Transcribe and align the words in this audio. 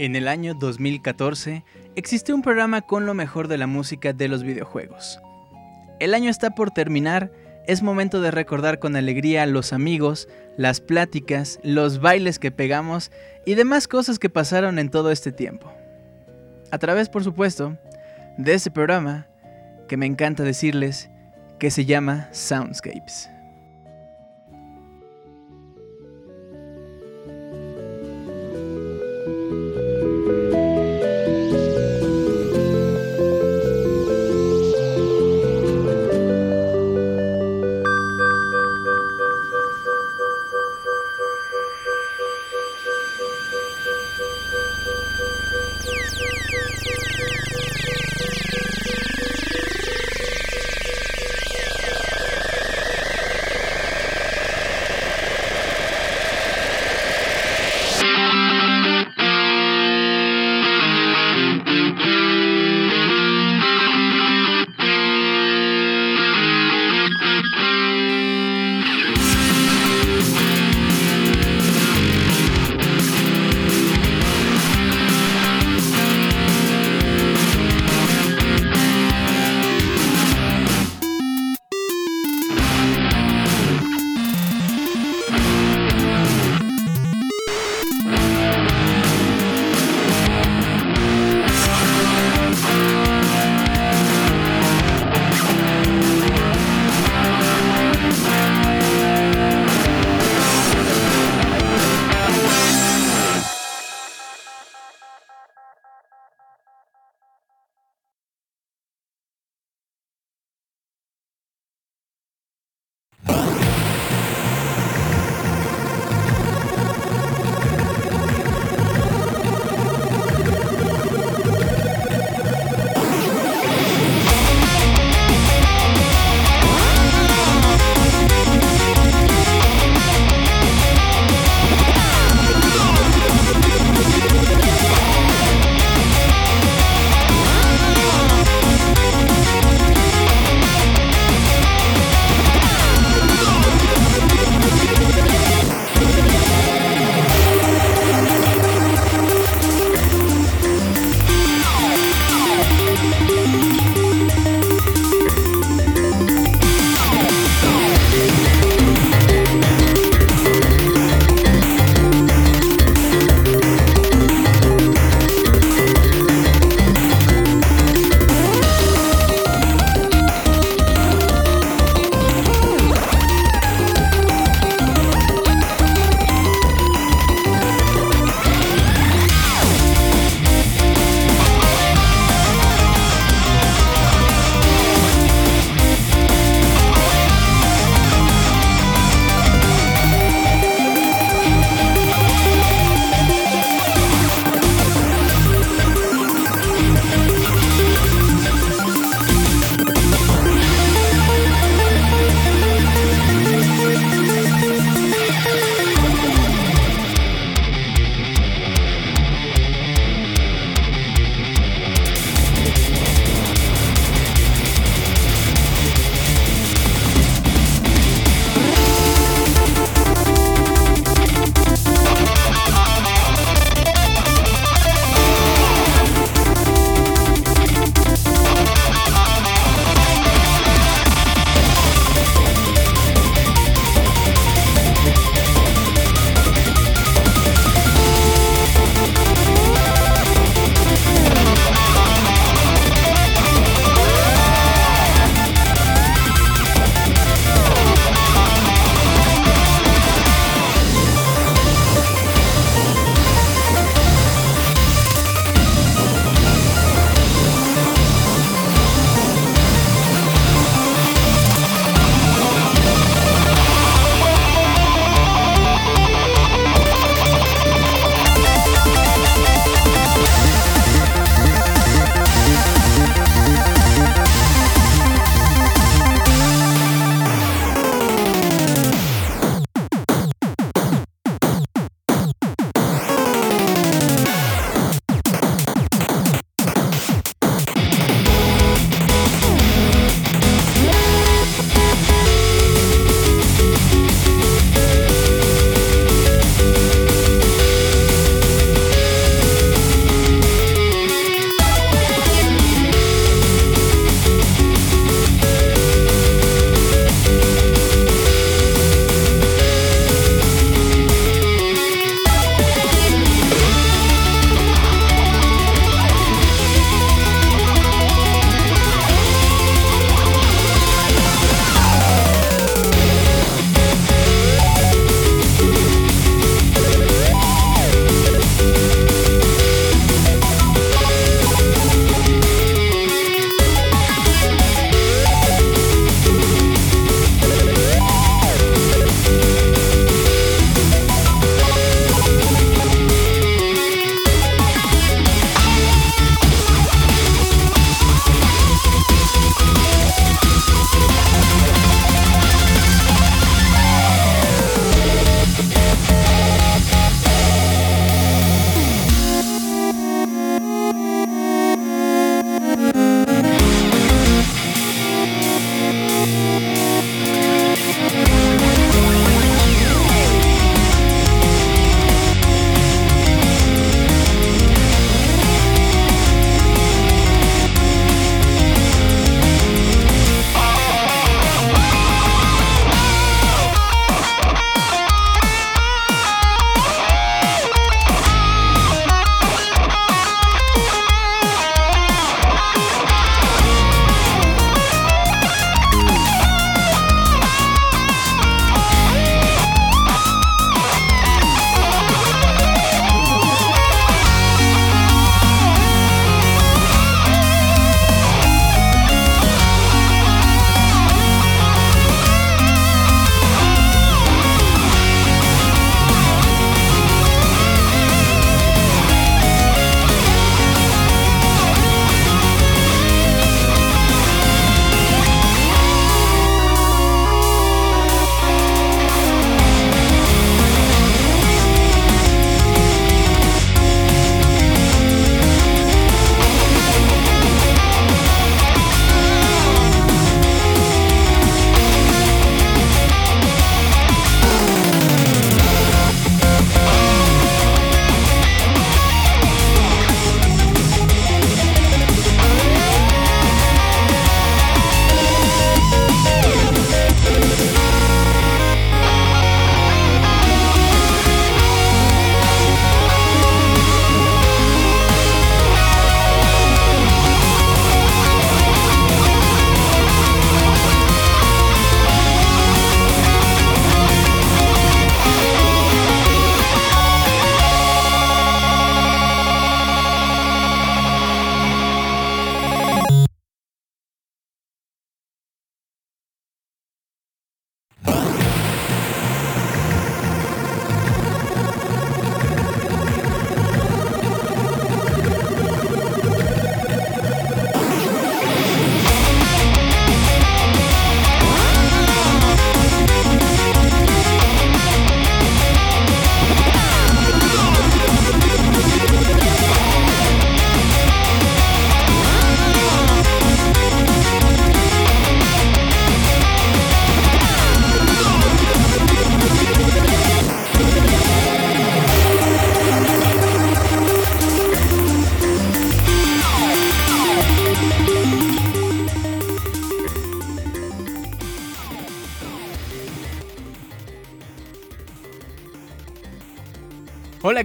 En 0.00 0.16
el 0.16 0.28
año 0.28 0.54
2014 0.54 1.62
existió 1.94 2.34
un 2.34 2.40
programa 2.40 2.80
con 2.80 3.04
lo 3.04 3.12
mejor 3.12 3.48
de 3.48 3.58
la 3.58 3.66
música 3.66 4.14
de 4.14 4.28
los 4.28 4.42
videojuegos. 4.42 5.20
El 5.98 6.14
año 6.14 6.30
está 6.30 6.54
por 6.54 6.70
terminar, 6.70 7.30
es 7.66 7.82
momento 7.82 8.22
de 8.22 8.30
recordar 8.30 8.78
con 8.78 8.96
alegría 8.96 9.44
los 9.44 9.74
amigos, 9.74 10.26
las 10.56 10.80
pláticas, 10.80 11.60
los 11.62 12.00
bailes 12.00 12.38
que 12.38 12.50
pegamos 12.50 13.12
y 13.44 13.56
demás 13.56 13.88
cosas 13.88 14.18
que 14.18 14.30
pasaron 14.30 14.78
en 14.78 14.88
todo 14.88 15.10
este 15.10 15.32
tiempo. 15.32 15.70
A 16.70 16.78
través, 16.78 17.10
por 17.10 17.22
supuesto, 17.22 17.76
de 18.38 18.54
ese 18.54 18.70
programa 18.70 19.26
que 19.86 19.98
me 19.98 20.06
encanta 20.06 20.44
decirles 20.44 21.10
que 21.58 21.70
se 21.70 21.84
llama 21.84 22.30
Soundscapes. 22.32 23.28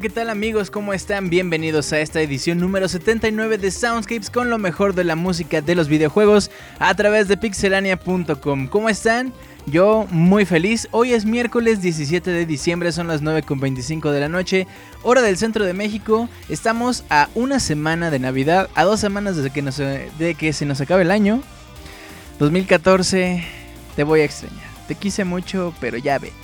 ¿Qué 0.05 0.11
tal 0.11 0.29
amigos? 0.29 0.69
¿Cómo 0.69 0.93
están? 0.93 1.31
Bienvenidos 1.31 1.91
a 1.91 1.99
esta 1.99 2.21
edición 2.21 2.59
número 2.59 2.87
79 2.87 3.57
de 3.57 3.71
Soundscapes 3.71 4.29
con 4.29 4.51
lo 4.51 4.59
mejor 4.59 4.93
de 4.93 5.03
la 5.03 5.15
música 5.15 5.61
de 5.61 5.73
los 5.73 5.87
videojuegos 5.87 6.51
a 6.77 6.93
través 6.93 7.27
de 7.27 7.37
pixelania.com. 7.37 8.67
¿Cómo 8.67 8.87
están? 8.87 9.33
Yo 9.65 10.05
muy 10.11 10.45
feliz. 10.45 10.87
Hoy 10.91 11.13
es 11.13 11.25
miércoles 11.25 11.81
17 11.81 12.29
de 12.29 12.45
diciembre, 12.45 12.91
son 12.91 13.07
las 13.07 13.23
9.25 13.23 14.11
de 14.11 14.19
la 14.19 14.29
noche, 14.29 14.67
hora 15.01 15.23
del 15.23 15.37
centro 15.37 15.65
de 15.65 15.73
México. 15.73 16.29
Estamos 16.49 17.03
a 17.09 17.27
una 17.33 17.59
semana 17.59 18.11
de 18.11 18.19
Navidad, 18.19 18.69
a 18.75 18.83
dos 18.83 18.99
semanas 18.99 19.35
desde 19.37 19.49
que, 19.49 19.63
de 20.19 20.35
que 20.35 20.53
se 20.53 20.67
nos 20.67 20.81
acabe 20.81 21.01
el 21.01 21.09
año. 21.09 21.41
2014, 22.37 23.43
te 23.95 24.03
voy 24.03 24.19
a 24.19 24.25
extrañar. 24.25 24.69
Te 24.87 24.93
quise 24.93 25.25
mucho, 25.25 25.73
pero 25.79 25.97
ya 25.97 26.19
vete. 26.19 26.35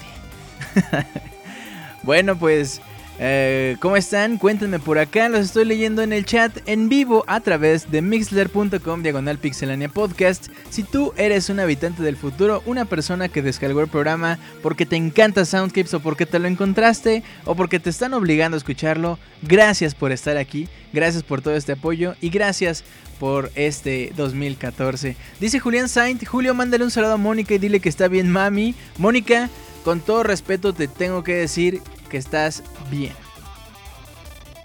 bueno, 2.01 2.35
pues 2.35 2.81
eh, 3.23 3.77
¿Cómo 3.79 3.97
están? 3.97 4.39
Cuéntenme 4.39 4.79
por 4.79 4.97
acá, 4.97 5.29
los 5.29 5.41
estoy 5.41 5.65
leyendo 5.65 6.01
en 6.01 6.11
el 6.11 6.25
chat 6.25 6.57
en 6.65 6.89
vivo 6.89 7.23
a 7.27 7.39
través 7.39 7.91
de 7.91 8.01
mixler.com 8.01 9.03
diagonal 9.03 9.37
pixelania 9.37 9.89
podcast. 9.89 10.47
Si 10.71 10.81
tú 10.81 11.13
eres 11.15 11.51
un 11.51 11.59
habitante 11.59 12.01
del 12.01 12.17
futuro, 12.17 12.63
una 12.65 12.85
persona 12.85 13.29
que 13.29 13.43
descargó 13.43 13.81
el 13.81 13.89
programa 13.89 14.39
porque 14.63 14.87
te 14.87 14.95
encanta 14.95 15.45
Soundscapes 15.45 15.93
o 15.93 15.99
porque 15.99 16.25
te 16.25 16.39
lo 16.39 16.47
encontraste 16.47 17.21
o 17.45 17.53
porque 17.53 17.79
te 17.79 17.91
están 17.91 18.15
obligando 18.15 18.55
a 18.55 18.57
escucharlo, 18.57 19.19
gracias 19.43 19.93
por 19.93 20.11
estar 20.11 20.37
aquí, 20.37 20.67
gracias 20.91 21.21
por 21.21 21.43
todo 21.43 21.55
este 21.55 21.73
apoyo 21.73 22.15
y 22.21 22.31
gracias 22.31 22.83
por 23.19 23.51
este 23.53 24.13
2014. 24.17 25.15
Dice 25.39 25.59
Julián 25.59 25.89
Saint, 25.89 26.25
Julio, 26.25 26.55
mándale 26.55 26.85
un 26.85 26.89
saludo 26.89 27.13
a 27.13 27.17
Mónica 27.17 27.53
y 27.53 27.59
dile 27.59 27.81
que 27.81 27.89
está 27.89 28.07
bien 28.07 28.31
mami. 28.31 28.73
Mónica, 28.97 29.47
con 29.83 29.99
todo 29.99 30.23
respeto 30.23 30.73
te 30.73 30.87
tengo 30.87 31.23
que 31.23 31.35
decir 31.35 31.83
que 32.11 32.17
estás 32.17 32.61
bien. 32.91 33.13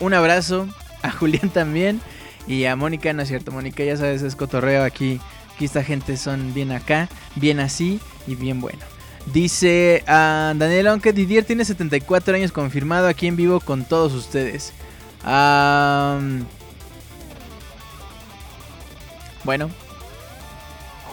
Un 0.00 0.12
abrazo 0.12 0.68
a 1.02 1.10
Julián 1.18 1.48
también 1.48 2.00
y 2.46 2.64
a 2.64 2.76
Mónica, 2.76 3.12
no 3.12 3.22
es 3.22 3.28
cierto, 3.28 3.52
Mónica 3.52 3.84
ya 3.84 3.96
sabes, 3.96 4.22
es 4.22 4.36
cotorreo 4.36 4.84
aquí. 4.84 5.20
Aquí 5.54 5.64
esta 5.64 5.82
gente 5.82 6.18
son 6.18 6.52
bien 6.52 6.70
acá, 6.70 7.08
bien 7.36 7.60
así 7.60 7.98
y 8.26 8.34
bien 8.34 8.60
bueno. 8.60 8.80
Dice 9.32 10.04
a 10.06 10.52
Daniel, 10.54 10.88
aunque 10.88 11.14
Didier 11.14 11.44
tiene 11.44 11.64
74 11.64 12.34
años 12.36 12.52
confirmado 12.52 13.06
aquí 13.06 13.26
en 13.26 13.36
vivo 13.36 13.60
con 13.60 13.84
todos 13.84 14.12
ustedes. 14.12 14.74
bueno. 19.44 19.86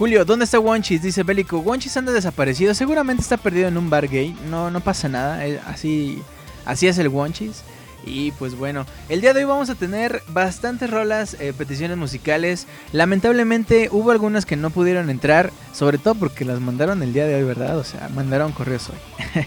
Julio, 0.03 0.25
¿dónde 0.25 0.43
está 0.43 0.59
Wonchis? 0.59 1.01
Dice 1.01 1.23
Bélico. 1.23 1.59
Wonchis 1.59 1.95
anda 1.95 2.11
desaparecido. 2.11 2.73
Seguramente 2.73 3.21
está 3.21 3.37
perdido 3.37 3.69
en 3.69 3.77
un 3.77 3.89
bar 3.89 4.09
gay. 4.09 4.35
No, 4.49 4.69
no 4.69 4.81
pasa 4.81 5.07
nada. 5.07 5.47
Eh, 5.47 5.61
así, 5.65 6.21
así 6.65 6.87
es 6.87 6.97
el 6.97 7.07
Wonchis. 7.07 7.63
Y 8.05 8.31
pues 8.31 8.57
bueno, 8.57 8.85
el 9.07 9.21
día 9.21 9.33
de 9.33 9.39
hoy 9.39 9.45
vamos 9.45 9.69
a 9.69 9.75
tener 9.75 10.21
bastantes 10.27 10.89
rolas, 10.89 11.37
eh, 11.39 11.53
peticiones 11.57 11.95
musicales. 11.95 12.67
Lamentablemente 12.91 13.87
hubo 13.93 14.11
algunas 14.11 14.45
que 14.45 14.57
no 14.57 14.71
pudieron 14.71 15.09
entrar, 15.09 15.53
sobre 15.71 15.97
todo 15.97 16.15
porque 16.15 16.43
las 16.43 16.59
mandaron 16.59 17.01
el 17.01 17.13
día 17.13 17.25
de 17.25 17.35
hoy, 17.35 17.43
¿verdad? 17.43 17.77
O 17.77 17.85
sea, 17.85 18.09
mandaron 18.09 18.51
correos 18.51 18.89
hoy. 18.89 19.45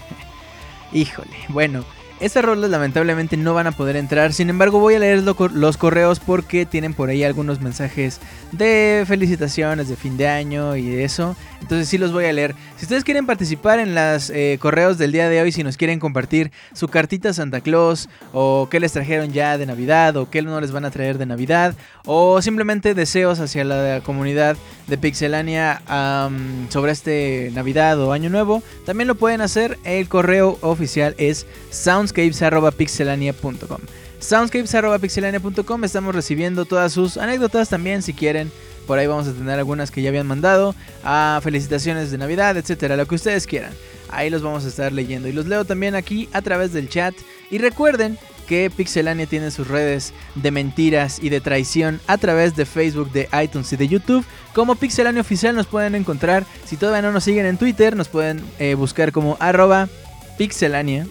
Híjole, 0.91 1.37
bueno. 1.49 1.85
Estas 2.19 2.43
rolas 2.43 2.71
lamentablemente 2.71 3.37
no 3.37 3.53
van 3.53 3.67
a 3.67 3.71
poder 3.71 3.95
entrar, 3.95 4.33
sin 4.33 4.49
embargo 4.49 4.79
voy 4.79 4.95
a 4.95 4.99
leer 4.99 5.23
los 5.23 5.77
correos 5.77 6.19
porque 6.19 6.65
tienen 6.65 6.95
por 6.95 7.09
ahí 7.09 7.23
algunos 7.23 7.61
mensajes 7.61 8.19
de 8.51 9.03
felicitaciones 9.05 9.87
de 9.87 9.95
fin 9.95 10.17
de 10.17 10.27
año 10.27 10.75
y 10.75 10.95
eso. 10.95 11.35
Entonces 11.61 11.87
sí 11.89 11.99
los 11.99 12.11
voy 12.11 12.25
a 12.25 12.33
leer. 12.33 12.55
Si 12.77 12.85
ustedes 12.85 13.03
quieren 13.03 13.27
participar 13.27 13.79
en 13.79 13.93
los 13.93 14.31
eh, 14.31 14.57
correos 14.59 14.97
del 14.97 15.11
día 15.11 15.29
de 15.29 15.41
hoy, 15.41 15.51
si 15.51 15.63
nos 15.63 15.77
quieren 15.77 15.99
compartir 15.99 16.51
su 16.73 16.87
cartita 16.87 17.33
Santa 17.33 17.61
Claus 17.61 18.09
o 18.33 18.67
qué 18.71 18.79
les 18.79 18.93
trajeron 18.93 19.31
ya 19.31 19.57
de 19.59 19.67
Navidad 19.67 20.17
o 20.17 20.29
qué 20.29 20.41
no 20.41 20.59
les 20.59 20.71
van 20.71 20.85
a 20.85 20.91
traer 20.91 21.19
de 21.19 21.27
Navidad 21.27 21.75
o 22.05 22.41
simplemente 22.41 22.95
deseos 22.95 23.39
hacia 23.39 23.63
la 23.63 24.01
comunidad 24.01 24.57
de 24.87 24.97
Pixelania 24.97 25.81
sobre 26.69 26.91
este 26.91 27.51
Navidad 27.53 27.99
o 27.99 28.11
Año 28.11 28.29
Nuevo, 28.29 28.63
también 28.85 29.07
lo 29.07 29.15
pueden 29.15 29.41
hacer. 29.41 29.77
El 29.83 30.07
correo 30.07 30.57
oficial 30.61 31.13
es 31.17 31.45
soundscapes.pixelania.com. 32.07 33.79
Soundscapes.pixelania.com 34.19 35.83
estamos 35.83 36.15
recibiendo 36.15 36.65
todas 36.65 36.91
sus 36.91 37.17
anécdotas 37.17 37.69
también 37.69 38.01
si 38.01 38.13
quieren 38.13 38.51
por 38.87 38.97
ahí 38.97 39.05
vamos 39.05 39.27
a 39.27 39.33
tener 39.33 39.59
algunas 39.59 39.91
que 39.91 40.01
ya 40.01 40.09
habían 40.09 40.25
mandado. 40.25 40.73
A 41.03 41.39
felicitaciones 41.43 42.09
de 42.09 42.17
Navidad, 42.17 42.57
etcétera, 42.57 42.95
lo 42.95 43.05
que 43.05 43.15
ustedes 43.15 43.45
quieran. 43.45 43.73
Ahí 44.09 44.29
los 44.29 44.41
vamos 44.41 44.63
a 44.63 44.69
estar 44.69 44.93
leyendo. 44.93 45.27
Y 45.27 45.33
los 45.33 45.45
leo 45.45 45.65
también 45.65 45.93
aquí 45.93 46.29
a 46.31 46.41
través 46.41 46.71
del 46.71 46.89
chat. 46.89 47.13
Y 47.51 47.57
recuerden 47.57 48.17
que 48.47 48.71
Pixelania 48.75 49.25
tiene 49.25 49.51
sus 49.51 49.67
redes 49.67 50.13
de 50.35 50.51
mentiras 50.51 51.19
y 51.21 51.27
de 51.27 51.41
traición 51.41 51.99
a 52.07 52.17
través 52.17 52.55
de 52.55 52.65
Facebook, 52.65 53.11
de 53.11 53.27
iTunes 53.43 53.71
y 53.73 53.75
de 53.75 53.89
YouTube. 53.89 54.25
Como 54.55 54.75
Pixelania 54.75 55.19
Oficial 55.19 55.53
nos 55.53 55.67
pueden 55.67 55.93
encontrar. 55.93 56.45
Si 56.65 56.77
todavía 56.77 57.01
no 57.01 57.11
nos 57.11 57.25
siguen 57.25 57.45
en 57.45 57.57
Twitter, 57.57 57.93
nos 57.97 58.07
pueden 58.07 58.41
eh, 58.57 58.75
buscar 58.75 59.11
como 59.11 59.35
arroba 59.41 59.89
pixelania 60.37 61.05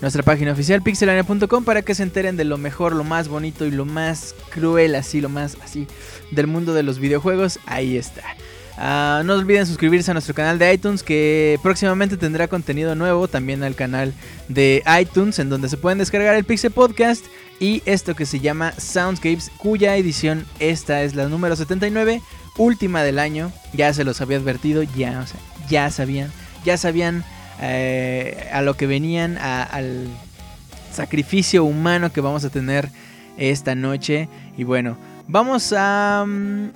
nuestra 0.00 0.22
página 0.22 0.52
oficial 0.52 0.82
pixelania.com 0.82 1.64
para 1.64 1.82
que 1.82 1.94
se 1.94 2.02
enteren 2.02 2.36
de 2.36 2.44
lo 2.44 2.58
mejor, 2.58 2.94
lo 2.94 3.04
más 3.04 3.28
bonito 3.28 3.66
y 3.66 3.70
lo 3.70 3.84
más 3.84 4.34
cruel, 4.50 4.94
así, 4.94 5.20
lo 5.20 5.28
más 5.28 5.56
así 5.62 5.86
del 6.30 6.46
mundo 6.46 6.74
de 6.74 6.82
los 6.82 6.98
videojuegos. 6.98 7.58
Ahí 7.66 7.96
está. 7.96 8.22
Ah, 8.80 9.22
no 9.24 9.34
olviden 9.34 9.66
suscribirse 9.66 10.12
a 10.12 10.14
nuestro 10.14 10.34
canal 10.34 10.56
de 10.58 10.72
iTunes 10.72 11.02
que 11.02 11.58
próximamente 11.64 12.16
tendrá 12.16 12.46
contenido 12.46 12.94
nuevo 12.94 13.26
también 13.26 13.64
al 13.64 13.74
canal 13.74 14.14
de 14.46 14.84
iTunes 15.00 15.40
en 15.40 15.48
donde 15.48 15.68
se 15.68 15.76
pueden 15.76 15.98
descargar 15.98 16.36
el 16.36 16.44
Pixel 16.44 16.70
Podcast 16.70 17.24
y 17.58 17.82
esto 17.86 18.14
que 18.14 18.24
se 18.24 18.38
llama 18.38 18.72
Soundscapes 18.78 19.50
cuya 19.58 19.96
edición 19.96 20.46
esta 20.60 21.02
es 21.02 21.16
la 21.16 21.28
número 21.28 21.56
79, 21.56 22.22
última 22.56 23.02
del 23.02 23.18
año. 23.18 23.52
Ya 23.72 23.92
se 23.92 24.04
los 24.04 24.20
había 24.20 24.36
advertido, 24.36 24.84
ya, 24.84 25.20
o 25.24 25.26
sea, 25.26 25.40
ya 25.68 25.90
sabían, 25.90 26.30
ya 26.64 26.76
sabían 26.76 27.24
eh, 27.60 28.48
a 28.52 28.62
lo 28.62 28.74
que 28.74 28.86
venían, 28.86 29.38
al 29.38 30.08
sacrificio 30.92 31.64
humano 31.64 32.12
que 32.12 32.20
vamos 32.20 32.44
a 32.44 32.50
tener 32.50 32.88
esta 33.36 33.74
noche. 33.74 34.28
Y 34.56 34.64
bueno, 34.64 34.96
vamos 35.28 35.72
a, 35.76 36.24
mm, 36.26 36.68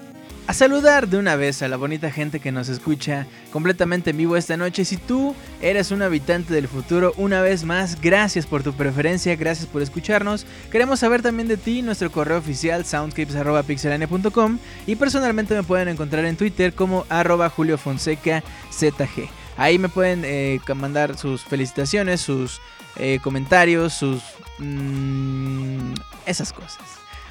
a 0.47 0.55
saludar 0.55 1.09
de 1.09 1.19
una 1.19 1.37
vez 1.37 1.62
a 1.62 1.69
la 1.69 1.77
bonita 1.77 2.11
gente 2.11 2.41
que 2.41 2.53
nos 2.53 2.69
escucha 2.69 3.27
completamente 3.53 4.11
en 4.11 4.17
vivo 4.17 4.37
esta 4.37 4.57
noche. 4.57 4.85
Si 4.85 4.97
tú 4.97 5.35
eres 5.61 5.91
un 5.91 6.03
habitante 6.03 6.55
del 6.55 6.69
futuro, 6.69 7.12
una 7.17 7.43
vez 7.43 7.65
más, 7.65 8.01
gracias 8.01 8.47
por 8.47 8.62
tu 8.62 8.73
preferencia, 8.73 9.37
gracias 9.37 9.67
por 9.67 9.83
escucharnos. 9.83 10.47
Queremos 10.71 11.01
saber 11.01 11.23
también 11.23 11.49
de 11.49 11.57
ti, 11.57 11.83
nuestro 11.83 12.11
correo 12.11 12.39
oficial 12.39 12.85
soundscapes.pixelania.com 12.85 14.59
y 14.87 14.97
personalmente 14.97 15.55
me 15.55 15.62
pueden 15.62 15.89
encontrar 15.89 16.25
en 16.25 16.37
Twitter 16.37 16.75
como 16.75 17.07
arroba 17.09 17.49
Julio 17.49 17.79
Fonseca 17.79 18.43
ZG. 18.73 19.42
Ahí 19.57 19.79
me 19.79 19.89
pueden 19.89 20.23
eh, 20.25 20.61
mandar 20.75 21.17
sus 21.17 21.43
felicitaciones, 21.43 22.21
sus 22.21 22.61
eh, 22.97 23.19
comentarios, 23.23 23.93
sus... 23.93 24.23
Mm, 24.59 25.95
esas 26.27 26.53
cosas. 26.53 26.83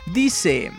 Dice, 0.07 0.71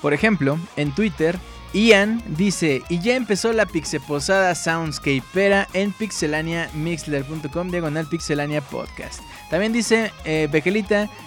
por 0.00 0.14
ejemplo, 0.14 0.58
en 0.76 0.92
Twitter, 0.94 1.38
Ian 1.72 2.22
dice, 2.26 2.82
y 2.88 3.00
ya 3.00 3.14
empezó 3.14 3.52
la 3.52 3.66
Pixeposada 3.66 4.54
Soundscapera 4.54 5.68
en 5.74 5.92
pixelaniamixler.com 5.92 7.70
diagonal 7.70 8.06
pixelania 8.06 8.62
podcast. 8.62 9.20
También 9.50 9.72
dice 9.72 10.12
eh, 10.24 10.48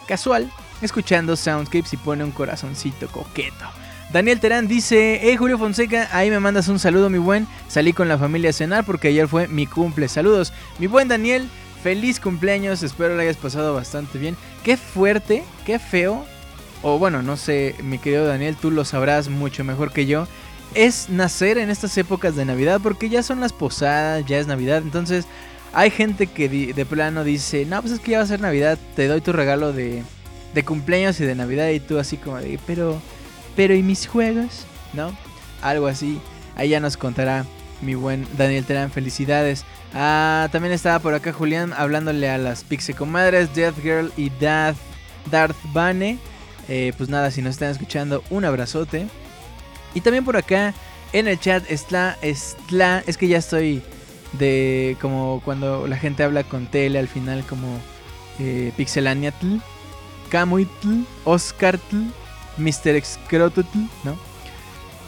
casual, 0.07 0.51
escuchando 0.81 1.35
Soundscapes 1.35 1.93
y 1.93 1.97
pone 1.97 2.23
un 2.23 2.31
corazoncito 2.31 3.07
coqueto. 3.09 3.80
Daniel 4.11 4.41
Terán 4.41 4.67
dice, 4.67 5.21
hey 5.23 5.37
Julio 5.37 5.57
Fonseca, 5.57 6.09
ahí 6.11 6.29
me 6.29 6.41
mandas 6.41 6.67
un 6.67 6.79
saludo 6.79 7.09
mi 7.09 7.17
buen, 7.17 7.47
salí 7.69 7.93
con 7.93 8.09
la 8.09 8.17
familia 8.17 8.49
a 8.49 8.53
cenar 8.53 8.83
porque 8.83 9.07
ayer 9.07 9.29
fue 9.29 9.47
mi 9.47 9.65
cumple, 9.65 10.09
saludos. 10.09 10.51
Mi 10.79 10.87
buen 10.87 11.07
Daniel, 11.07 11.47
feliz 11.81 12.19
cumpleaños, 12.19 12.83
espero 12.83 13.15
lo 13.15 13.21
hayas 13.21 13.37
pasado 13.37 13.73
bastante 13.73 14.17
bien. 14.17 14.35
Qué 14.65 14.75
fuerte, 14.75 15.45
qué 15.65 15.79
feo, 15.79 16.25
o 16.81 16.99
bueno, 16.99 17.21
no 17.21 17.37
sé, 17.37 17.73
mi 17.83 17.99
querido 17.99 18.25
Daniel, 18.25 18.57
tú 18.57 18.69
lo 18.69 18.83
sabrás 18.83 19.29
mucho 19.29 19.63
mejor 19.63 19.93
que 19.93 20.05
yo, 20.05 20.27
es 20.75 21.07
nacer 21.07 21.57
en 21.57 21.69
estas 21.69 21.97
épocas 21.97 22.35
de 22.35 22.43
Navidad 22.43 22.81
porque 22.83 23.07
ya 23.07 23.23
son 23.23 23.39
las 23.39 23.53
posadas, 23.53 24.25
ya 24.25 24.39
es 24.39 24.47
Navidad, 24.47 24.79
entonces 24.79 25.25
hay 25.71 25.89
gente 25.89 26.27
que 26.27 26.49
de 26.49 26.85
plano 26.85 27.23
dice, 27.23 27.65
no, 27.65 27.79
pues 27.81 27.93
es 27.93 28.01
que 28.01 28.11
ya 28.11 28.17
va 28.17 28.25
a 28.25 28.27
ser 28.27 28.41
Navidad, 28.41 28.77
te 28.97 29.07
doy 29.07 29.21
tu 29.21 29.31
regalo 29.31 29.71
de, 29.71 30.03
de 30.53 30.65
cumpleaños 30.65 31.17
y 31.21 31.23
de 31.23 31.35
Navidad 31.35 31.69
y 31.69 31.79
tú 31.79 31.97
así 31.97 32.17
como 32.17 32.39
de, 32.39 32.59
pero 32.67 33.01
pero 33.61 33.75
¿y 33.75 33.83
mis 33.83 34.07
juegos? 34.07 34.65
¿No? 34.91 35.15
Algo 35.61 35.85
así. 35.85 36.19
Ahí 36.55 36.69
ya 36.69 36.79
nos 36.79 36.97
contará 36.97 37.45
mi 37.83 37.93
buen 37.93 38.25
Daniel 38.35 38.65
Terán. 38.65 38.89
Felicidades. 38.89 39.65
Ah, 39.93 40.49
también 40.51 40.73
estaba 40.73 40.97
por 40.97 41.13
acá 41.13 41.31
Julián 41.31 41.71
hablándole 41.71 42.27
a 42.27 42.39
las 42.39 42.63
Pixie 42.63 42.95
Comadres, 42.95 43.53
Death 43.53 43.79
Girl 43.79 44.11
y 44.17 44.31
Darth, 44.31 44.79
Darth 45.29 45.55
Bane. 45.73 46.17
Eh, 46.69 46.91
pues 46.97 47.07
nada, 47.07 47.29
si 47.29 47.43
nos 47.43 47.51
están 47.51 47.69
escuchando, 47.69 48.23
un 48.31 48.45
abrazote. 48.45 49.05
Y 49.93 50.01
también 50.01 50.25
por 50.25 50.37
acá 50.37 50.73
en 51.13 51.27
el 51.27 51.39
chat 51.39 51.63
está, 51.69 52.17
está, 52.23 53.03
es 53.05 53.15
que 53.15 53.27
ya 53.27 53.37
estoy 53.37 53.83
de 54.39 54.97
como 54.99 55.39
cuando 55.45 55.85
la 55.85 55.97
gente 55.97 56.23
habla 56.23 56.43
con 56.45 56.65
tele 56.65 56.97
al 56.97 57.07
final 57.07 57.43
como 57.43 57.77
eh, 58.39 58.71
Pixelaniatl, 58.75 59.57
Camuitl, 60.31 61.05
Oscartl, 61.25 62.07
Mr. 62.57 62.95
Excrotutl, 62.95 63.77
¿no? 64.03 64.17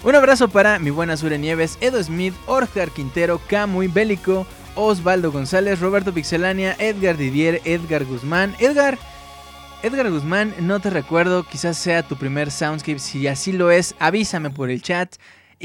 Un 0.04 0.16
abrazo 0.16 0.50
para 0.50 0.80
mi 0.80 0.90
buena 0.90 1.16
Sure 1.16 1.38
Nieves, 1.38 1.78
Edo 1.80 2.04
Smith, 2.04 2.34
Orgar 2.46 2.92
Quintero, 2.92 3.40
Camuy, 3.48 3.88
Bélico, 3.88 4.46
Osvaldo 4.76 5.32
González, 5.32 5.80
Roberto 5.80 6.14
Pixelania, 6.14 6.76
Edgar 6.78 7.16
Didier, 7.16 7.62
Edgar 7.64 8.04
Guzmán. 8.04 8.54
Edgar, 8.60 8.98
Edgar 9.82 10.10
Guzmán, 10.12 10.54
no 10.60 10.80
te 10.80 10.90
recuerdo, 10.90 11.44
quizás 11.44 11.78
sea 11.78 12.04
tu 12.04 12.18
primer 12.18 12.52
Soundscape. 12.52 13.00
Si 13.00 13.28
así 13.28 13.54
lo 13.54 13.72
es, 13.72 13.96
avísame 14.00 14.50
por 14.50 14.70
el 14.70 14.82
chat. 14.82 15.16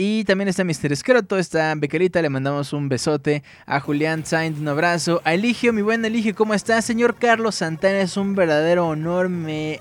Y 0.00 0.22
también 0.22 0.46
está 0.46 0.62
Mr. 0.62 0.92
Escroto, 0.92 1.38
está 1.38 1.74
Bequerita, 1.76 2.22
le 2.22 2.30
mandamos 2.30 2.72
un 2.72 2.88
besote. 2.88 3.42
A 3.66 3.80
Julián 3.80 4.24
Sainz, 4.24 4.60
un 4.60 4.68
abrazo. 4.68 5.20
A 5.24 5.34
Eligio, 5.34 5.72
mi 5.72 5.82
buen 5.82 6.04
Eligio, 6.04 6.36
¿cómo 6.36 6.54
estás? 6.54 6.84
Señor 6.84 7.16
Carlos 7.16 7.56
Santana, 7.56 8.00
es 8.02 8.16
un 8.16 8.36
verdadero 8.36 8.86
honor. 8.86 9.28
Me. 9.28 9.80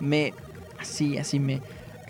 Me. 0.00 0.32
Así, 0.82 1.16
así 1.16 1.38
me. 1.38 1.60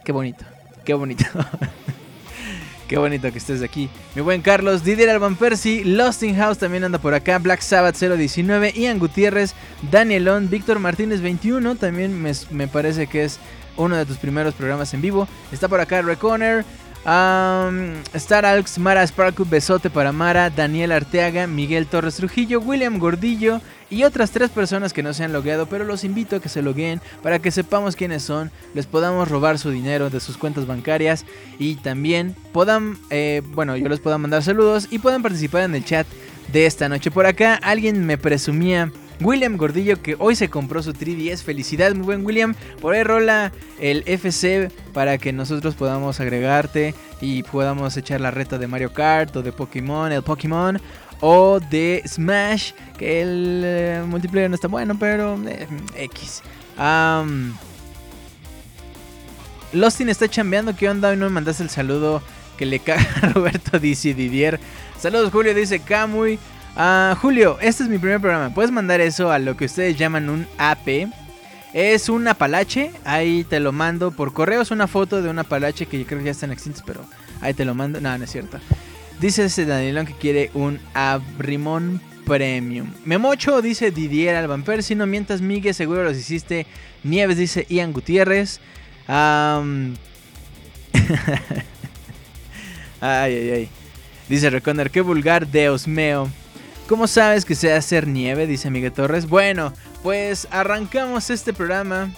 Qué 0.02 0.12
bonito, 0.12 0.44
qué 0.84 0.94
bonito. 0.94 1.24
Qué 2.88 2.98
bonito 2.98 3.32
que 3.32 3.38
estés 3.38 3.62
aquí. 3.62 3.88
Mi 4.14 4.20
buen 4.20 4.42
Carlos, 4.42 4.84
Didier 4.84 5.08
Alban 5.08 5.36
Percy, 5.36 5.82
Lost 5.82 6.22
in 6.24 6.36
House 6.36 6.58
también 6.58 6.84
anda 6.84 6.98
por 6.98 7.14
acá, 7.14 7.38
Black 7.38 7.62
Sabbath 7.62 7.96
019, 7.98 8.74
Ian 8.76 8.98
Gutiérrez, 8.98 9.54
Danielón, 9.90 10.50
Víctor 10.50 10.78
Martínez 10.78 11.22
21, 11.22 11.76
también 11.76 12.20
me, 12.20 12.32
me, 12.50 12.68
parece 12.68 13.06
que 13.06 13.24
es 13.24 13.38
uno 13.78 13.96
de 13.96 14.04
tus 14.04 14.18
primeros 14.18 14.52
programas 14.52 14.92
en 14.92 15.00
vivo. 15.00 15.26
Está 15.52 15.68
por 15.68 15.80
acá 15.80 16.02
Reconer, 16.02 16.66
Star 17.04 18.46
Alex, 18.46 18.78
Mara 18.78 19.04
Sparkle, 19.06 19.46
besote 19.48 19.90
para 19.90 20.12
Mara, 20.12 20.50
Daniel 20.50 20.92
Arteaga, 20.92 21.46
Miguel 21.46 21.86
Torres 21.86 22.16
Trujillo, 22.16 22.60
William 22.60 22.98
Gordillo 22.98 23.60
y 23.90 24.04
otras 24.04 24.30
tres 24.30 24.50
personas 24.50 24.92
que 24.92 25.02
no 25.02 25.12
se 25.12 25.24
han 25.24 25.32
logueado, 25.32 25.66
pero 25.66 25.84
los 25.84 26.04
invito 26.04 26.36
a 26.36 26.40
que 26.40 26.48
se 26.48 26.62
logueen 26.62 27.00
para 27.22 27.40
que 27.40 27.50
sepamos 27.50 27.96
quiénes 27.96 28.22
son, 28.22 28.50
les 28.72 28.86
podamos 28.86 29.28
robar 29.28 29.58
su 29.58 29.70
dinero 29.70 30.10
de 30.10 30.20
sus 30.20 30.38
cuentas 30.38 30.66
bancarias 30.66 31.26
y 31.58 31.74
también 31.74 32.36
puedan, 32.52 32.96
eh, 33.10 33.42
bueno, 33.46 33.76
yo 33.76 33.88
les 33.88 34.00
pueda 34.00 34.16
mandar 34.16 34.42
saludos 34.42 34.86
y 34.90 34.98
puedan 34.98 35.22
participar 35.22 35.64
en 35.64 35.74
el 35.74 35.84
chat 35.84 36.06
de 36.52 36.66
esta 36.66 36.88
noche. 36.88 37.10
Por 37.10 37.26
acá 37.26 37.56
alguien 37.56 38.06
me 38.06 38.16
presumía 38.16 38.92
William 39.24 39.56
Gordillo 39.56 40.00
que 40.02 40.16
hoy 40.18 40.36
se 40.36 40.48
compró 40.48 40.82
su 40.82 40.92
3DS. 40.92 41.42
Felicidades, 41.42 41.94
muy 41.94 42.04
buen 42.04 42.24
William. 42.24 42.54
Por 42.80 42.94
ahí 42.94 43.02
rola 43.02 43.52
el 43.80 44.02
FC 44.06 44.70
para 44.92 45.18
que 45.18 45.32
nosotros 45.32 45.74
podamos 45.74 46.20
agregarte 46.20 46.94
y 47.20 47.42
podamos 47.42 47.96
echar 47.96 48.20
la 48.20 48.30
reta 48.30 48.58
de 48.58 48.66
Mario 48.66 48.92
Kart 48.92 49.34
o 49.36 49.42
de 49.42 49.52
Pokémon, 49.52 50.12
el 50.12 50.22
Pokémon. 50.22 50.80
O 51.24 51.60
de 51.60 52.02
Smash, 52.04 52.72
que 52.98 53.22
el 53.22 53.62
eh, 53.64 54.02
multiplayer 54.04 54.50
no 54.50 54.56
está 54.56 54.66
bueno, 54.66 54.98
pero 54.98 55.38
eh, 55.46 55.68
X. 55.94 56.42
Um, 56.76 57.54
Lostin 59.72 60.08
está 60.08 60.28
chambeando. 60.28 60.74
¿Qué 60.74 60.88
onda? 60.88 61.10
Hoy 61.10 61.16
no 61.16 61.26
me 61.26 61.30
mandaste 61.30 61.62
el 61.62 61.70
saludo 61.70 62.22
que 62.56 62.66
le 62.66 62.80
caga 62.80 63.06
a 63.22 63.28
Roberto 63.34 63.78
dice 63.78 64.14
Didier. 64.14 64.58
Saludos, 64.98 65.32
Julio, 65.32 65.54
dice 65.54 65.80
Camuy. 65.80 66.38
Ah, 66.74 67.16
Julio, 67.20 67.58
este 67.60 67.82
es 67.82 67.88
mi 67.88 67.98
primer 67.98 68.20
programa. 68.20 68.54
Puedes 68.54 68.70
mandar 68.70 69.00
eso 69.00 69.30
a 69.30 69.38
lo 69.38 69.56
que 69.56 69.66
ustedes 69.66 69.98
llaman 69.98 70.30
un 70.30 70.46
AP. 70.56 71.08
Es 71.74 72.08
un 72.08 72.26
apalache. 72.28 72.90
Ahí 73.04 73.44
te 73.44 73.60
lo 73.60 73.72
mando 73.72 74.10
por 74.10 74.32
correo. 74.32 74.62
Es 74.62 74.70
una 74.70 74.86
foto 74.86 75.20
de 75.20 75.28
un 75.28 75.38
apalache 75.38 75.86
que 75.86 75.98
yo 75.98 76.06
creo 76.06 76.20
que 76.20 76.26
ya 76.26 76.30
están 76.30 76.52
extintos, 76.52 76.82
pero 76.86 77.04
ahí 77.40 77.52
te 77.52 77.64
lo 77.64 77.74
mando. 77.74 78.00
No, 78.00 78.16
no 78.16 78.24
es 78.24 78.30
cierto. 78.30 78.58
Dice 79.20 79.44
ese 79.44 79.66
Danielón 79.66 80.06
que 80.06 80.14
quiere 80.14 80.50
un 80.54 80.80
Abrimón 80.94 82.00
Premium. 82.24 82.88
Memocho 83.04 83.60
dice 83.60 83.90
Didier 83.90 84.36
Alban 84.36 84.64
Si 84.82 84.94
no 84.94 85.06
mientas, 85.06 85.42
Miguel, 85.42 85.74
seguro 85.74 86.04
los 86.04 86.16
hiciste. 86.16 86.66
Nieves 87.04 87.36
dice 87.36 87.66
Ian 87.68 87.92
Gutiérrez. 87.92 88.60
ay, 89.08 89.94
ay, 93.00 93.50
ay. 93.50 93.68
Dice 94.28 94.48
Reconer, 94.48 94.90
qué 94.90 95.02
vulgar, 95.02 95.46
Deus 95.46 95.86
meo. 95.86 96.30
¿Cómo 96.92 97.06
sabes 97.06 97.46
que 97.46 97.54
sé 97.54 97.72
hacer 97.72 98.06
nieve? 98.06 98.46
Dice 98.46 98.68
Miguel 98.68 98.92
Torres. 98.92 99.26
Bueno, 99.26 99.72
pues 100.02 100.46
arrancamos 100.50 101.30
este 101.30 101.54
programa. 101.54 102.10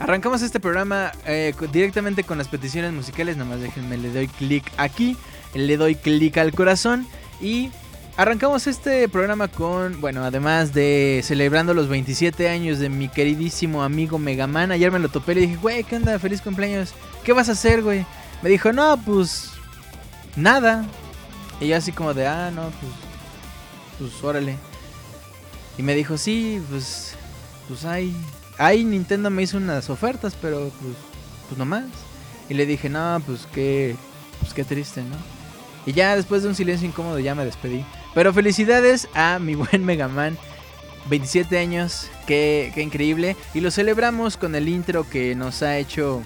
Arrancamos 0.00 0.42
este 0.42 0.58
programa 0.58 1.12
eh, 1.24 1.54
directamente 1.72 2.24
con 2.24 2.36
las 2.36 2.48
peticiones 2.48 2.92
musicales. 2.92 3.36
Nada 3.36 3.50
más 3.50 3.60
déjenme, 3.60 3.96
le 3.96 4.10
doy 4.10 4.26
clic 4.26 4.72
aquí. 4.76 5.16
Le 5.54 5.76
doy 5.76 5.94
clic 5.94 6.36
al 6.38 6.52
corazón. 6.52 7.06
Y 7.40 7.70
arrancamos 8.16 8.66
este 8.66 9.08
programa 9.08 9.46
con, 9.46 10.00
bueno, 10.00 10.24
además 10.24 10.74
de 10.74 11.20
celebrando 11.22 11.74
los 11.74 11.86
27 11.86 12.48
años 12.48 12.80
de 12.80 12.88
mi 12.88 13.08
queridísimo 13.08 13.84
amigo 13.84 14.18
Megaman. 14.18 14.72
Ayer 14.72 14.90
me 14.90 14.98
lo 14.98 15.10
topé 15.10 15.30
y 15.30 15.34
le 15.36 15.40
dije, 15.42 15.56
güey, 15.58 15.84
¿qué 15.84 15.94
onda? 15.94 16.18
Feliz 16.18 16.40
cumpleaños. 16.40 16.92
¿Qué 17.22 17.32
vas 17.32 17.48
a 17.48 17.52
hacer, 17.52 17.82
güey? 17.82 18.04
Me 18.42 18.50
dijo, 18.50 18.72
no, 18.72 19.00
pues 19.00 19.52
nada. 20.34 20.84
Y 21.60 21.68
yo 21.68 21.76
así 21.76 21.92
como 21.92 22.14
de, 22.14 22.26
ah, 22.26 22.50
no, 22.50 22.62
pues, 22.62 22.92
pues 23.98 24.24
órale. 24.24 24.56
Y 25.76 25.82
me 25.82 25.94
dijo, 25.94 26.16
sí, 26.16 26.62
pues, 26.70 27.14
pues 27.68 27.84
hay, 27.84 28.16
hay 28.58 28.84
Nintendo 28.84 29.30
me 29.30 29.42
hizo 29.42 29.58
unas 29.58 29.90
ofertas, 29.90 30.34
pero 30.40 30.70
pues, 30.80 30.96
pues 31.48 31.58
nomás. 31.58 31.84
Y 32.48 32.54
le 32.54 32.66
dije, 32.66 32.88
no, 32.88 33.22
pues 33.24 33.46
qué, 33.52 33.94
pues 34.40 34.54
qué 34.54 34.64
triste, 34.64 35.02
¿no? 35.02 35.16
Y 35.86 35.92
ya 35.92 36.16
después 36.16 36.42
de 36.42 36.48
un 36.48 36.54
silencio 36.54 36.88
incómodo 36.88 37.18
ya 37.18 37.34
me 37.34 37.44
despedí. 37.44 37.84
Pero 38.14 38.32
felicidades 38.32 39.08
a 39.14 39.38
mi 39.38 39.54
buen 39.56 39.84
Mega 39.84 40.08
Man. 40.08 40.36
27 41.08 41.58
años, 41.58 42.10
qué, 42.26 42.72
qué 42.74 42.82
increíble. 42.82 43.36
Y 43.54 43.60
lo 43.60 43.70
celebramos 43.70 44.36
con 44.36 44.54
el 44.54 44.68
intro 44.68 45.08
que 45.08 45.34
nos 45.34 45.62
ha 45.62 45.78
hecho 45.78 46.22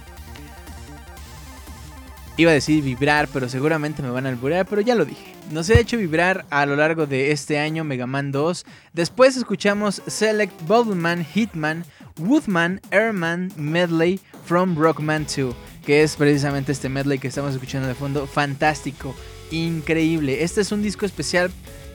Iba 2.36 2.50
a 2.50 2.54
decir 2.54 2.82
vibrar, 2.82 3.28
pero 3.32 3.48
seguramente 3.48 4.02
me 4.02 4.10
van 4.10 4.26
a 4.26 4.30
alburear, 4.30 4.66
pero 4.66 4.80
ya 4.80 4.96
lo 4.96 5.04
dije. 5.04 5.36
Nos 5.52 5.70
ha 5.70 5.78
hecho 5.78 5.96
vibrar 5.96 6.44
a 6.50 6.66
lo 6.66 6.74
largo 6.74 7.06
de 7.06 7.30
este 7.30 7.60
año 7.60 7.84
Mega 7.84 8.08
Man 8.08 8.32
2. 8.32 8.66
Después 8.92 9.36
escuchamos 9.36 10.02
Select 10.08 10.52
Bubbleman, 10.66 11.24
Hitman, 11.24 11.84
Woodman, 12.18 12.80
Airman 12.90 13.52
Medley 13.56 14.18
from 14.46 14.76
Rockman 14.76 15.26
2, 15.26 15.54
que 15.86 16.02
es 16.02 16.16
precisamente 16.16 16.72
este 16.72 16.88
medley 16.88 17.20
que 17.20 17.28
estamos 17.28 17.54
escuchando 17.54 17.86
de 17.86 17.94
fondo. 17.94 18.26
Fantástico, 18.26 19.14
increíble. 19.52 20.42
Este 20.42 20.60
es 20.60 20.72
un 20.72 20.82
disco 20.82 21.06
especial 21.06 21.52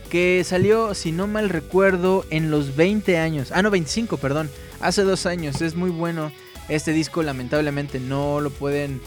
que 0.10 0.42
salió, 0.46 0.94
si 0.96 1.12
no 1.12 1.28
mal 1.28 1.50
recuerdo, 1.50 2.26
en 2.30 2.50
los 2.50 2.78
20 2.78 3.18
años. 3.18 3.52
Ah, 3.54 3.62
no, 3.62 3.72
25, 3.72 4.16
perdón. 4.16 4.50
Hace 4.80 5.04
dos 5.04 5.26
años. 5.26 5.62
Es 5.62 5.76
muy 5.76 5.90
bueno. 5.90 6.32
Este 6.70 6.94
disco 6.94 7.24
lamentablemente 7.24 8.00
no 8.00 8.40
lo 8.40 8.52
pueden 8.52 9.02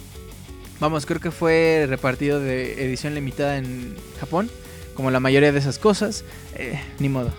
Vamos, 0.83 1.07
creo 1.07 1.21
que 1.21 1.31
fue 1.31 1.87
repartido 1.89 2.41
de 2.41 2.85
edición 2.85 3.15
limitada 3.15 3.57
en 3.57 3.95
Japón, 4.19 4.51
como 4.95 5.13
la 5.13 5.21
mayoría 5.21 5.53
de 5.53 5.59
esas 5.61 5.79
cosas. 5.79 6.25
Eh, 6.57 6.77
ni 6.99 7.09
modo. 7.09 7.33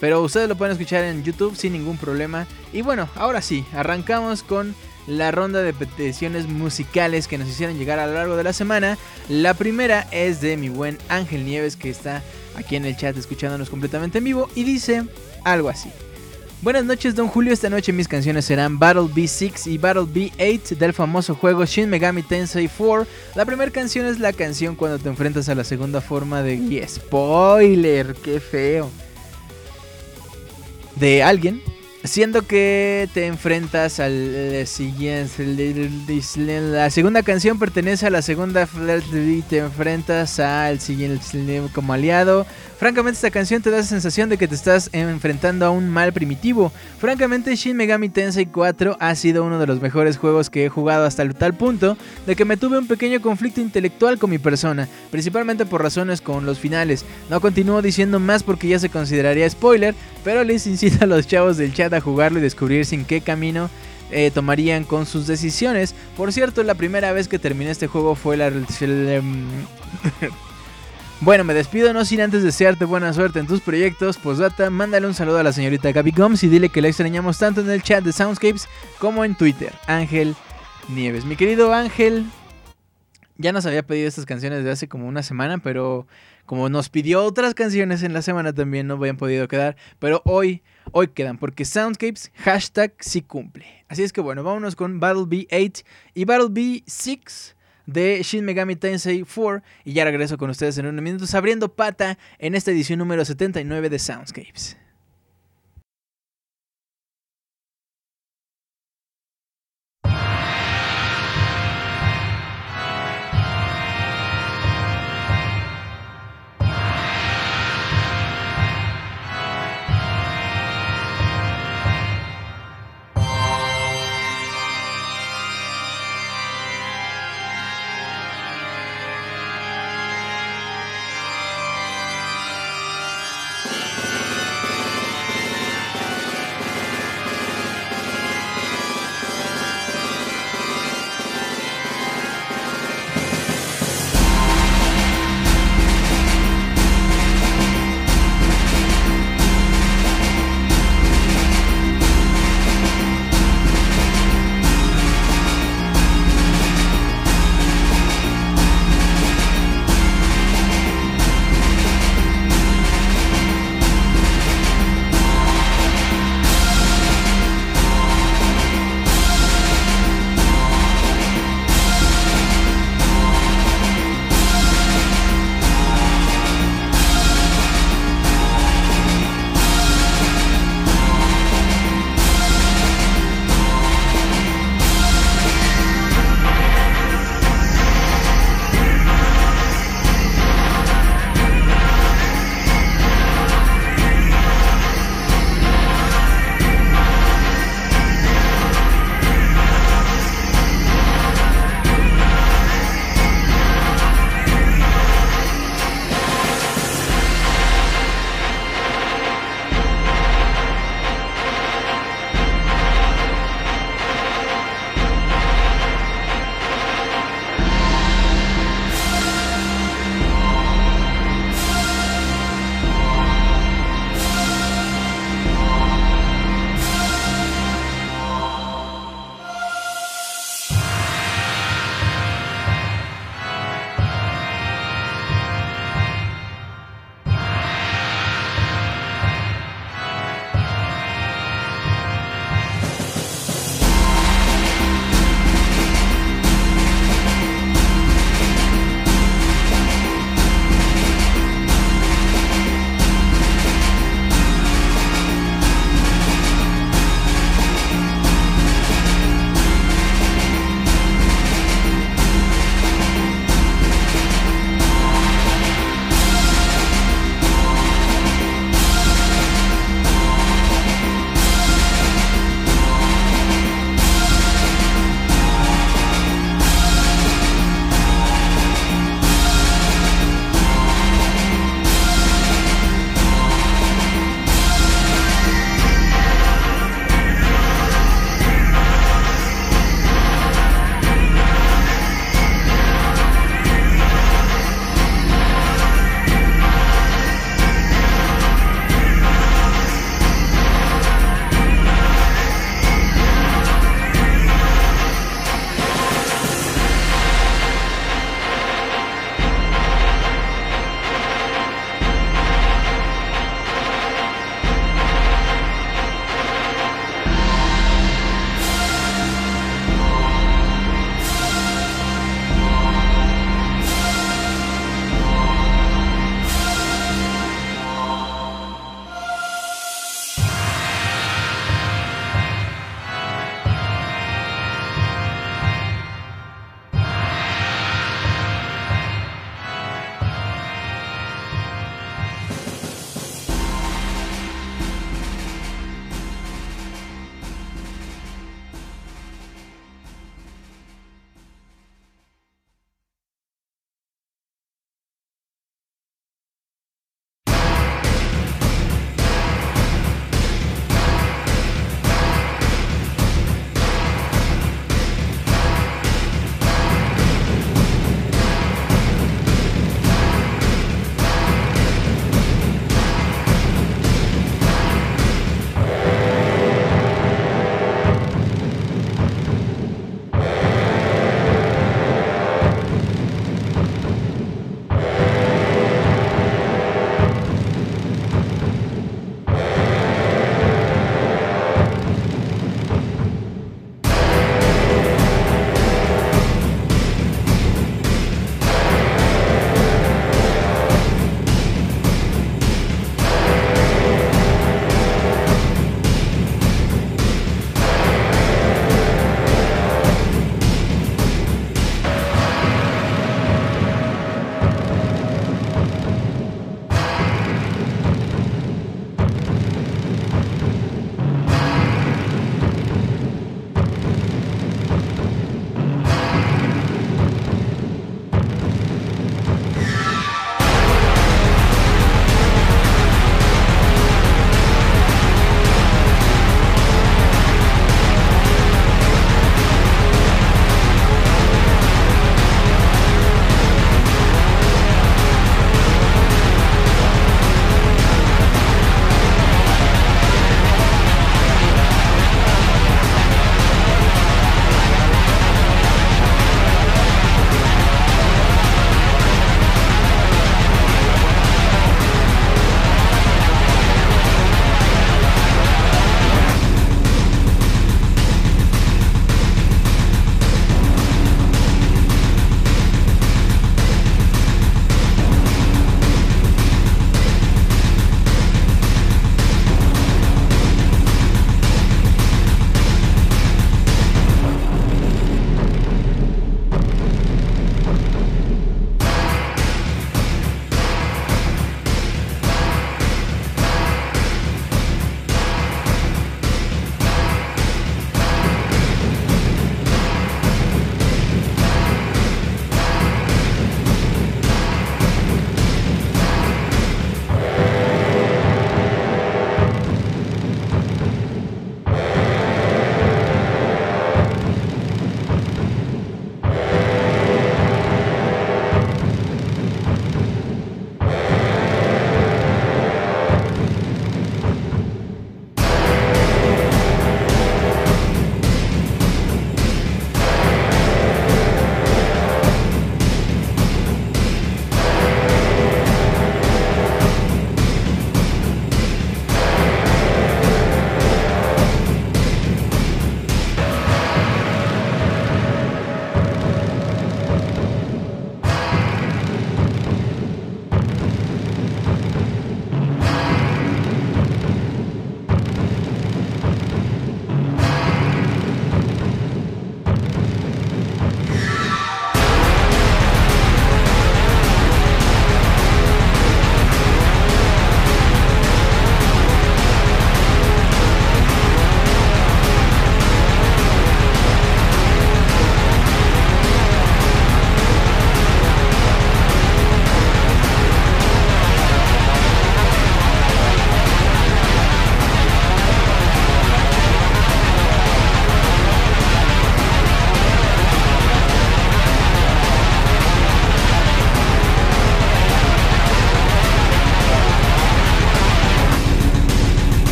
Pero 0.00 0.20
ustedes 0.20 0.50
lo 0.50 0.56
pueden 0.56 0.72
escuchar 0.72 1.04
en 1.04 1.24
YouTube 1.24 1.56
sin 1.56 1.72
ningún 1.72 1.96
problema. 1.96 2.46
Y 2.74 2.82
bueno, 2.82 3.08
ahora 3.14 3.40
sí, 3.40 3.64
arrancamos 3.72 4.42
con 4.42 4.74
la 5.06 5.30
ronda 5.30 5.62
de 5.62 5.72
peticiones 5.72 6.46
musicales 6.46 7.26
que 7.26 7.38
nos 7.38 7.48
hicieron 7.48 7.78
llegar 7.78 7.98
a 7.98 8.06
lo 8.06 8.12
largo 8.12 8.36
de 8.36 8.44
la 8.44 8.52
semana. 8.52 8.98
La 9.30 9.54
primera 9.54 10.06
es 10.10 10.42
de 10.42 10.58
mi 10.58 10.68
buen 10.68 10.98
Ángel 11.08 11.46
Nieves 11.46 11.76
que 11.76 11.88
está 11.88 12.22
aquí 12.54 12.76
en 12.76 12.84
el 12.84 12.98
chat 12.98 13.16
escuchándonos 13.16 13.70
completamente 13.70 14.18
en 14.18 14.24
vivo 14.24 14.50
y 14.54 14.64
dice 14.64 15.04
algo 15.42 15.70
así. 15.70 15.90
Buenas 16.62 16.84
noches, 16.84 17.14
don 17.14 17.28
Julio. 17.28 17.54
Esta 17.54 17.70
noche 17.70 17.90
mis 17.90 18.06
canciones 18.06 18.44
serán 18.44 18.78
Battle 18.78 19.04
B6 19.04 19.66
y 19.66 19.78
Battle 19.78 20.02
B8 20.02 20.76
del 20.76 20.92
famoso 20.92 21.34
juego 21.34 21.64
Shin 21.64 21.88
Megami 21.88 22.22
Tensei 22.22 22.68
4. 22.68 23.06
La 23.34 23.46
primera 23.46 23.70
canción 23.70 24.04
es 24.04 24.20
la 24.20 24.34
canción 24.34 24.76
cuando 24.76 24.98
te 24.98 25.08
enfrentas 25.08 25.48
a 25.48 25.54
la 25.54 25.64
segunda 25.64 26.02
forma 26.02 26.42
de 26.42 26.56
y 26.56 26.86
spoiler, 26.86 28.14
qué 28.22 28.40
feo. 28.40 28.90
De 30.96 31.22
alguien 31.22 31.62
Siendo 32.02 32.46
que 32.46 33.10
te 33.12 33.26
enfrentas 33.26 34.00
al 34.00 34.12
eh, 34.14 34.64
siguiente. 34.64 35.44
La 36.46 36.88
segunda 36.88 37.22
canción 37.22 37.58
pertenece 37.58 38.06
a 38.06 38.10
la 38.10 38.22
segunda 38.22 38.66
y 39.12 39.42
te 39.42 39.58
enfrentas 39.58 40.40
al 40.40 40.80
siguiente 40.80 41.62
como 41.74 41.92
aliado. 41.92 42.46
Francamente, 42.80 43.16
esta 43.16 43.30
canción 43.30 43.60
te 43.60 43.70
da 43.70 43.76
la 43.76 43.82
sensación 43.82 44.30
de 44.30 44.38
que 44.38 44.48
te 44.48 44.54
estás 44.54 44.88
enfrentando 44.94 45.66
a 45.66 45.70
un 45.70 45.90
mal 45.90 46.14
primitivo. 46.14 46.72
Francamente, 46.98 47.54
Shin 47.54 47.76
Megami 47.76 48.08
Tensei 48.08 48.46
4 48.46 48.96
ha 48.98 49.14
sido 49.16 49.44
uno 49.44 49.58
de 49.58 49.66
los 49.66 49.82
mejores 49.82 50.16
juegos 50.16 50.48
que 50.48 50.64
he 50.64 50.70
jugado 50.70 51.04
hasta 51.04 51.22
el 51.22 51.34
tal 51.34 51.52
punto 51.52 51.98
de 52.26 52.34
que 52.34 52.46
me 52.46 52.56
tuve 52.56 52.78
un 52.78 52.86
pequeño 52.86 53.20
conflicto 53.20 53.60
intelectual 53.60 54.18
con 54.18 54.30
mi 54.30 54.38
persona, 54.38 54.88
principalmente 55.10 55.66
por 55.66 55.82
razones 55.82 56.22
con 56.22 56.46
los 56.46 56.58
finales. 56.58 57.04
No 57.28 57.42
continúo 57.42 57.82
diciendo 57.82 58.18
más 58.18 58.42
porque 58.42 58.68
ya 58.68 58.78
se 58.78 58.88
consideraría 58.88 59.50
spoiler, 59.50 59.94
pero 60.24 60.42
les 60.42 60.66
incito 60.66 61.04
a 61.04 61.06
los 61.06 61.26
chavos 61.26 61.58
del 61.58 61.74
chat 61.74 61.92
a 61.92 62.00
jugarlo 62.00 62.38
y 62.38 62.42
descubrir 62.42 62.86
sin 62.86 63.04
qué 63.04 63.20
camino 63.20 63.68
eh, 64.10 64.30
tomarían 64.32 64.84
con 64.84 65.04
sus 65.04 65.26
decisiones. 65.26 65.94
Por 66.16 66.32
cierto, 66.32 66.62
la 66.62 66.76
primera 66.76 67.12
vez 67.12 67.28
que 67.28 67.38
terminé 67.38 67.72
este 67.72 67.88
juego 67.88 68.14
fue 68.14 68.38
la... 68.38 68.50
Bueno, 71.22 71.44
me 71.44 71.52
despido 71.52 71.92
no 71.92 72.06
sin 72.06 72.22
antes 72.22 72.42
desearte 72.42 72.86
buena 72.86 73.12
suerte 73.12 73.40
en 73.40 73.46
tus 73.46 73.60
proyectos. 73.60 74.16
Posdata, 74.16 74.70
mándale 74.70 75.06
un 75.06 75.12
saludo 75.12 75.36
a 75.36 75.42
la 75.42 75.52
señorita 75.52 75.92
Gaby 75.92 76.12
Gomes 76.12 76.42
y 76.44 76.48
dile 76.48 76.70
que 76.70 76.80
la 76.80 76.88
extrañamos 76.88 77.36
tanto 77.36 77.60
en 77.60 77.68
el 77.68 77.82
chat 77.82 78.02
de 78.02 78.10
Soundscapes 78.10 78.66
como 78.98 79.22
en 79.22 79.34
Twitter. 79.34 79.70
Ángel 79.86 80.34
Nieves. 80.88 81.26
Mi 81.26 81.36
querido 81.36 81.74
Ángel, 81.74 82.24
ya 83.36 83.52
nos 83.52 83.66
había 83.66 83.82
pedido 83.82 84.08
estas 84.08 84.24
canciones 84.24 84.64
de 84.64 84.70
hace 84.70 84.88
como 84.88 85.06
una 85.06 85.22
semana, 85.22 85.58
pero 85.58 86.06
como 86.46 86.70
nos 86.70 86.88
pidió 86.88 87.22
otras 87.22 87.52
canciones 87.52 88.02
en 88.02 88.14
la 88.14 88.22
semana 88.22 88.54
también 88.54 88.86
no 88.86 88.94
habían 88.94 89.18
podido 89.18 89.46
quedar. 89.46 89.76
Pero 89.98 90.22
hoy, 90.24 90.62
hoy 90.90 91.08
quedan, 91.08 91.36
porque 91.36 91.66
Soundscapes, 91.66 92.32
hashtag 92.36 92.94
sí 92.98 93.20
cumple. 93.20 93.66
Así 93.88 94.02
es 94.04 94.14
que 94.14 94.22
bueno, 94.22 94.42
vámonos 94.42 94.74
con 94.74 95.00
Battle 95.00 95.24
B8 95.24 95.84
y 96.14 96.24
Battle 96.24 96.48
B6 96.48 97.56
de 97.92 98.22
Shin 98.22 98.44
Megami 98.44 98.76
Tensei 98.76 99.22
4 99.22 99.62
y 99.84 99.92
ya 99.92 100.04
regreso 100.04 100.38
con 100.38 100.50
ustedes 100.50 100.78
en 100.78 100.86
unos 100.86 101.02
minutos 101.02 101.34
abriendo 101.34 101.74
pata 101.74 102.18
en 102.38 102.54
esta 102.54 102.70
edición 102.70 102.98
número 102.98 103.24
79 103.24 103.90
de 103.90 103.98
Soundscapes. 103.98 104.79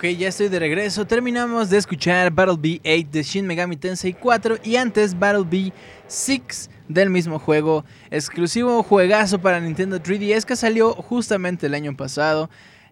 Ok, 0.00 0.06
ya 0.16 0.28
estoy 0.28 0.48
de 0.48 0.58
regreso. 0.58 1.06
Terminamos 1.06 1.68
de 1.68 1.76
escuchar 1.76 2.32
Battle 2.32 2.54
B8 2.54 3.10
de 3.10 3.22
Shin 3.22 3.46
Megami 3.46 3.76
Tensei 3.76 4.14
4 4.14 4.56
y 4.64 4.76
antes 4.76 5.18
Battle 5.18 5.42
B6 5.42 6.70
del 6.88 7.10
mismo 7.10 7.38
juego, 7.38 7.84
exclusivo 8.10 8.82
juegazo 8.82 9.42
para 9.42 9.60
Nintendo 9.60 10.00
3DS 10.00 10.46
que 10.46 10.56
salió 10.56 10.94
justamente 10.94 11.66
el 11.66 11.74
año 11.74 11.94
pasado. 11.94 12.48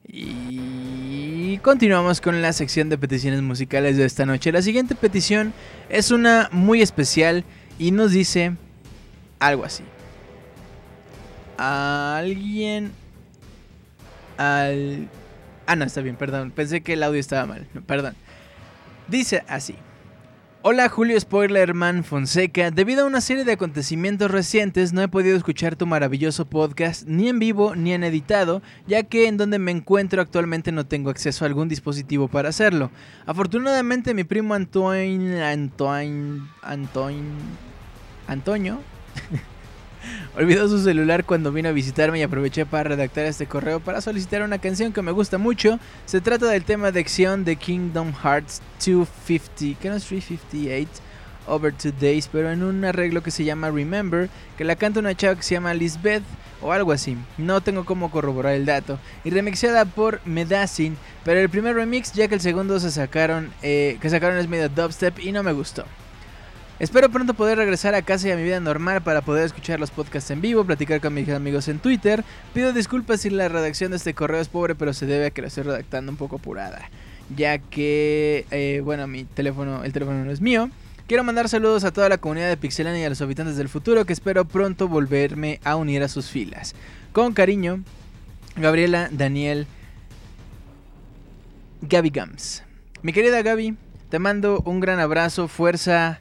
Y 0.07 1.57
continuamos 1.62 2.21
con 2.21 2.42
la 2.42 2.53
sección 2.53 2.90
de 2.90 2.99
peticiones 2.99 3.40
musicales 3.40 3.97
de 3.97 4.05
esta 4.05 4.27
noche. 4.27 4.53
La 4.53 4.61
siguiente 4.61 4.94
petición 4.94 5.55
es 5.88 6.11
una 6.11 6.51
muy 6.53 6.83
especial 6.83 7.42
y 7.79 7.90
nos 7.90 8.12
dice 8.12 8.55
algo 9.38 9.64
así. 9.64 9.83
Alguien... 11.57 12.92
Al... 14.37 15.09
Ah, 15.69 15.77
no, 15.77 15.85
está 15.85 16.01
bien, 16.01 16.17
perdón. 16.17 16.51
Pensé 16.51 16.81
que 16.81 16.95
el 16.95 17.03
audio 17.03 17.21
estaba 17.21 17.45
mal. 17.45 17.67
perdón. 17.87 18.15
Dice 19.07 19.45
así. 19.49 19.75
Hola 20.63 20.89
Julio 20.89 21.21
Spoilerman 21.21 22.05
Fonseca, 22.05 22.71
debido 22.71 23.03
a 23.05 23.07
una 23.07 23.21
serie 23.21 23.45
de 23.45 23.53
acontecimientos 23.53 24.31
recientes 24.31 24.93
no 24.93 25.03
he 25.03 25.09
podido 25.09 25.37
escuchar 25.37 25.77
tu 25.77 25.87
maravilloso 25.87 26.47
podcast 26.47 27.07
ni 27.07 27.29
en 27.29 27.39
vivo 27.39 27.77
ni 27.77 27.93
en 27.93 28.03
editado, 28.03 28.61
ya 28.87 29.03
que 29.03 29.29
en 29.29 29.37
donde 29.37 29.59
me 29.59 29.71
encuentro 29.71 30.21
actualmente 30.23 30.73
no 30.73 30.87
tengo 30.87 31.11
acceso 31.11 31.45
a 31.45 31.49
algún 31.49 31.69
dispositivo 31.69 32.29
para 32.29 32.49
hacerlo. 32.49 32.91
Afortunadamente 33.27 34.15
mi 34.15 34.25
primo 34.25 34.55
Antoine 34.55 35.43
Antoine 35.45 36.49
Antoine 36.63 37.29
Antonio 38.27 38.81
Olvidó 40.37 40.68
su 40.68 40.83
celular 40.83 41.25
cuando 41.25 41.51
vino 41.53 41.68
a 41.68 41.73
visitarme 41.73 42.18
y 42.18 42.23
aproveché 42.23 42.64
para 42.64 42.90
redactar 42.90 43.27
este 43.27 43.47
correo 43.47 43.81
para 43.81 44.01
solicitar 44.01 44.42
una 44.42 44.59
canción 44.59 44.92
que 44.92 45.03
me 45.03 45.11
gusta 45.11 45.38
mucho. 45.38 45.81
Se 46.07 46.21
trata 46.21 46.47
del 46.47 46.64
tema 46.64 46.92
de 46.92 47.01
acción 47.01 47.44
de 47.44 47.57
Kingdom 47.57 48.12
Hearts 48.12 48.62
250, 48.79 49.81
que 49.81 49.88
no 49.88 49.97
es 49.97 50.05
358, 50.05 50.88
Over 51.49 51.73
Two 51.73 51.92
Days, 52.01 52.29
pero 52.31 52.51
en 52.51 52.62
un 52.62 52.85
arreglo 52.85 53.23
que 53.23 53.31
se 53.31 53.44
llama 53.44 53.71
Remember, 53.71 54.29
que 54.57 54.64
la 54.64 54.77
canta 54.77 55.01
una 55.01 55.16
chava 55.16 55.37
que 55.37 55.42
se 55.42 55.55
llama 55.55 55.75
Lisbeth 55.75 56.23
o 56.61 56.73
algo 56.73 56.92
así. 56.92 57.16
No 57.37 57.61
tengo 57.61 57.85
cómo 57.85 58.11
corroborar 58.11 58.55
el 58.55 58.66
dato. 58.66 58.99
Y 59.25 59.31
remixada 59.31 59.85
por 59.85 60.21
Medacin, 60.25 60.97
pero 61.25 61.40
el 61.40 61.49
primer 61.49 61.75
remix 61.75 62.12
ya 62.12 62.29
que 62.29 62.35
el 62.35 62.40
segundo 62.40 62.79
se 62.81 62.90
sacaron, 62.90 63.51
eh, 63.62 63.99
que 64.01 64.11
sacaron 64.11 64.38
es 64.38 64.49
medio 64.49 64.68
dubstep 64.68 65.18
y 65.18 65.33
no 65.33 65.42
me 65.42 65.53
gustó. 65.53 65.85
Espero 66.79 67.09
pronto 67.09 67.35
poder 67.35 67.59
regresar 67.59 67.97
a 67.97 68.03
casa 68.03 68.29
y 68.29 68.31
a 68.31 68.37
mi 68.37 68.45
vida 68.45 68.61
normal 68.61 69.03
para 69.03 69.21
poder 69.23 69.45
escuchar 69.45 69.81
los 69.81 69.91
podcasts 69.91 70.31
en 70.31 70.41
vivo, 70.41 70.64
platicar 70.64 71.01
con 71.01 71.12
mis 71.12 71.29
amigos 71.29 71.67
en 71.67 71.81
Twitter. 71.81 72.23
Pido 72.55 72.73
disculpas 72.73 73.23
si 73.23 73.31
la 73.31 73.49
redacción 73.49 73.91
de 73.91 73.97
este 73.97 74.14
correo 74.14 74.41
es 74.41 74.49
pobre, 74.49 74.77
pero 74.77 74.93
se 74.93 75.05
debe 75.05 75.27
a 75.27 75.31
que 75.31 75.43
lo 75.43 75.49
estoy 75.49 75.64
redactando 75.64 76.12
un 76.12 76.17
poco 76.17 76.37
apurada. 76.37 76.88
Ya 77.35 77.59
que, 77.59 78.47
eh, 78.53 78.81
bueno, 78.85 79.09
mi 79.09 79.25
teléfono, 79.25 79.83
el 79.83 79.93
teléfono 79.93 80.25
no 80.25 80.31
es 80.31 80.41
mío. 80.41 80.71
Quiero 81.09 81.25
mandar 81.25 81.49
saludos 81.49 81.83
a 81.83 81.91
toda 81.91 82.09
la 82.09 82.19
comunidad 82.19 82.49
de 82.49 82.57
Pixelania 82.57 83.01
y 83.01 83.05
a 83.05 83.09
los 83.09 83.21
habitantes 83.23 83.57
del 83.57 83.69
futuro 83.69 84.05
que 84.05 84.12
espero 84.12 84.45
pronto 84.45 84.87
volverme 84.87 85.59
a 85.64 85.75
unir 85.75 86.05
a 86.05 86.09
sus 86.09 86.29
filas. 86.29 86.77
Con 87.12 87.33
cariño, 87.33 87.83
Gabriela, 88.55 89.09
Daniel, 89.11 89.67
Gaby 91.83 92.11
Gams. 92.11 92.62
Mi 93.03 93.12
querida 93.12 93.43
Gaby, 93.43 93.77
te 94.11 94.21
mando 94.21 94.62
un 94.64 94.79
gran 94.79 95.01
abrazo, 95.01 95.49
fuerza 95.49 96.21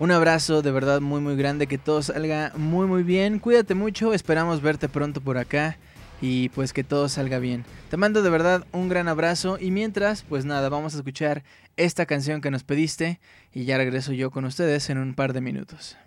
un 0.00 0.10
abrazo 0.10 0.62
de 0.62 0.70
verdad 0.72 1.02
muy 1.02 1.20
muy 1.20 1.36
grande, 1.36 1.66
que 1.66 1.76
todo 1.76 2.02
salga 2.02 2.52
muy 2.56 2.86
muy 2.86 3.02
bien. 3.02 3.38
Cuídate 3.38 3.74
mucho, 3.74 4.14
esperamos 4.14 4.62
verte 4.62 4.88
pronto 4.88 5.20
por 5.20 5.36
acá 5.36 5.76
y 6.22 6.48
pues 6.48 6.72
que 6.72 6.82
todo 6.82 7.10
salga 7.10 7.38
bien. 7.38 7.66
Te 7.90 7.98
mando 7.98 8.22
de 8.22 8.30
verdad 8.30 8.66
un 8.72 8.88
gran 8.88 9.08
abrazo 9.08 9.58
y 9.60 9.70
mientras, 9.70 10.22
pues 10.22 10.46
nada, 10.46 10.70
vamos 10.70 10.94
a 10.94 10.96
escuchar 10.96 11.44
esta 11.76 12.06
canción 12.06 12.40
que 12.40 12.50
nos 12.50 12.64
pediste 12.64 13.20
y 13.52 13.66
ya 13.66 13.76
regreso 13.76 14.12
yo 14.14 14.30
con 14.30 14.46
ustedes 14.46 14.88
en 14.88 14.96
un 14.96 15.14
par 15.14 15.34
de 15.34 15.42
minutos. 15.42 15.98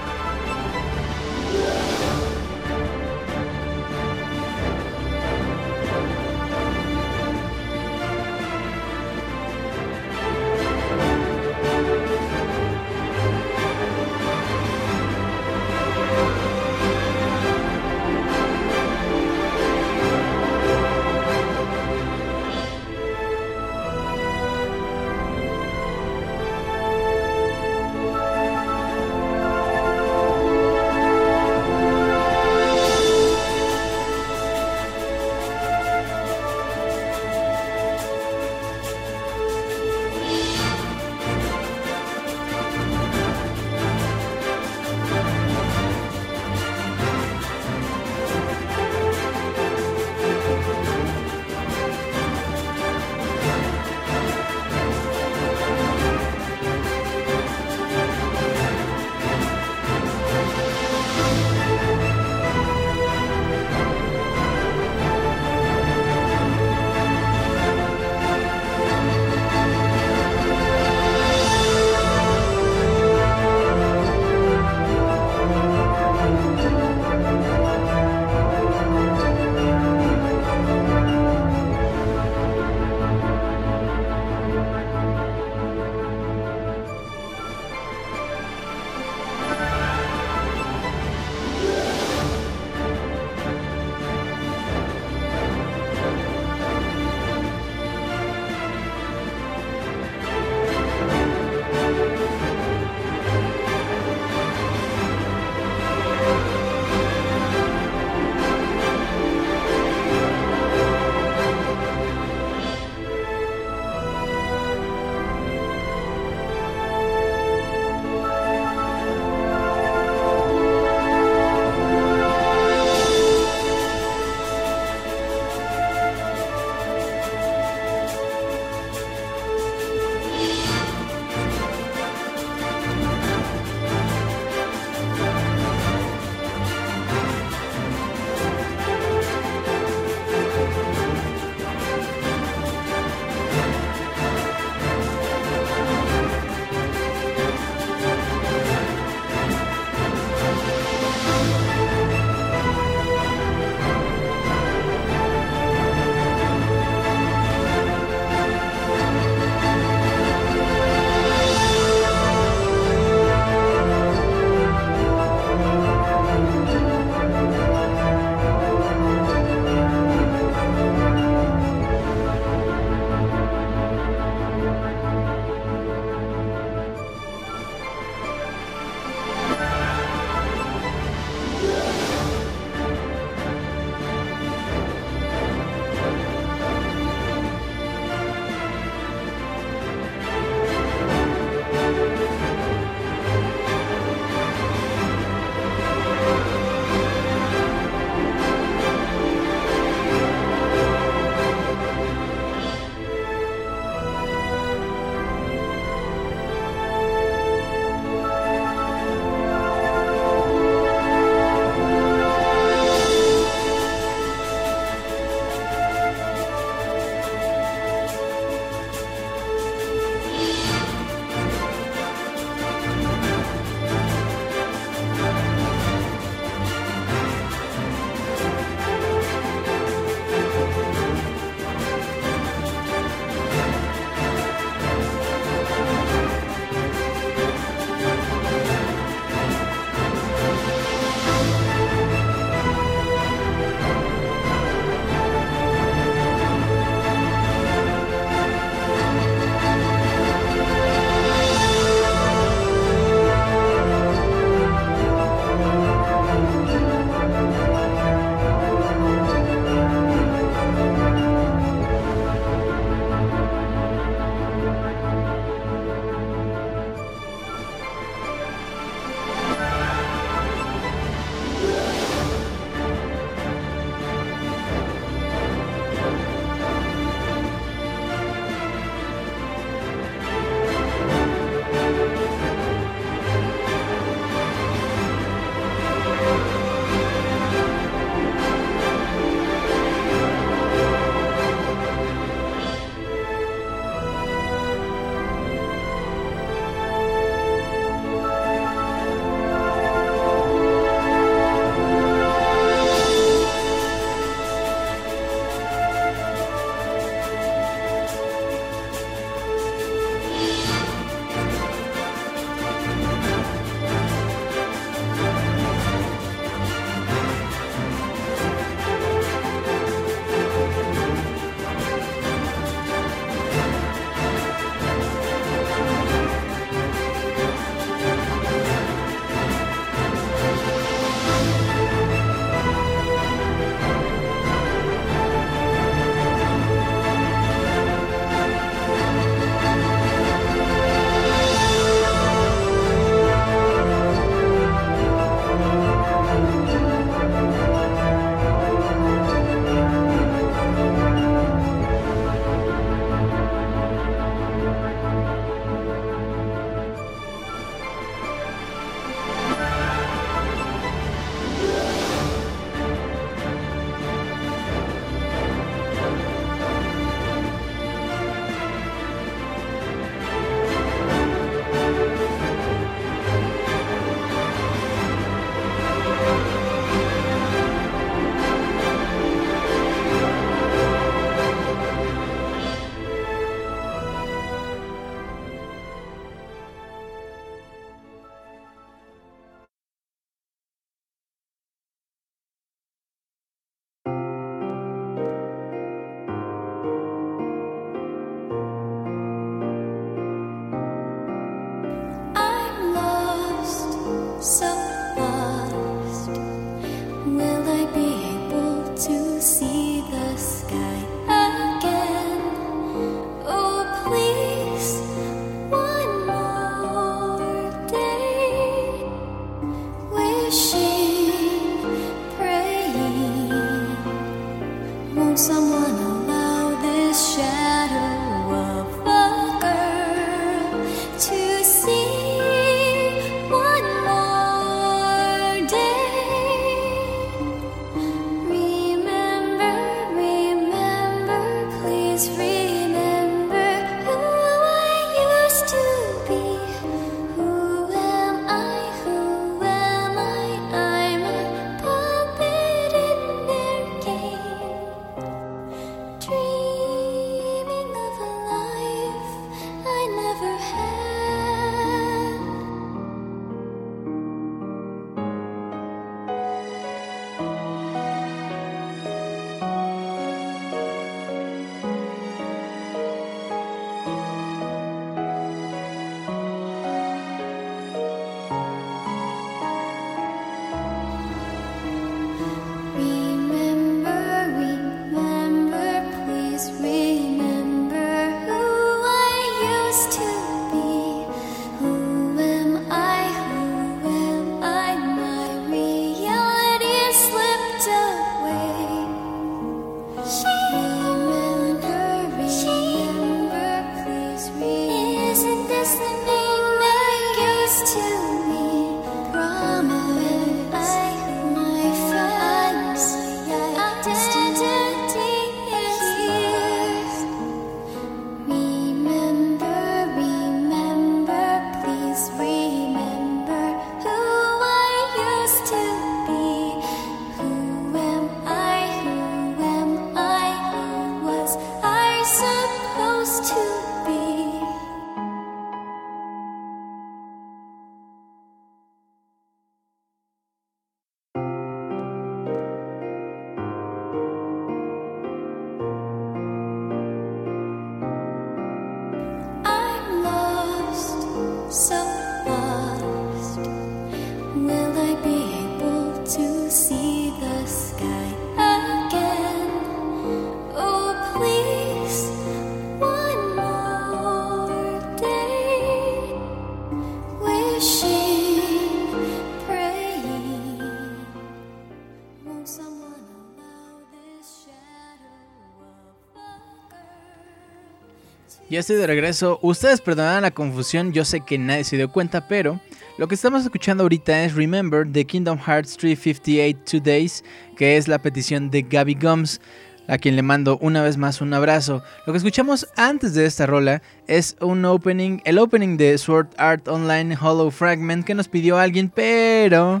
Ya 578.70 578.78
estoy 578.78 578.96
de 578.96 579.06
regreso. 579.08 579.58
Ustedes 579.62 580.00
perdonarán 580.00 580.42
la 580.42 580.52
confusión, 580.52 581.12
yo 581.12 581.24
sé 581.24 581.40
que 581.40 581.58
nadie 581.58 581.82
se 581.82 581.96
dio 581.96 582.12
cuenta, 582.12 582.46
pero 582.46 582.80
lo 583.18 583.26
que 583.26 583.34
estamos 583.34 583.64
escuchando 583.64 584.04
ahorita 584.04 584.44
es 584.44 584.54
Remember 584.54 585.04
de 585.04 585.24
Kingdom 585.24 585.58
Hearts 585.58 585.96
358 585.96 586.78
Two 586.88 587.00
Days, 587.00 587.42
que 587.76 587.96
es 587.96 588.06
la 588.06 588.20
petición 588.20 588.70
de 588.70 588.82
Gabby 588.82 589.18
Gums, 589.20 589.60
a 590.06 590.18
quien 590.18 590.36
le 590.36 590.42
mando 590.42 590.78
una 590.80 591.02
vez 591.02 591.16
más 591.16 591.40
un 591.40 591.52
abrazo. 591.52 592.04
Lo 592.28 592.32
que 592.32 592.36
escuchamos 592.36 592.86
antes 592.94 593.34
de 593.34 593.44
esta 593.44 593.66
rola 593.66 594.02
es 594.28 594.56
un 594.60 594.84
opening, 594.84 595.40
el 595.44 595.58
opening 595.58 595.96
de 595.96 596.16
Sword 596.16 596.50
Art 596.56 596.86
Online 596.86 597.36
Hollow 597.40 597.72
Fragment 597.72 598.24
que 598.24 598.36
nos 598.36 598.46
pidió 598.46 598.78
alguien, 598.78 599.08
pero 599.12 600.00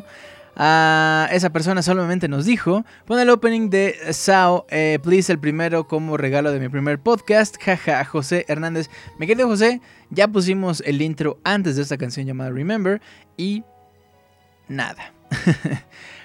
esa 0.56 1.50
persona 1.52 1.82
solamente 1.82 2.28
nos 2.28 2.44
dijo, 2.44 2.84
pon 3.06 3.18
el 3.20 3.30
opening 3.30 3.70
de 3.70 3.96
Sao, 4.12 4.66
eh, 4.70 4.98
please, 5.02 5.32
el 5.32 5.38
primero 5.38 5.86
como 5.86 6.16
regalo 6.16 6.52
de 6.52 6.60
mi 6.60 6.68
primer 6.68 6.98
podcast, 6.98 7.56
jaja, 7.62 8.04
José 8.04 8.44
Hernández. 8.48 8.90
Me 9.18 9.26
querido 9.26 9.48
José, 9.48 9.80
ya 10.10 10.28
pusimos 10.28 10.82
el 10.86 11.00
intro 11.02 11.38
antes 11.44 11.76
de 11.76 11.82
esta 11.82 11.96
canción 11.96 12.26
llamada 12.26 12.50
Remember 12.50 13.00
y 13.36 13.62
nada. 14.68 15.12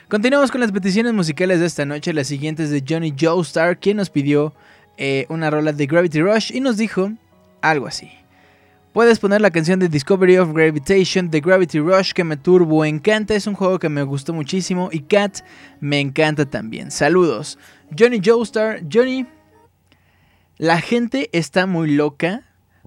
Continuamos 0.09 0.51
con 0.51 0.61
las 0.61 0.71
peticiones 0.71 1.13
musicales 1.13 1.59
de 1.59 1.65
esta 1.65 1.85
noche, 1.85 2.13
las 2.13 2.27
siguientes 2.27 2.69
de 2.69 2.83
Johnny 2.87 3.13
Joestar, 3.19 3.79
quien 3.79 3.97
nos 3.97 4.09
pidió 4.09 4.53
eh, 4.97 5.25
una 5.29 5.49
rola 5.49 5.71
de 5.71 5.85
Gravity 5.85 6.21
Rush 6.21 6.51
y 6.53 6.59
nos 6.59 6.77
dijo 6.77 7.11
algo 7.61 7.87
así. 7.87 8.11
Puedes 8.95 9.19
poner 9.19 9.41
la 9.41 9.51
canción 9.51 9.77
de 9.77 9.89
Discovery 9.89 10.37
of 10.37 10.53
Gravitation 10.53 11.29
de 11.29 11.41
Gravity 11.41 11.79
Rush 11.79 12.13
que 12.13 12.23
me 12.23 12.37
turbo 12.37 12.85
encanta. 12.85 13.35
Es 13.35 13.45
un 13.45 13.53
juego 13.53 13.77
que 13.77 13.89
me 13.89 14.03
gustó 14.03 14.33
muchísimo 14.33 14.87
y 14.89 15.01
Cat 15.01 15.39
me 15.81 15.99
encanta 15.99 16.45
también. 16.45 16.91
Saludos. 16.91 17.59
Johnny 17.99 18.21
Joestar. 18.23 18.83
Johnny, 18.89 19.27
la 20.57 20.79
gente 20.79 21.29
está 21.33 21.65
muy 21.65 21.91
loca. 21.91 22.43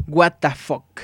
What 0.06 0.36
the 0.40 0.48
fuck. 0.52 1.02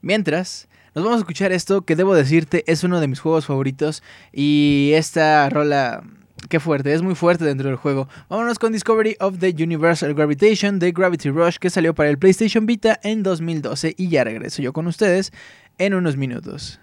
Mientras, 0.00 0.66
nos 0.94 1.04
vamos 1.04 1.18
a 1.18 1.20
escuchar 1.20 1.52
esto 1.52 1.82
que 1.82 1.94
debo 1.94 2.14
decirte 2.14 2.64
es 2.66 2.84
uno 2.84 3.00
de 3.00 3.08
mis 3.08 3.20
juegos 3.20 3.44
favoritos 3.44 4.02
y 4.32 4.92
esta 4.94 5.50
rola 5.50 6.04
Qué 6.48 6.60
fuerte, 6.60 6.92
es 6.92 7.02
muy 7.02 7.14
fuerte 7.14 7.44
dentro 7.44 7.68
del 7.68 7.76
juego. 7.76 8.08
Vámonos 8.28 8.58
con 8.58 8.72
Discovery 8.72 9.16
of 9.20 9.38
the 9.38 9.54
Universal 9.58 10.14
Gravitation 10.14 10.78
de 10.78 10.92
Gravity 10.92 11.30
Rush 11.30 11.56
que 11.56 11.70
salió 11.70 11.94
para 11.94 12.10
el 12.10 12.18
PlayStation 12.18 12.66
Vita 12.66 13.00
en 13.02 13.22
2012 13.22 13.94
y 13.96 14.08
ya 14.08 14.24
regreso 14.24 14.60
yo 14.60 14.72
con 14.72 14.86
ustedes 14.86 15.32
en 15.78 15.94
unos 15.94 16.16
minutos. 16.16 16.80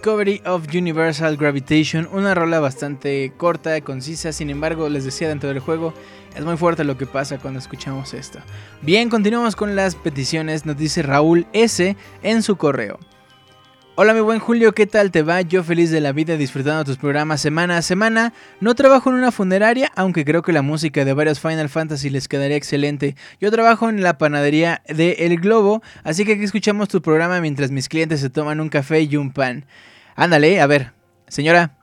Discovery 0.00 0.40
of 0.46 0.66
Universal 0.74 1.36
Gravitation, 1.36 2.08
una 2.10 2.34
rola 2.34 2.58
bastante 2.58 3.34
corta, 3.36 3.78
concisa, 3.82 4.32
sin 4.32 4.48
embargo, 4.48 4.88
les 4.88 5.04
decía 5.04 5.28
dentro 5.28 5.50
del 5.50 5.58
juego, 5.58 5.92
es 6.34 6.42
muy 6.42 6.56
fuerte 6.56 6.84
lo 6.84 6.96
que 6.96 7.04
pasa 7.04 7.36
cuando 7.36 7.58
escuchamos 7.58 8.14
esto. 8.14 8.38
Bien, 8.80 9.10
continuamos 9.10 9.56
con 9.56 9.76
las 9.76 9.96
peticiones, 9.96 10.64
nos 10.64 10.78
dice 10.78 11.02
Raúl 11.02 11.46
S 11.52 11.98
en 12.22 12.42
su 12.42 12.56
correo. 12.56 12.98
Hola 14.02 14.14
mi 14.14 14.20
buen 14.20 14.38
Julio, 14.38 14.72
¿qué 14.72 14.86
tal 14.86 15.10
te 15.10 15.20
va? 15.22 15.42
Yo 15.42 15.62
feliz 15.62 15.90
de 15.90 16.00
la 16.00 16.12
vida 16.12 16.38
disfrutando 16.38 16.86
tus 16.86 16.96
programas 16.96 17.42
semana 17.42 17.76
a 17.76 17.82
semana. 17.82 18.32
No 18.58 18.74
trabajo 18.74 19.10
en 19.10 19.16
una 19.16 19.30
funeraria, 19.30 19.92
aunque 19.94 20.24
creo 20.24 20.40
que 20.40 20.54
la 20.54 20.62
música 20.62 21.04
de 21.04 21.12
varios 21.12 21.38
Final 21.38 21.68
Fantasy 21.68 22.08
les 22.08 22.26
quedaría 22.26 22.56
excelente. 22.56 23.14
Yo 23.42 23.50
trabajo 23.50 23.90
en 23.90 24.02
la 24.02 24.16
panadería 24.16 24.80
de 24.88 25.26
El 25.26 25.38
Globo, 25.38 25.82
así 26.02 26.24
que 26.24 26.32
aquí 26.32 26.44
escuchamos 26.44 26.88
tu 26.88 27.02
programa 27.02 27.42
mientras 27.42 27.70
mis 27.70 27.90
clientes 27.90 28.20
se 28.20 28.30
toman 28.30 28.60
un 28.60 28.70
café 28.70 29.02
y 29.02 29.16
un 29.16 29.34
pan. 29.34 29.66
Ándale, 30.16 30.62
a 30.62 30.66
ver, 30.66 30.94
señora, 31.28 31.76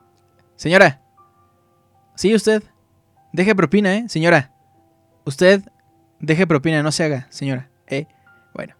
señora. 0.56 1.00
Sí, 2.16 2.34
usted. 2.34 2.64
Deje 3.32 3.54
propina, 3.54 3.94
¿eh? 3.94 4.08
Señora. 4.08 4.50
Usted, 5.24 5.62
deje 6.18 6.48
propina, 6.48 6.82
no 6.82 6.90
se 6.90 7.04
haga, 7.04 7.28
señora. 7.30 7.68
¿Eh? 7.86 8.06
Bueno. 8.54 8.74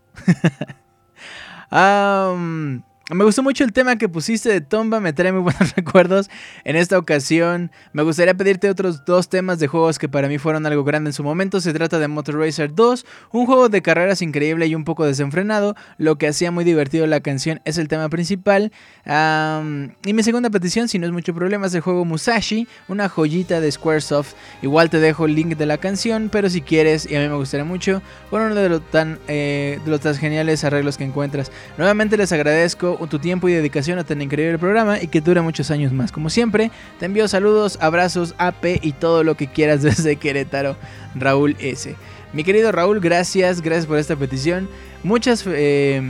um, 1.70 2.82
Me 3.10 3.24
gustó 3.24 3.42
mucho 3.42 3.64
el 3.64 3.72
tema 3.72 3.96
que 3.96 4.06
pusiste 4.06 4.50
de 4.50 4.60
Tomba, 4.60 5.00
me 5.00 5.14
trae 5.14 5.32
muy 5.32 5.40
buenos 5.50 5.74
recuerdos. 5.74 6.28
En 6.64 6.76
esta 6.76 6.98
ocasión 6.98 7.70
me 7.94 8.02
gustaría 8.02 8.34
pedirte 8.34 8.68
otros 8.68 9.06
dos 9.06 9.30
temas 9.30 9.58
de 9.58 9.66
juegos 9.66 9.98
que 9.98 10.10
para 10.10 10.28
mí 10.28 10.36
fueron 10.36 10.66
algo 10.66 10.84
grande 10.84 11.08
en 11.08 11.14
su 11.14 11.24
momento. 11.24 11.62
Se 11.62 11.72
trata 11.72 11.98
de 11.98 12.06
Motor 12.06 12.38
Racer 12.38 12.74
2, 12.74 13.06
un 13.32 13.46
juego 13.46 13.70
de 13.70 13.80
carreras 13.80 14.20
increíble 14.20 14.66
y 14.66 14.74
un 14.74 14.84
poco 14.84 15.06
desenfrenado. 15.06 15.74
Lo 15.96 16.18
que 16.18 16.28
hacía 16.28 16.50
muy 16.50 16.64
divertido 16.64 17.06
la 17.06 17.20
canción 17.20 17.62
es 17.64 17.78
el 17.78 17.88
tema 17.88 18.10
principal. 18.10 18.72
y 19.06 20.12
mi 20.12 20.22
segunda 20.22 20.50
petición, 20.50 20.86
si 20.88 20.98
no 20.98 21.06
es 21.06 21.12
mucho 21.12 21.32
problema, 21.32 21.66
es 21.66 21.74
el 21.74 21.80
juego 21.80 22.04
Musashi, 22.04 22.68
una 22.88 23.08
joyita 23.08 23.62
de 23.62 23.72
Squaresoft. 23.72 24.34
Igual 24.60 24.90
te 24.90 25.00
dejo 25.00 25.24
el 25.24 25.34
link 25.34 25.56
de 25.56 25.64
la 25.64 25.78
canción, 25.78 26.28
pero 26.30 26.50
si 26.50 26.60
quieres, 26.60 27.10
y 27.10 27.16
a 27.16 27.20
mí 27.20 27.28
me 27.28 27.36
gustaría 27.36 27.64
mucho, 27.64 28.02
por 28.28 28.42
uno 28.42 28.54
de 28.54 28.68
los 28.68 28.82
tan, 28.90 29.18
eh, 29.28 29.80
de 29.82 29.90
los 29.90 30.00
tan 30.00 30.14
geniales 30.14 30.62
arreglos 30.64 30.98
que 30.98 31.04
encuentras. 31.04 31.50
Nuevamente 31.78 32.18
les 32.18 32.32
agradezco 32.32 32.97
tu 33.06 33.18
tiempo 33.18 33.48
y 33.48 33.52
dedicación 33.52 33.98
a 33.98 34.04
tan 34.04 34.20
increíble 34.20 34.58
programa 34.58 35.00
y 35.00 35.08
que 35.08 35.20
dure 35.20 35.40
muchos 35.40 35.70
años 35.70 35.92
más. 35.92 36.12
Como 36.12 36.30
siempre, 36.30 36.70
te 36.98 37.06
envío 37.06 37.28
saludos, 37.28 37.78
abrazos, 37.80 38.34
AP 38.38 38.80
y 38.82 38.92
todo 38.92 39.24
lo 39.24 39.36
que 39.36 39.46
quieras 39.46 39.82
desde 39.82 40.16
Querétaro, 40.16 40.76
Raúl 41.14 41.56
S. 41.60 41.94
Mi 42.32 42.44
querido 42.44 42.72
Raúl, 42.72 43.00
gracias, 43.00 43.62
gracias 43.62 43.86
por 43.86 43.98
esta 43.98 44.16
petición. 44.16 44.68
Muchas, 45.02 45.44
eh, 45.46 46.02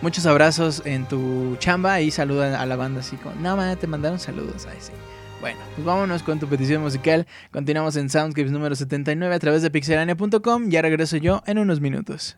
muchos 0.00 0.24
abrazos 0.26 0.82
en 0.84 1.06
tu 1.06 1.56
chamba 1.58 2.00
y 2.00 2.10
saluda 2.10 2.60
a 2.60 2.66
la 2.66 2.76
banda 2.76 3.00
así 3.00 3.16
con, 3.16 3.42
no, 3.42 3.76
te 3.76 3.86
mandaron 3.86 4.18
saludos. 4.18 4.66
Sí. 4.78 4.92
Bueno, 5.40 5.58
pues 5.74 5.84
vámonos 5.86 6.22
con 6.22 6.38
tu 6.38 6.46
petición 6.46 6.82
musical. 6.82 7.26
Continuamos 7.50 7.96
en 7.96 8.10
Soundscapes 8.10 8.52
número 8.52 8.74
79 8.74 9.34
a 9.34 9.38
través 9.38 9.62
de 9.62 9.70
pixelania.com. 9.70 10.68
Ya 10.68 10.82
regreso 10.82 11.16
yo 11.16 11.42
en 11.46 11.58
unos 11.58 11.80
minutos. 11.80 12.36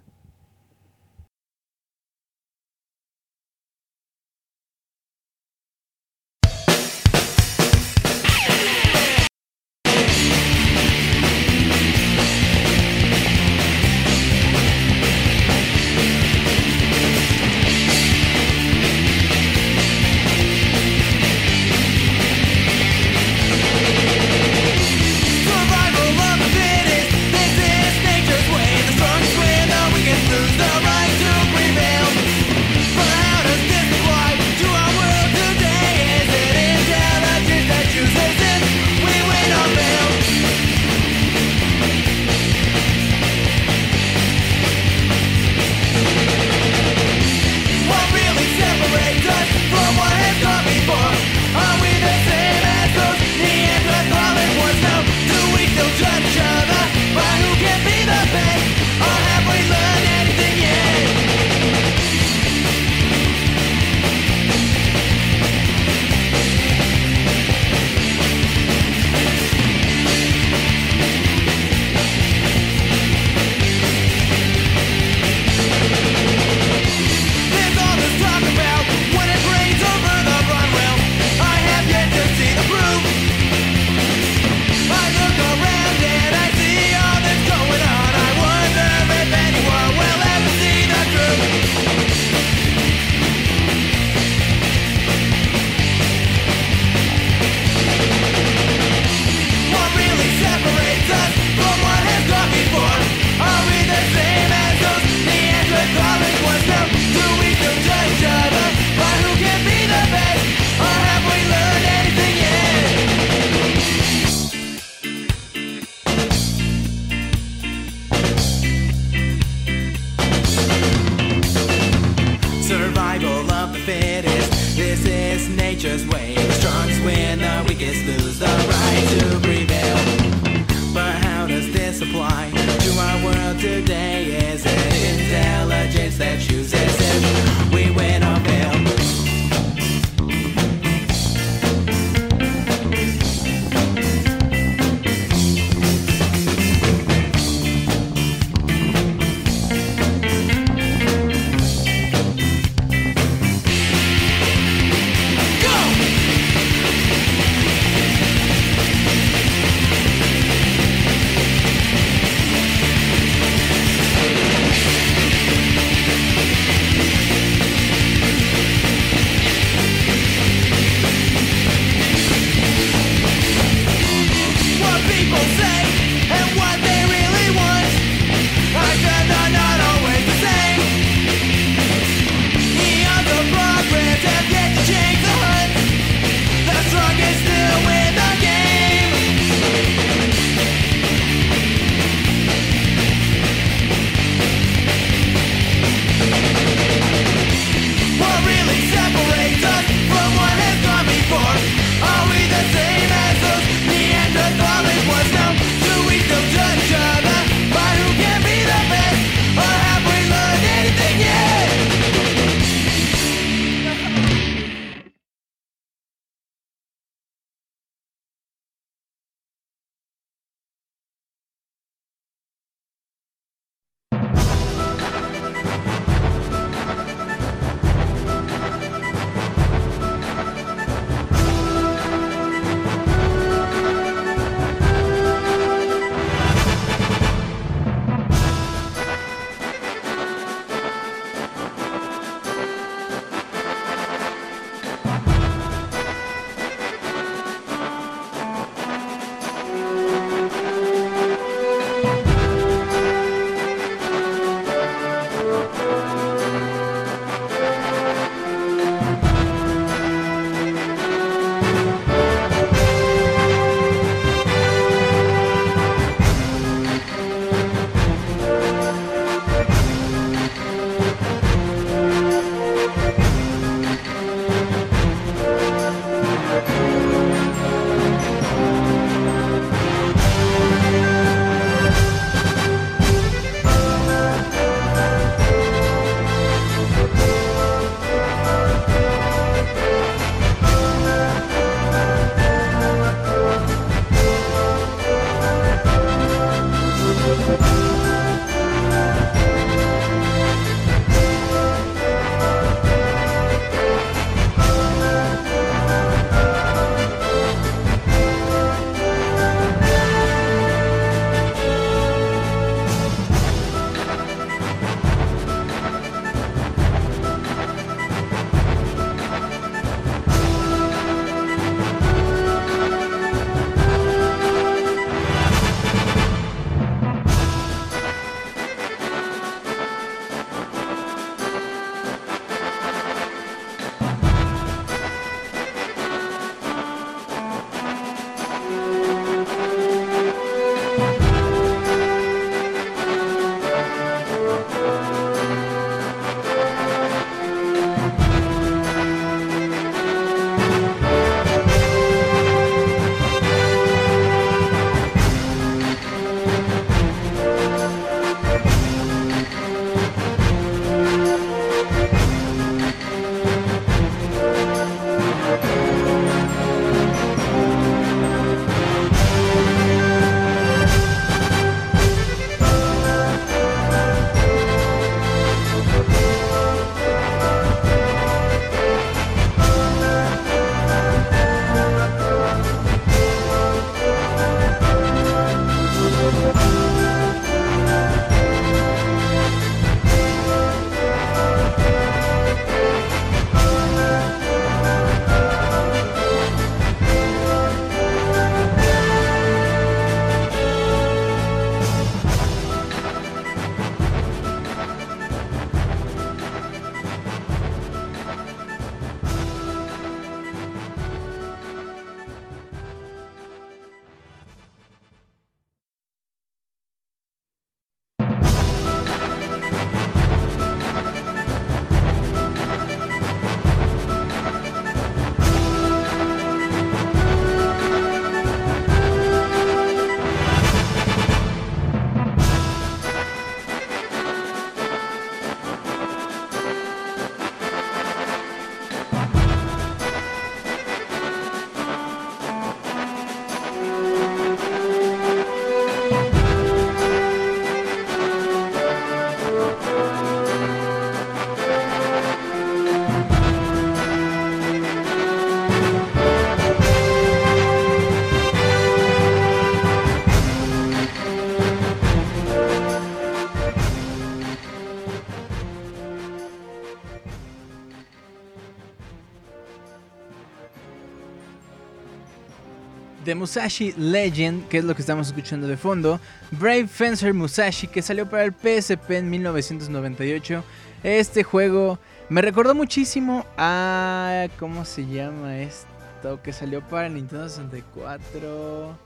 Musashi 473.42 473.92
Legend, 473.98 474.68
que 474.68 474.78
es 474.78 474.84
lo 474.84 474.94
que 474.94 475.02
estamos 475.02 475.26
escuchando 475.26 475.66
de 475.66 475.76
fondo. 475.76 476.20
Brave 476.52 476.86
Fencer 476.86 477.34
Musashi, 477.34 477.88
que 477.88 478.00
salió 478.00 478.30
para 478.30 478.44
el 478.44 478.52
PSP 478.52 479.10
en 479.10 479.30
1998. 479.30 480.62
Este 481.02 481.42
juego 481.42 481.98
me 482.28 482.40
recordó 482.40 482.72
muchísimo 482.76 483.44
a... 483.56 484.46
¿Cómo 484.60 484.84
se 484.84 485.08
llama 485.08 485.58
esto? 485.58 486.40
Que 486.44 486.52
salió 486.52 486.82
para 486.82 487.08
Nintendo 487.08 487.48
64. 487.48 488.96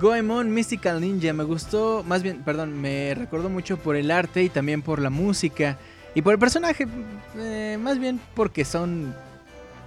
Goemon 0.00 0.54
Mystical 0.54 1.02
Ninja. 1.02 1.34
Me 1.34 1.44
gustó, 1.44 2.02
más 2.08 2.22
bien, 2.22 2.42
perdón, 2.42 2.80
me 2.80 3.14
recordó 3.14 3.50
mucho 3.50 3.76
por 3.76 3.96
el 3.96 4.10
arte 4.10 4.44
y 4.44 4.48
también 4.48 4.80
por 4.80 4.98
la 4.98 5.10
música. 5.10 5.76
Y 6.14 6.22
por 6.22 6.32
el 6.32 6.38
personaje, 6.38 6.86
eh, 7.36 7.76
más 7.78 7.98
bien 7.98 8.18
porque 8.34 8.64
son 8.64 9.14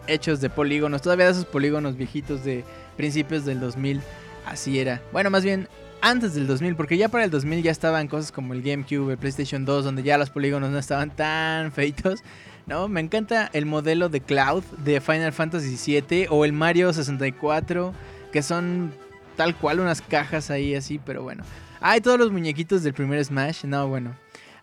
hechos 0.06 0.40
de 0.40 0.52
polígonos. 0.52 1.02
Todavía 1.02 1.30
esos 1.30 1.46
polígonos 1.46 1.98
viejitos 1.98 2.44
de 2.44 2.64
principios 3.00 3.46
del 3.46 3.62
2000. 3.62 4.02
Así 4.46 4.78
era. 4.78 5.02
Bueno, 5.14 5.30
más 5.30 5.46
bien 5.46 5.70
antes 6.02 6.34
del 6.34 6.48
2000, 6.48 6.76
porque 6.76 6.98
ya 6.98 7.08
para 7.08 7.24
el 7.24 7.32
2000 7.32 7.64
ya 7.64 7.72
estaban 7.72 8.10
cosas 8.10 8.34
como 8.34 8.54
el 8.54 8.62
GameCube, 8.62 9.14
el 9.14 9.18
PlayStation 9.18 9.64
2, 9.64 9.86
donde 9.86 10.04
ya 10.04 10.18
los 10.18 10.30
polígonos 10.30 10.70
no 10.70 10.78
estaban 10.78 11.16
tan 11.16 11.72
feitos. 11.78 12.20
No, 12.66 12.90
me 12.90 13.00
encanta 13.00 13.50
el 13.54 13.66
modelo 13.66 14.10
de 14.10 14.20
Cloud 14.20 14.66
de 14.84 15.00
Final 15.00 15.32
Fantasy 15.32 16.02
VII 16.02 16.28
o 16.30 16.44
el 16.44 16.52
Mario 16.52 16.92
64, 16.92 17.94
que 18.34 18.42
son 18.44 18.92
tal 19.38 19.56
cual 19.56 19.80
unas 19.80 20.02
cajas 20.02 20.52
ahí 20.52 20.76
así, 20.76 21.00
pero 21.00 21.24
bueno. 21.24 21.46
Hay 21.80 22.02
todos 22.02 22.20
los 22.20 22.34
muñequitos 22.34 22.84
del 22.84 22.94
primer 22.94 23.24
Smash, 23.24 23.64
no, 23.64 23.88
bueno. 23.88 24.14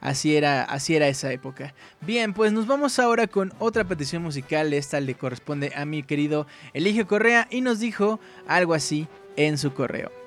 Así 0.07 0.37
era, 0.37 0.63
así 0.63 0.95
era 0.95 1.09
esa 1.09 1.33
época. 1.33 1.75
Bien, 2.01 2.33
pues 2.33 2.53
nos 2.53 2.69
vamos 2.69 3.01
ahora 3.01 3.27
con 3.27 3.53
otra 3.59 3.83
petición 3.83 4.23
musical. 4.23 4.73
Esta 4.73 5.01
le 5.01 5.17
corresponde 5.17 5.73
a 5.75 5.85
mi 5.85 6.05
querido 6.05 6.47
Eligio 6.75 7.09
Correa 7.09 7.49
y 7.51 7.61
nos 7.61 7.81
dijo 7.81 8.21
algo 8.47 8.75
así 8.75 9.09
en 9.35 9.59
su 9.59 9.75
correo. 9.75 10.26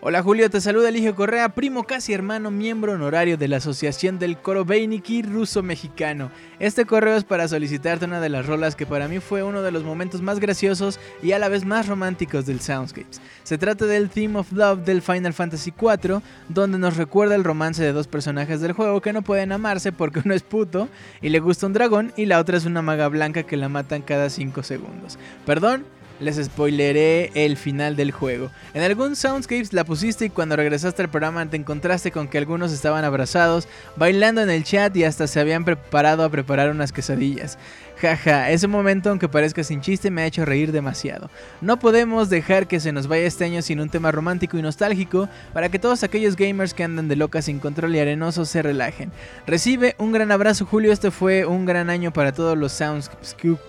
Hola 0.00 0.22
Julio, 0.22 0.48
te 0.48 0.60
saluda 0.60 0.90
Eligio 0.90 1.16
Correa, 1.16 1.48
primo 1.48 1.82
casi 1.82 2.12
hermano, 2.12 2.52
miembro 2.52 2.92
honorario 2.92 3.36
de 3.36 3.48
la 3.48 3.56
Asociación 3.56 4.20
del 4.20 4.38
Coro 4.38 4.64
Beiniki 4.64 5.22
Ruso 5.22 5.60
Mexicano. 5.64 6.30
Este 6.60 6.84
correo 6.84 7.16
es 7.16 7.24
para 7.24 7.48
solicitarte 7.48 8.04
una 8.04 8.20
de 8.20 8.28
las 8.28 8.46
rolas 8.46 8.76
que 8.76 8.86
para 8.86 9.08
mí 9.08 9.18
fue 9.18 9.42
uno 9.42 9.60
de 9.60 9.72
los 9.72 9.82
momentos 9.82 10.22
más 10.22 10.38
graciosos 10.38 11.00
y 11.20 11.32
a 11.32 11.40
la 11.40 11.48
vez 11.48 11.64
más 11.64 11.88
románticos 11.88 12.46
del 12.46 12.60
Soundscapes. 12.60 13.20
Se 13.42 13.58
trata 13.58 13.86
del 13.86 14.08
Theme 14.08 14.38
of 14.38 14.52
Love 14.52 14.84
del 14.84 15.02
Final 15.02 15.34
Fantasy 15.34 15.72
IV, 15.76 16.22
donde 16.48 16.78
nos 16.78 16.96
recuerda 16.96 17.34
el 17.34 17.42
romance 17.42 17.82
de 17.82 17.92
dos 17.92 18.06
personajes 18.06 18.60
del 18.60 18.74
juego 18.74 19.00
que 19.00 19.12
no 19.12 19.22
pueden 19.22 19.50
amarse 19.50 19.90
porque 19.90 20.22
uno 20.24 20.32
es 20.32 20.44
puto 20.44 20.88
y 21.20 21.30
le 21.30 21.40
gusta 21.40 21.66
un 21.66 21.72
dragón 21.72 22.12
y 22.16 22.26
la 22.26 22.38
otra 22.38 22.56
es 22.56 22.66
una 22.66 22.82
maga 22.82 23.08
blanca 23.08 23.42
que 23.42 23.56
la 23.56 23.68
matan 23.68 24.02
cada 24.02 24.30
5 24.30 24.62
segundos. 24.62 25.18
Perdón, 25.44 25.86
les 26.20 26.36
spoileré 26.36 27.30
el 27.34 27.56
final 27.56 27.96
del 27.96 28.12
juego. 28.12 28.50
En 28.74 28.82
algún 28.82 29.16
Soundscapes 29.16 29.72
la 29.72 29.84
pusiste 29.84 30.26
y 30.26 30.30
cuando 30.30 30.56
regresaste 30.56 31.02
al 31.02 31.10
programa 31.10 31.48
te 31.48 31.56
encontraste 31.56 32.10
con 32.10 32.28
que 32.28 32.38
algunos 32.38 32.72
estaban 32.72 33.04
abrazados, 33.04 33.68
bailando 33.96 34.40
en 34.40 34.50
el 34.50 34.64
chat 34.64 34.96
y 34.96 35.04
hasta 35.04 35.26
se 35.26 35.40
habían 35.40 35.64
preparado 35.64 36.24
a 36.24 36.30
preparar 36.30 36.70
unas 36.70 36.92
quesadillas. 36.92 37.58
Jaja, 38.00 38.50
ese 38.50 38.68
momento, 38.68 39.10
aunque 39.10 39.28
parezca 39.28 39.64
sin 39.64 39.80
chiste, 39.80 40.10
me 40.10 40.22
ha 40.22 40.26
hecho 40.26 40.44
reír 40.44 40.70
demasiado. 40.70 41.30
No 41.60 41.80
podemos 41.80 42.30
dejar 42.30 42.68
que 42.68 42.78
se 42.78 42.92
nos 42.92 43.08
vaya 43.08 43.26
este 43.26 43.44
año 43.44 43.60
sin 43.60 43.80
un 43.80 43.88
tema 43.88 44.12
romántico 44.12 44.56
y 44.56 44.62
nostálgico 44.62 45.28
para 45.52 45.68
que 45.68 45.80
todos 45.80 46.04
aquellos 46.04 46.36
gamers 46.36 46.74
que 46.74 46.84
andan 46.84 47.08
de 47.08 47.16
locas 47.16 47.46
sin 47.46 47.58
control 47.58 47.96
y 47.96 47.98
arenosos 47.98 48.48
se 48.48 48.62
relajen. 48.62 49.10
Recibe 49.48 49.96
un 49.98 50.12
gran 50.12 50.30
abrazo, 50.30 50.64
Julio. 50.64 50.92
Este 50.92 51.10
fue 51.10 51.44
un 51.44 51.66
gran 51.66 51.90
año 51.90 52.12
para 52.12 52.30
todos 52.30 52.56
los 52.56 52.70
sounds 52.70 53.10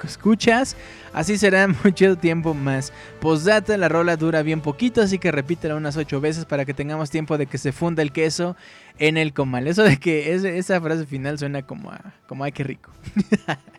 escuchas. 0.04 0.76
Así 1.12 1.40
será 1.40 1.68
mucho 1.84 2.16
tiempo 2.16 2.54
más. 2.54 2.94
Postdata, 3.22 3.78
la 3.78 3.90
rola 3.90 4.16
dura 4.16 4.44
bien 4.44 4.62
poquito, 4.62 5.02
así 5.02 5.18
que 5.18 5.32
repítela 5.32 5.76
unas 5.76 5.98
8 5.98 6.22
veces 6.22 6.46
para 6.46 6.66
que 6.66 6.76
tengamos 6.76 7.10
tiempo 7.10 7.40
de 7.40 7.48
que 7.48 7.58
se 7.58 7.72
funda 7.72 8.04
el 8.04 8.12
queso 8.12 8.56
en 9.00 9.18
el 9.18 9.34
comal. 9.34 9.68
Eso 9.68 9.82
de 9.82 9.98
que 9.98 10.36
esa 10.36 10.80
frase 10.80 11.08
final 11.08 11.40
suena 11.40 11.64
como 11.64 11.90
a, 11.90 12.14
como 12.28 12.44
ay, 12.44 12.52
qué 12.52 12.64
rico. 12.64 12.92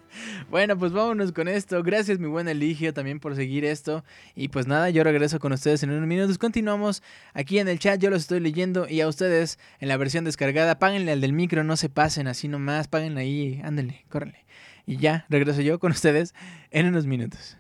Bueno, 0.51 0.79
pues 0.79 0.93
vámonos 0.93 1.33
con 1.33 1.49
esto. 1.49 1.83
Gracias, 1.83 2.19
mi 2.19 2.27
buen 2.27 2.49
Eligio, 2.49 2.93
también 2.93 3.21
por 3.21 3.37
seguir 3.37 3.65
esto. 3.65 4.05
Y 4.35 4.49
pues 4.49 4.67
nada, 4.67 4.91
yo 4.91 5.05
regreso 5.05 5.39
con 5.39 5.53
ustedes 5.53 5.83
en 5.83 5.91
unos 5.91 6.07
minutos. 6.07 6.39
Continuamos 6.39 7.03
aquí 7.35 7.59
en 7.59 7.69
el 7.69 7.79
chat, 7.79 8.01
yo 8.01 8.11
los 8.11 8.23
estoy 8.23 8.41
leyendo. 8.41 8.89
Y 8.89 9.01
a 9.01 9.09
ustedes 9.09 9.59
en 9.79 9.89
la 9.89 9.97
versión 9.97 10.25
descargada, 10.25 10.79
páguenle 10.79 11.13
al 11.13 11.21
del 11.21 11.33
micro, 11.33 11.65
no 11.65 11.77
se 11.77 11.89
pasen 11.89 12.27
así 12.27 12.49
nomás, 12.49 12.89
páguenle 12.89 13.21
ahí, 13.21 13.61
ándenle, 13.63 14.05
córrenle. 14.09 14.45
Y 14.87 14.97
ya, 14.97 15.27
regreso 15.29 15.61
yo 15.61 15.79
con 15.79 15.93
ustedes 15.93 16.35
en 16.71 16.87
unos 16.87 17.07
minutos. 17.07 17.60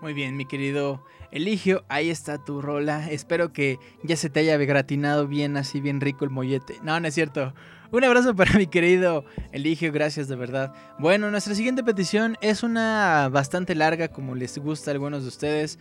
Muy 0.00 0.14
bien, 0.14 0.36
mi 0.36 0.46
querido 0.46 1.04
Eligio, 1.30 1.84
ahí 1.90 2.08
está 2.08 2.42
tu 2.42 2.62
rola. 2.62 3.10
Espero 3.10 3.52
que 3.52 3.78
ya 4.02 4.16
se 4.16 4.30
te 4.30 4.40
haya 4.40 4.56
gratinado 4.56 5.28
bien, 5.28 5.58
así 5.58 5.80
bien 5.82 6.00
rico 6.00 6.24
el 6.24 6.30
mollete. 6.30 6.78
No, 6.82 6.98
no 6.98 7.06
es 7.06 7.14
cierto. 7.14 7.52
Un 7.92 8.04
abrazo 8.04 8.34
para 8.34 8.52
mi 8.58 8.66
querido 8.66 9.26
Eligio, 9.52 9.92
gracias 9.92 10.26
de 10.28 10.36
verdad. 10.36 10.72
Bueno, 10.98 11.30
nuestra 11.30 11.54
siguiente 11.54 11.84
petición 11.84 12.38
es 12.40 12.62
una 12.62 13.28
bastante 13.30 13.74
larga, 13.74 14.08
como 14.08 14.34
les 14.34 14.56
gusta 14.56 14.90
a 14.90 14.94
algunos 14.94 15.22
de 15.22 15.28
ustedes. 15.28 15.78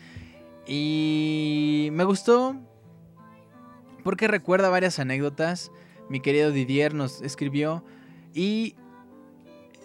Y 0.67 1.88
me 1.93 2.03
gustó 2.03 2.57
porque 4.03 4.28
recuerda 4.28 4.67
varias 4.67 4.99
anécdotas. 4.99 5.72
Mi 6.09 6.20
querido 6.20 6.51
Didier 6.51 6.93
nos 6.93 7.22
escribió 7.22 7.86
y 8.34 8.76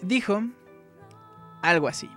dijo 0.03 0.43
algo 1.63 1.87
así. 1.87 2.11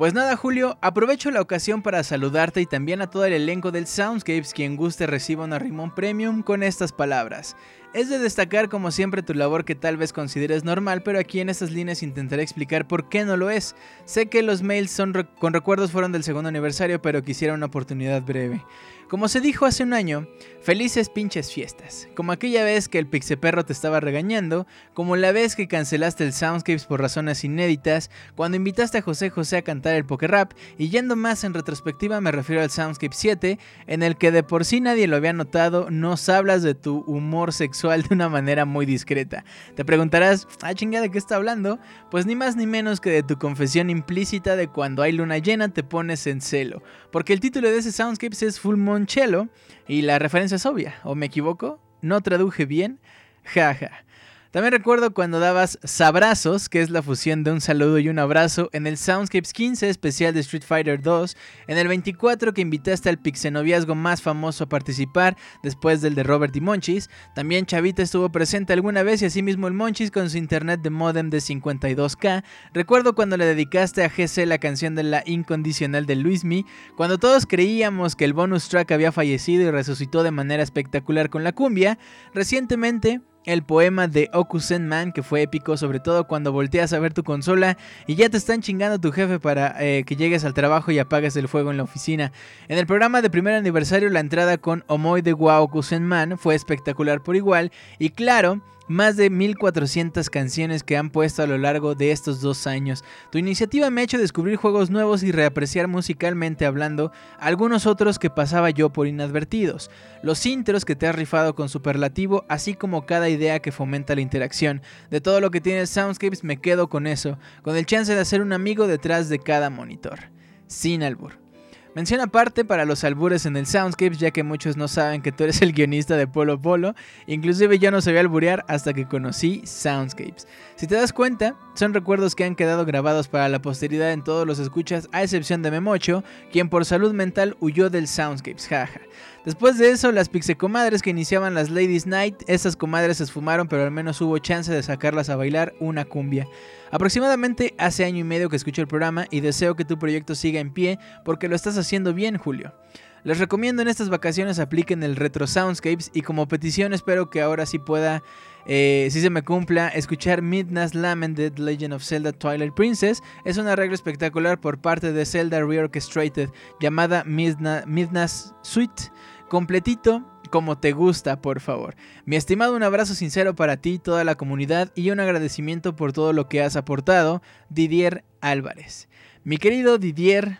Pues 0.00 0.14
nada, 0.14 0.34
Julio, 0.34 0.78
aprovecho 0.80 1.30
la 1.30 1.42
ocasión 1.42 1.82
para 1.82 2.02
saludarte 2.02 2.62
y 2.62 2.64
también 2.64 3.02
a 3.02 3.10
todo 3.10 3.26
el 3.26 3.34
elenco 3.34 3.70
del 3.70 3.86
Soundscapes 3.86 4.54
quien 4.54 4.74
guste 4.74 5.06
reciba 5.06 5.44
una 5.44 5.58
Rimón 5.58 5.94
Premium 5.94 6.42
con 6.42 6.62
estas 6.62 6.90
palabras. 6.90 7.54
Es 7.92 8.08
de 8.08 8.18
destacar 8.18 8.70
como 8.70 8.92
siempre 8.92 9.22
tu 9.22 9.34
labor 9.34 9.66
que 9.66 9.74
tal 9.74 9.98
vez 9.98 10.14
consideres 10.14 10.64
normal, 10.64 11.02
pero 11.02 11.18
aquí 11.18 11.40
en 11.40 11.50
estas 11.50 11.70
líneas 11.70 12.02
intentaré 12.02 12.42
explicar 12.42 12.88
por 12.88 13.10
qué 13.10 13.26
no 13.26 13.36
lo 13.36 13.50
es. 13.50 13.76
Sé 14.06 14.30
que 14.30 14.42
los 14.42 14.62
mails 14.62 14.90
son 14.90 15.12
con 15.38 15.52
recuerdos 15.52 15.90
fueron 15.90 16.12
del 16.12 16.24
segundo 16.24 16.48
aniversario, 16.48 17.02
pero 17.02 17.22
quisiera 17.22 17.52
una 17.52 17.66
oportunidad 17.66 18.22
breve. 18.22 18.64
Como 19.10 19.26
se 19.26 19.40
dijo 19.40 19.66
hace 19.66 19.82
un 19.82 19.92
año, 19.92 20.28
felices 20.62 21.08
pinches 21.10 21.52
fiestas. 21.52 22.08
Como 22.14 22.30
aquella 22.30 22.62
vez 22.62 22.88
que 22.88 23.00
el 23.00 23.08
Pixeperro 23.08 23.64
te 23.64 23.72
estaba 23.72 23.98
regañando, 23.98 24.68
como 24.94 25.16
la 25.16 25.32
vez 25.32 25.56
que 25.56 25.66
cancelaste 25.66 26.22
el 26.22 26.32
Soundscapes 26.32 26.86
por 26.86 27.00
razones 27.00 27.42
inéditas, 27.42 28.08
cuando 28.36 28.56
invitaste 28.56 28.98
a 28.98 29.02
José 29.02 29.30
José 29.30 29.56
a 29.56 29.62
cantar 29.62 29.96
el 29.96 30.04
Poker 30.04 30.30
Rap, 30.30 30.52
y 30.78 30.90
yendo 30.90 31.16
más 31.16 31.42
en 31.42 31.54
retrospectiva 31.54 32.20
me 32.20 32.30
refiero 32.30 32.62
al 32.62 32.70
Soundscape 32.70 33.12
7, 33.12 33.58
en 33.88 34.04
el 34.04 34.16
que 34.16 34.30
de 34.30 34.44
por 34.44 34.64
sí 34.64 34.80
nadie 34.80 35.08
lo 35.08 35.16
había 35.16 35.32
notado, 35.32 35.90
nos 35.90 36.28
hablas 36.28 36.62
de 36.62 36.76
tu 36.76 37.00
humor 37.08 37.52
sexual 37.52 38.02
de 38.02 38.14
una 38.14 38.28
manera 38.28 38.64
muy 38.64 38.86
discreta. 38.86 39.44
Te 39.74 39.84
preguntarás, 39.84 40.46
ah 40.62 40.72
chingada, 40.72 41.02
¿de 41.02 41.10
qué 41.10 41.18
está 41.18 41.34
hablando? 41.34 41.80
Pues 42.12 42.26
ni 42.26 42.36
más 42.36 42.54
ni 42.54 42.68
menos 42.68 43.00
que 43.00 43.10
de 43.10 43.24
tu 43.24 43.40
confesión 43.40 43.90
implícita 43.90 44.54
de 44.54 44.68
cuando 44.68 45.02
hay 45.02 45.10
luna 45.10 45.38
llena 45.38 45.68
te 45.68 45.82
pones 45.82 46.28
en 46.28 46.40
celo. 46.40 46.80
Porque 47.10 47.32
el 47.32 47.40
título 47.40 47.68
de 47.68 47.78
ese 47.78 47.90
Soundscapes 47.90 48.44
es 48.44 48.60
Full 48.60 48.76
Moon 48.76 48.99
Cello 49.06 49.48
y 49.88 50.02
la 50.02 50.18
referencia 50.18 50.56
es 50.56 50.66
obvia, 50.66 50.94
¿o 51.04 51.14
me 51.14 51.26
equivoco? 51.26 51.80
¿No 52.02 52.20
traduje 52.20 52.66
bien? 52.66 52.98
Jaja. 53.44 54.04
También 54.50 54.72
recuerdo 54.72 55.14
cuando 55.14 55.38
dabas 55.38 55.78
Sabrazos, 55.84 56.68
que 56.68 56.80
es 56.80 56.90
la 56.90 57.04
fusión 57.04 57.44
de 57.44 57.52
un 57.52 57.60
saludo 57.60 58.00
y 58.00 58.08
un 58.08 58.18
abrazo, 58.18 58.68
en 58.72 58.88
el 58.88 58.96
Soundscapes 58.96 59.52
15 59.52 59.88
especial 59.88 60.34
de 60.34 60.40
Street 60.40 60.64
Fighter 60.66 61.00
2, 61.00 61.36
en 61.68 61.78
el 61.78 61.86
24 61.86 62.52
que 62.52 62.60
invitaste 62.60 63.08
al 63.08 63.18
pixenoviazgo 63.18 63.94
más 63.94 64.22
famoso 64.22 64.64
a 64.64 64.68
participar 64.68 65.36
después 65.62 66.00
del 66.00 66.16
de 66.16 66.24
Robert 66.24 66.56
y 66.56 66.60
Monchis. 66.60 67.10
También 67.32 67.64
Chavita 67.64 68.02
estuvo 68.02 68.32
presente 68.32 68.72
alguna 68.72 69.04
vez 69.04 69.22
y 69.22 69.26
asimismo 69.26 69.68
el 69.68 69.74
Monchis 69.74 70.10
con 70.10 70.28
su 70.28 70.38
internet 70.38 70.80
de 70.82 70.90
modem 70.90 71.30
de 71.30 71.38
52k. 71.38 72.42
Recuerdo 72.74 73.14
cuando 73.14 73.36
le 73.36 73.44
dedicaste 73.44 74.02
a 74.02 74.08
GC 74.08 74.46
la 74.46 74.58
canción 74.58 74.96
de 74.96 75.04
la 75.04 75.22
incondicional 75.26 76.06
de 76.06 76.16
Luismi, 76.16 76.66
cuando 76.96 77.18
todos 77.18 77.46
creíamos 77.46 78.16
que 78.16 78.24
el 78.24 78.32
bonus 78.32 78.68
track 78.68 78.90
había 78.90 79.12
fallecido 79.12 79.62
y 79.62 79.70
resucitó 79.70 80.24
de 80.24 80.32
manera 80.32 80.64
espectacular 80.64 81.30
con 81.30 81.44
la 81.44 81.52
cumbia. 81.52 82.00
Recientemente 82.34 83.20
el 83.46 83.62
poema 83.62 84.06
de 84.06 84.28
Okusen 84.32 84.86
Man, 84.86 85.12
que 85.12 85.22
fue 85.22 85.42
épico, 85.42 85.76
sobre 85.76 86.00
todo 86.00 86.26
cuando 86.26 86.52
volteas 86.52 86.92
a 86.92 86.98
ver 86.98 87.14
tu 87.14 87.24
consola 87.24 87.78
y 88.06 88.14
ya 88.14 88.28
te 88.28 88.36
están 88.36 88.60
chingando 88.60 88.98
tu 88.98 89.12
jefe 89.12 89.38
para 89.38 89.76
eh, 89.80 90.04
que 90.04 90.16
llegues 90.16 90.44
al 90.44 90.54
trabajo 90.54 90.90
y 90.90 90.98
apagues 90.98 91.36
el 91.36 91.48
fuego 91.48 91.70
en 91.70 91.76
la 91.76 91.84
oficina. 91.84 92.32
En 92.68 92.78
el 92.78 92.86
programa 92.86 93.22
de 93.22 93.30
primer 93.30 93.54
aniversario, 93.54 94.10
la 94.10 94.20
entrada 94.20 94.58
con 94.58 94.84
Omoy 94.86 95.22
de 95.22 95.32
Wa 95.32 95.60
Okusen 95.60 96.04
Man 96.04 96.38
fue 96.38 96.54
espectacular 96.54 97.22
por 97.22 97.36
igual, 97.36 97.72
y 97.98 98.10
claro, 98.10 98.60
más 98.90 99.16
de 99.16 99.30
1400 99.30 100.28
canciones 100.30 100.82
que 100.82 100.96
han 100.96 101.10
puesto 101.10 101.44
a 101.44 101.46
lo 101.46 101.58
largo 101.58 101.94
de 101.94 102.10
estos 102.10 102.40
dos 102.40 102.66
años. 102.66 103.04
Tu 103.30 103.38
iniciativa 103.38 103.88
me 103.88 104.00
ha 104.00 104.04
hecho 104.04 104.18
descubrir 104.18 104.56
juegos 104.56 104.90
nuevos 104.90 105.22
y 105.22 105.30
reapreciar 105.30 105.86
musicalmente 105.86 106.66
hablando 106.66 107.12
algunos 107.38 107.86
otros 107.86 108.18
que 108.18 108.30
pasaba 108.30 108.70
yo 108.70 108.90
por 108.90 109.06
inadvertidos. 109.06 109.92
Los 110.24 110.44
intros 110.44 110.84
que 110.84 110.96
te 110.96 111.06
has 111.06 111.14
rifado 111.14 111.54
con 111.54 111.68
superlativo, 111.68 112.44
así 112.48 112.74
como 112.74 113.06
cada 113.06 113.28
idea 113.28 113.60
que 113.60 113.70
fomenta 113.70 114.16
la 114.16 114.22
interacción. 114.22 114.82
De 115.08 115.20
todo 115.20 115.40
lo 115.40 115.52
que 115.52 115.60
tiene 115.60 115.86
Soundscapes 115.86 116.42
me 116.42 116.56
quedo 116.56 116.88
con 116.88 117.06
eso, 117.06 117.38
con 117.62 117.76
el 117.76 117.86
chance 117.86 118.12
de 118.12 118.20
hacer 118.20 118.42
un 118.42 118.52
amigo 118.52 118.88
detrás 118.88 119.28
de 119.28 119.38
cada 119.38 119.70
monitor. 119.70 120.18
Sin 120.66 121.04
albur. 121.04 121.49
Mención 121.92 122.20
aparte 122.20 122.64
para 122.64 122.84
los 122.84 123.02
albures 123.02 123.46
en 123.46 123.56
el 123.56 123.66
Soundscapes, 123.66 124.18
ya 124.18 124.30
que 124.30 124.44
muchos 124.44 124.76
no 124.76 124.86
saben 124.86 125.22
que 125.22 125.32
tú 125.32 125.42
eres 125.42 125.60
el 125.60 125.72
guionista 125.72 126.16
de 126.16 126.28
Polo 126.28 126.60
Polo. 126.60 126.94
Inclusive 127.26 127.80
yo 127.80 127.90
no 127.90 128.00
sabía 128.00 128.20
alburear 128.20 128.64
hasta 128.68 128.92
que 128.92 129.08
conocí 129.08 129.62
Soundscapes. 129.64 130.46
Si 130.76 130.86
te 130.86 130.94
das 130.94 131.12
cuenta, 131.12 131.56
son 131.74 131.92
recuerdos 131.92 132.36
que 132.36 132.44
han 132.44 132.54
quedado 132.54 132.86
grabados 132.86 133.26
para 133.26 133.48
la 133.48 133.60
posteridad 133.60 134.12
en 134.12 134.22
todos 134.22 134.46
los 134.46 134.60
escuchas, 134.60 135.08
a 135.10 135.24
excepción 135.24 135.62
de 135.62 135.72
Memocho, 135.72 136.22
quien 136.52 136.68
por 136.68 136.84
salud 136.84 137.12
mental 137.12 137.56
huyó 137.58 137.90
del 137.90 138.06
Soundscapes, 138.06 138.68
jaja. 138.68 139.00
Después 139.44 139.78
de 139.78 139.90
eso, 139.90 140.12
las 140.12 140.28
pixecomadres 140.28 141.00
que 141.00 141.08
iniciaban 141.08 141.54
las 141.54 141.70
Ladies 141.70 142.06
Night, 142.06 142.42
esas 142.46 142.76
comadres 142.76 143.16
se 143.16 143.24
esfumaron, 143.24 143.68
pero 143.68 143.84
al 143.84 143.90
menos 143.90 144.20
hubo 144.20 144.36
chance 144.36 144.70
de 144.70 144.82
sacarlas 144.82 145.30
a 145.30 145.36
bailar 145.36 145.72
una 145.80 146.04
cumbia. 146.04 146.46
Aproximadamente 146.90 147.74
hace 147.78 148.04
año 148.04 148.18
y 148.18 148.24
medio 148.24 148.50
que 148.50 148.56
escucho 148.56 148.82
el 148.82 148.88
programa 148.88 149.26
y 149.30 149.40
deseo 149.40 149.76
que 149.76 149.86
tu 149.86 149.98
proyecto 149.98 150.34
siga 150.34 150.60
en 150.60 150.74
pie 150.74 150.98
porque 151.24 151.48
lo 151.48 151.56
estás 151.56 151.78
haciendo 151.78 152.12
bien, 152.12 152.36
Julio. 152.36 152.74
Les 153.22 153.38
recomiendo 153.38 153.80
en 153.80 153.88
estas 153.88 154.10
vacaciones 154.10 154.58
apliquen 154.58 155.02
el 155.02 155.16
Retro 155.16 155.46
Soundscapes 155.46 156.10
y 156.12 156.22
como 156.22 156.48
petición 156.48 156.92
espero 156.92 157.30
que 157.30 157.40
ahora 157.40 157.64
sí 157.64 157.78
pueda, 157.78 158.22
eh, 158.66 159.08
si 159.10 159.20
se 159.20 159.30
me 159.30 159.42
cumpla, 159.42 159.88
escuchar 159.88 160.42
Midnight's 160.42 160.94
Lamented 160.94 161.58
Legend 161.58 161.94
of 161.94 162.04
Zelda 162.04 162.32
Twilight 162.32 162.74
Princess. 162.74 163.22
Es 163.44 163.56
un 163.58 163.66
arreglo 163.66 163.94
espectacular 163.94 164.60
por 164.60 164.78
parte 164.78 165.12
de 165.12 165.24
Zelda 165.24 165.60
Reorchestrated 165.60 166.50
llamada 166.80 167.24
Midnight's 167.24 168.54
Suite 168.62 169.10
completito 169.48 170.24
como 170.50 170.78
te 170.78 170.92
gusta, 170.92 171.40
por 171.40 171.60
favor. 171.60 171.94
Mi 172.24 172.36
estimado, 172.36 172.74
un 172.74 172.82
abrazo 172.82 173.14
sincero 173.14 173.54
para 173.54 173.76
ti, 173.76 173.98
toda 173.98 174.24
la 174.24 174.34
comunidad 174.34 174.90
y 174.94 175.10
un 175.10 175.20
agradecimiento 175.20 175.94
por 175.94 176.12
todo 176.12 176.32
lo 176.32 176.48
que 176.48 176.62
has 176.62 176.76
aportado, 176.76 177.42
Didier 177.68 178.24
Álvarez. 178.40 179.08
Mi 179.44 179.58
querido 179.58 179.98
Didier, 179.98 180.58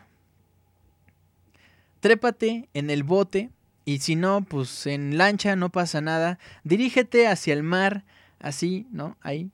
trépate 2.00 2.68
en 2.72 2.90
el 2.90 3.02
bote 3.02 3.50
y 3.90 3.98
si 3.98 4.14
no, 4.14 4.42
pues 4.42 4.86
en 4.86 5.18
lancha 5.18 5.56
no 5.56 5.68
pasa 5.70 6.00
nada. 6.00 6.38
Dirígete 6.62 7.26
hacia 7.26 7.54
el 7.54 7.64
mar, 7.64 8.04
así, 8.38 8.86
¿no? 8.92 9.16
Ahí, 9.20 9.50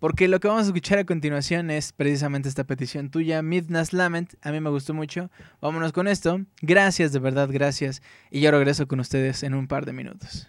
porque 0.00 0.26
lo 0.26 0.40
que 0.40 0.48
vamos 0.48 0.64
a 0.64 0.66
escuchar 0.66 0.98
a 0.98 1.04
continuación 1.04 1.70
es 1.70 1.92
precisamente 1.92 2.48
esta 2.48 2.64
petición 2.64 3.10
tuya, 3.10 3.42
Midnight's 3.42 3.92
Lament. 3.92 4.34
A 4.42 4.50
mí 4.50 4.58
me 4.58 4.70
gustó 4.70 4.92
mucho. 4.92 5.30
Vámonos 5.60 5.92
con 5.92 6.08
esto. 6.08 6.40
Gracias, 6.62 7.12
de 7.12 7.20
verdad, 7.20 7.48
gracias. 7.52 8.02
Y 8.32 8.40
yo 8.40 8.50
regreso 8.50 8.88
con 8.88 8.98
ustedes 8.98 9.44
en 9.44 9.54
un 9.54 9.68
par 9.68 9.86
de 9.86 9.92
minutos. 9.92 10.48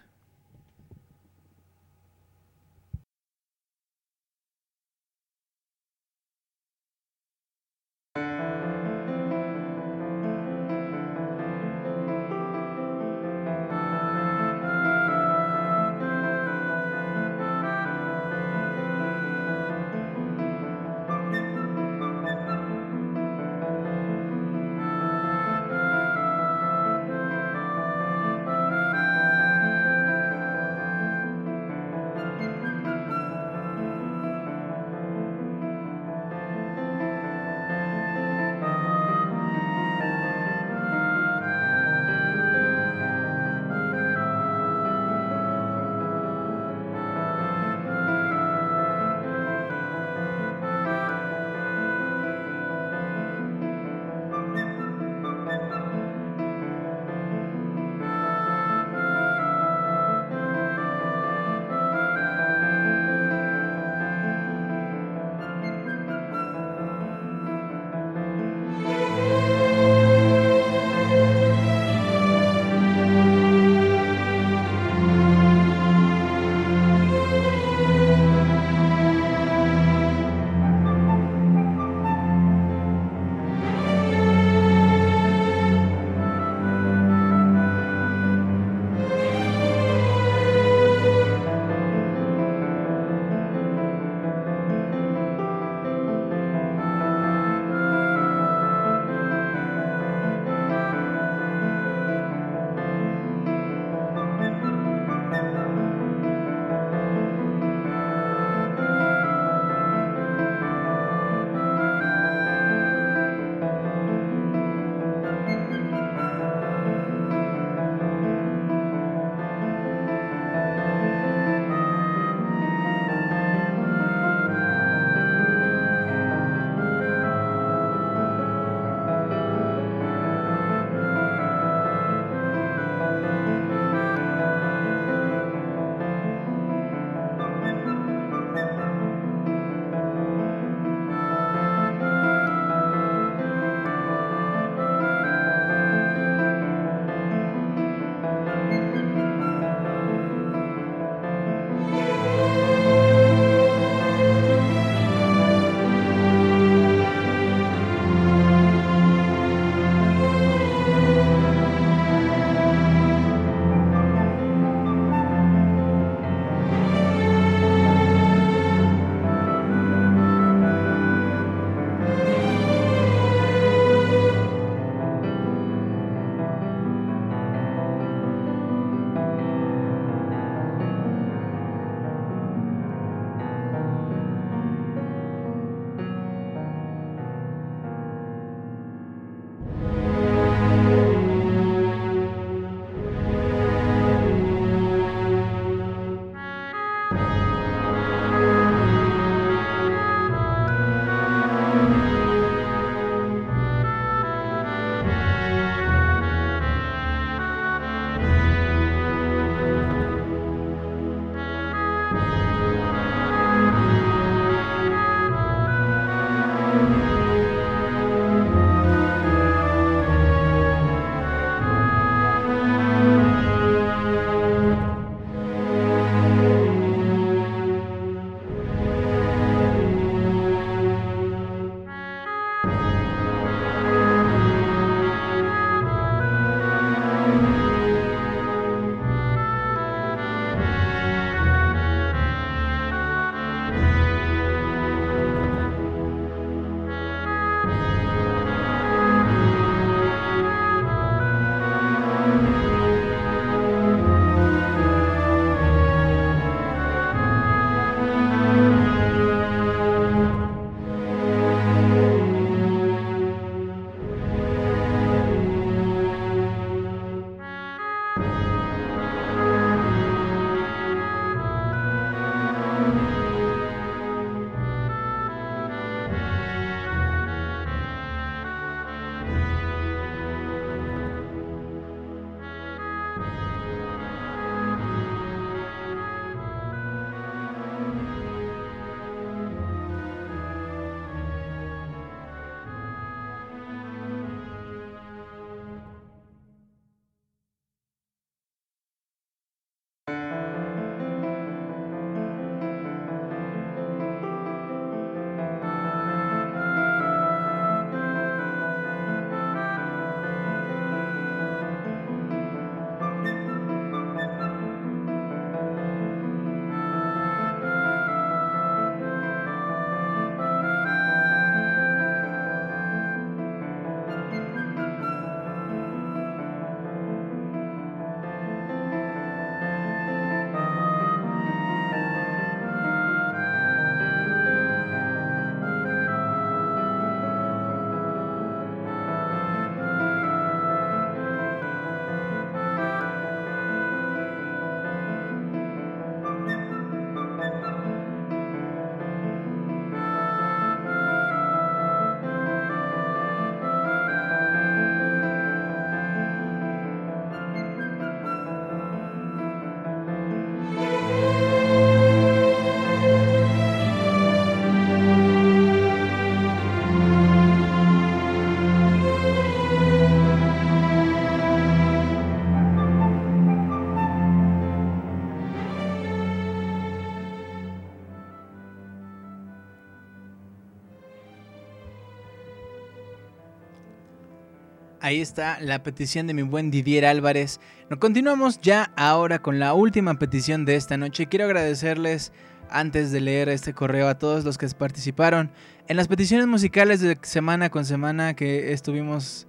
Ahí 385.11 385.19
está 385.19 385.59
la 385.59 385.83
petición 385.83 386.25
de 386.25 386.33
mi 386.33 386.41
buen 386.41 386.71
Didier 386.71 387.05
Álvarez. 387.05 387.59
Continuamos 387.99 388.61
ya 388.61 388.93
ahora 388.95 389.39
con 389.39 389.59
la 389.59 389.73
última 389.73 390.17
petición 390.17 390.63
de 390.63 390.77
esta 390.77 390.95
noche. 390.95 391.27
Quiero 391.27 391.45
agradecerles 391.45 392.31
antes 392.69 393.11
de 393.11 393.19
leer 393.19 393.49
este 393.49 393.73
correo 393.73 394.07
a 394.07 394.17
todos 394.17 394.45
los 394.45 394.57
que 394.57 394.67
participaron 394.69 395.51
en 395.89 395.97
las 395.97 396.07
peticiones 396.07 396.47
musicales 396.47 397.01
de 397.01 397.17
semana 397.23 397.69
con 397.69 397.83
semana 397.83 398.35
que 398.37 398.71
estuvimos 398.71 399.47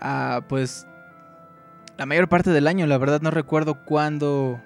ah, 0.00 0.40
pues 0.48 0.88
la 1.96 2.04
mayor 2.04 2.28
parte 2.28 2.50
del 2.50 2.66
año. 2.66 2.88
La 2.88 2.98
verdad 2.98 3.20
no 3.20 3.30
recuerdo 3.30 3.84
cuándo. 3.84 4.60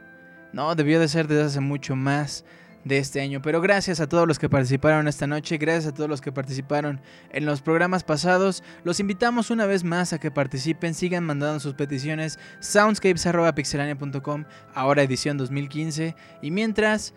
No, 0.55 0.75
debió 0.75 1.01
de 1.01 1.09
ser 1.09 1.29
desde 1.29 1.45
hace 1.45 1.61
mucho 1.61 1.97
más 1.97 2.47
de 2.85 2.99
este 2.99 3.21
año. 3.21 3.43
Pero 3.43 3.61
gracias 3.61 4.01
a 4.01 4.09
todos 4.09 4.27
los 4.27 4.39
que 4.39 4.49
participaron 4.49 5.09
esta 5.09 5.27
noche, 5.27 5.59
gracias 5.59 5.93
a 5.93 5.95
todos 5.95 6.09
los 6.09 6.21
que 6.21 6.33
participaron 6.33 7.01
en 7.31 7.45
los 7.45 7.61
programas 7.61 8.05
pasados. 8.05 8.63
Los 8.85 9.01
invitamos 9.01 9.51
una 9.51 9.67
vez 9.67 9.85
más 9.85 10.13
a 10.13 10.19
que 10.19 10.31
participen, 10.31 10.95
sigan 10.95 11.25
mandando 11.25 11.61
sus 11.61 11.75
peticiones. 11.75 12.39
soundscapes.pixelania.com, 12.61 14.45
ahora 14.75 15.03
edición 15.03 15.37
2015. 15.37 16.15
Y 16.43 16.51
mientras, 16.51 17.13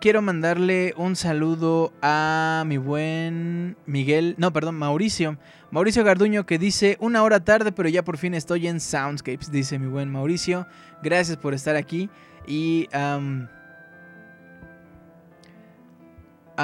quiero 0.00 0.22
mandarle 0.22 0.94
un 0.96 1.16
saludo 1.16 1.92
a 2.02 2.64
mi 2.66 2.76
buen 2.76 3.76
Miguel, 3.86 4.34
no, 4.38 4.52
perdón, 4.52 4.76
Mauricio. 4.76 5.38
Mauricio 5.70 6.04
Garduño 6.04 6.44
que 6.44 6.58
dice, 6.58 6.98
una 7.00 7.22
hora 7.22 7.40
tarde, 7.40 7.72
pero 7.72 7.88
ya 7.88 8.04
por 8.04 8.18
fin 8.18 8.34
estoy 8.34 8.68
en 8.68 8.78
Soundscapes, 8.78 9.50
dice 9.50 9.78
mi 9.78 9.86
buen 9.86 10.10
Mauricio. 10.10 10.66
Gracias 11.02 11.36
por 11.36 11.54
estar 11.54 11.76
aquí. 11.76 12.10
Y... 12.46 12.88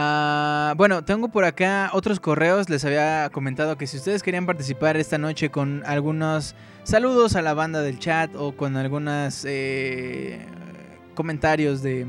Ah, 0.01 0.75
bueno, 0.77 1.05
tengo 1.05 1.27
por 1.27 1.45
acá 1.45 1.91
otros 1.93 2.21
correos. 2.21 2.71
Les 2.71 2.85
había 2.85 3.31
comentado 3.33 3.77
que 3.77 3.89
si 3.89 3.97
ustedes 3.97 4.23
querían 4.23 4.47
participar 4.47 4.97
esta 4.97 5.19
noche 5.19 5.51
con 5.51 5.83
algunos 5.85 6.55
saludos 6.85 7.35
a 7.35 7.43
la 7.43 7.53
banda 7.53 7.83
del 7.83 7.99
chat 7.99 8.31
o 8.37 8.57
con 8.57 8.77
algunos 8.77 9.45
eh, 9.45 10.39
comentarios 11.17 11.83
de... 11.83 12.07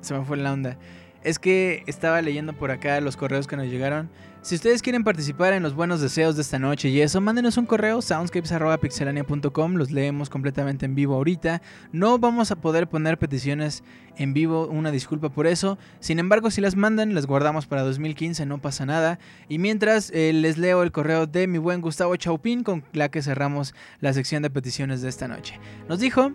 se 0.00 0.14
me 0.14 0.24
fue 0.24 0.36
la 0.36 0.52
onda. 0.52 0.78
Es 1.24 1.40
que 1.40 1.82
estaba 1.88 2.22
leyendo 2.22 2.52
por 2.52 2.70
acá 2.70 3.00
los 3.00 3.16
correos 3.16 3.48
que 3.48 3.56
nos 3.56 3.66
llegaron. 3.66 4.10
Si 4.44 4.54
ustedes 4.54 4.82
quieren 4.82 5.04
participar 5.04 5.54
en 5.54 5.62
los 5.62 5.72
buenos 5.72 6.02
deseos 6.02 6.36
de 6.36 6.42
esta 6.42 6.58
noche 6.58 6.90
y 6.90 7.00
eso, 7.00 7.18
mándenos 7.22 7.56
un 7.56 7.64
correo 7.64 8.02
soundscapes.pixelania.com, 8.02 9.76
los 9.76 9.90
leemos 9.90 10.28
completamente 10.28 10.84
en 10.84 10.94
vivo 10.94 11.14
ahorita. 11.14 11.62
No 11.92 12.18
vamos 12.18 12.50
a 12.50 12.56
poder 12.56 12.86
poner 12.86 13.16
peticiones 13.16 13.82
en 14.18 14.34
vivo, 14.34 14.66
una 14.66 14.90
disculpa 14.90 15.30
por 15.30 15.46
eso. 15.46 15.78
Sin 15.98 16.18
embargo, 16.18 16.50
si 16.50 16.60
las 16.60 16.76
mandan, 16.76 17.14
las 17.14 17.24
guardamos 17.24 17.66
para 17.66 17.84
2015, 17.84 18.44
no 18.44 18.60
pasa 18.60 18.84
nada. 18.84 19.18
Y 19.48 19.56
mientras 19.56 20.10
eh, 20.10 20.34
les 20.34 20.58
leo 20.58 20.82
el 20.82 20.92
correo 20.92 21.26
de 21.26 21.46
mi 21.46 21.56
buen 21.56 21.80
Gustavo 21.80 22.14
Chaupín 22.16 22.64
con 22.64 22.84
la 22.92 23.08
que 23.08 23.22
cerramos 23.22 23.74
la 24.00 24.12
sección 24.12 24.42
de 24.42 24.50
peticiones 24.50 25.00
de 25.00 25.08
esta 25.08 25.26
noche. 25.26 25.58
Nos 25.88 26.00
dijo 26.00 26.32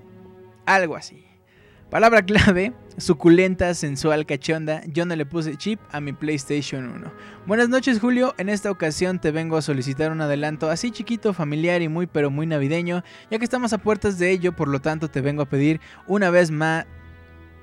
algo 0.66 0.96
así. 0.96 1.29
Palabra 1.90 2.22
clave, 2.22 2.72
suculenta, 2.98 3.74
sensual, 3.74 4.28
cachonda, 4.28 4.84
yo 4.86 5.08
no 5.08 5.16
le 5.16 5.26
puse 5.26 5.58
chip 5.58 5.80
a 5.92 6.00
mi 6.00 6.14
PlayStation 6.14 6.88
1. 6.88 7.12
Buenas 7.48 7.68
noches 7.68 8.00
Julio, 8.00 8.36
en 8.38 8.48
esta 8.48 8.70
ocasión 8.70 9.18
te 9.18 9.32
vengo 9.32 9.58
a 9.58 9.64
solicitar 9.64 10.12
un 10.12 10.22
adelanto 10.22 10.70
así 10.70 10.92
chiquito, 10.92 11.34
familiar 11.34 11.82
y 11.82 11.88
muy 11.88 12.06
pero 12.06 12.30
muy 12.30 12.46
navideño, 12.46 13.04
ya 13.32 13.40
que 13.40 13.44
estamos 13.44 13.74
a 13.74 13.80
puertas 13.80 14.20
de 14.20 14.30
ello, 14.30 14.56
por 14.56 14.68
lo 14.68 14.82
tanto 14.82 15.08
te 15.08 15.22
vengo 15.22 15.42
a 15.42 15.50
pedir 15.50 15.82
una 16.06 16.30
vez 16.30 16.52
más, 16.52 16.86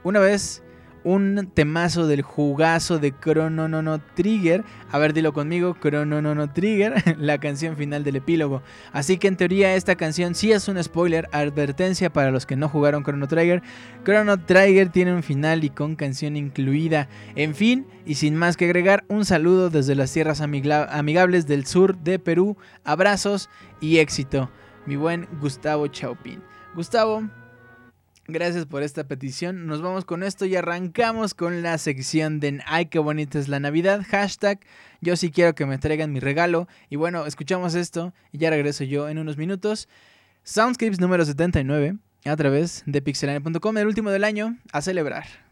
una 0.03 0.19
vez 0.19 0.65
un 1.07 1.53
temazo 1.55 2.09
del 2.09 2.23
jugazo 2.23 2.99
de 2.99 3.15
Chrono 3.17 3.69
No 3.69 4.01
Trigger. 4.01 4.65
A 4.91 4.99
ver, 4.99 5.13
dilo 5.13 5.33
conmigo, 5.33 5.77
Chrono 5.81 6.21
No 6.21 6.53
Trigger, 6.53 7.17
la 7.19 7.39
canción 7.39 7.77
final 7.77 8.03
del 8.03 8.17
epílogo. 8.17 8.61
Así 8.93 9.17
que 9.17 9.29
en 9.29 9.37
teoría 9.37 9.77
esta 9.77 9.95
canción 9.95 10.35
sí 10.35 10.51
es 10.51 10.67
un 10.67 10.83
spoiler, 10.83 11.29
advertencia 11.31 12.13
para 12.13 12.33
los 12.33 12.45
que 12.45 12.57
no 12.57 12.69
jugaron 12.69 13.05
Chrono 13.05 13.29
Trigger. 13.29 13.63
Chrono 14.05 14.37
Trigger 14.45 14.89
tiene 14.89 15.15
un 15.15 15.23
final 15.23 15.63
y 15.63 15.71
con 15.71 15.95
canción 15.95 16.37
incluida. 16.37 17.09
En 17.37 17.55
fin, 17.55 17.87
y 18.05 18.17
sin 18.17 18.35
más 18.35 18.57
que 18.57 18.65
agregar, 18.65 19.05
un 19.07 19.25
saludo 19.25 19.71
desde 19.71 19.95
las 19.95 20.13
tierras 20.13 20.41
amigables 20.41 21.47
del 21.47 21.67
sur 21.67 21.97
de 21.99 22.19
Perú. 22.19 22.57
Abrazos 22.83 23.49
y 23.81 23.99
éxito. 23.99 24.51
Mi 24.87 24.97
buen 24.97 25.29
Gustavo 25.41 25.87
Chaupin. 25.87 26.43
Gustavo, 26.75 27.23
Gracias 28.29 28.67
por 28.67 28.83
esta 28.83 29.05
petición. 29.05 29.69
Nos 29.69 29.83
vamos 29.83 30.05
con 30.05 30.25
esto 30.25 30.47
y 30.47 30.57
arrancamos 30.57 31.35
con 31.35 31.63
la 31.63 31.79
sección 31.79 32.41
de 32.41 32.61
Ay, 32.67 32.87
qué 32.87 32.99
bonita 32.99 33.39
es 33.39 33.47
la 33.47 33.61
Navidad. 33.61 34.05
Hashtag 34.09 34.59
yo 35.01 35.15
sí 35.15 35.31
quiero 35.31 35.55
que 35.55 35.65
me 35.65 35.79
traigan 35.79 36.13
mi 36.13 36.19
regalo. 36.19 36.67
Y 36.91 36.97
bueno, 36.97 37.25
escuchamos 37.27 37.77
esto 37.77 38.13
y 38.33 38.39
ya 38.39 38.51
regreso 38.51 38.83
yo 38.83 39.09
en 39.09 39.19
unos 39.19 39.37
minutos. 39.37 39.89
Soundscapes 40.43 40.99
número 40.99 41.25
79 41.25 41.99
a 42.25 42.37
través 42.37 42.83
de 42.87 43.01
pixelane.com, 43.01 43.79
el 43.79 43.87
último 43.87 44.11
del 44.11 44.25
año, 44.25 44.57
a 44.73 44.83
celebrar. 44.83 45.46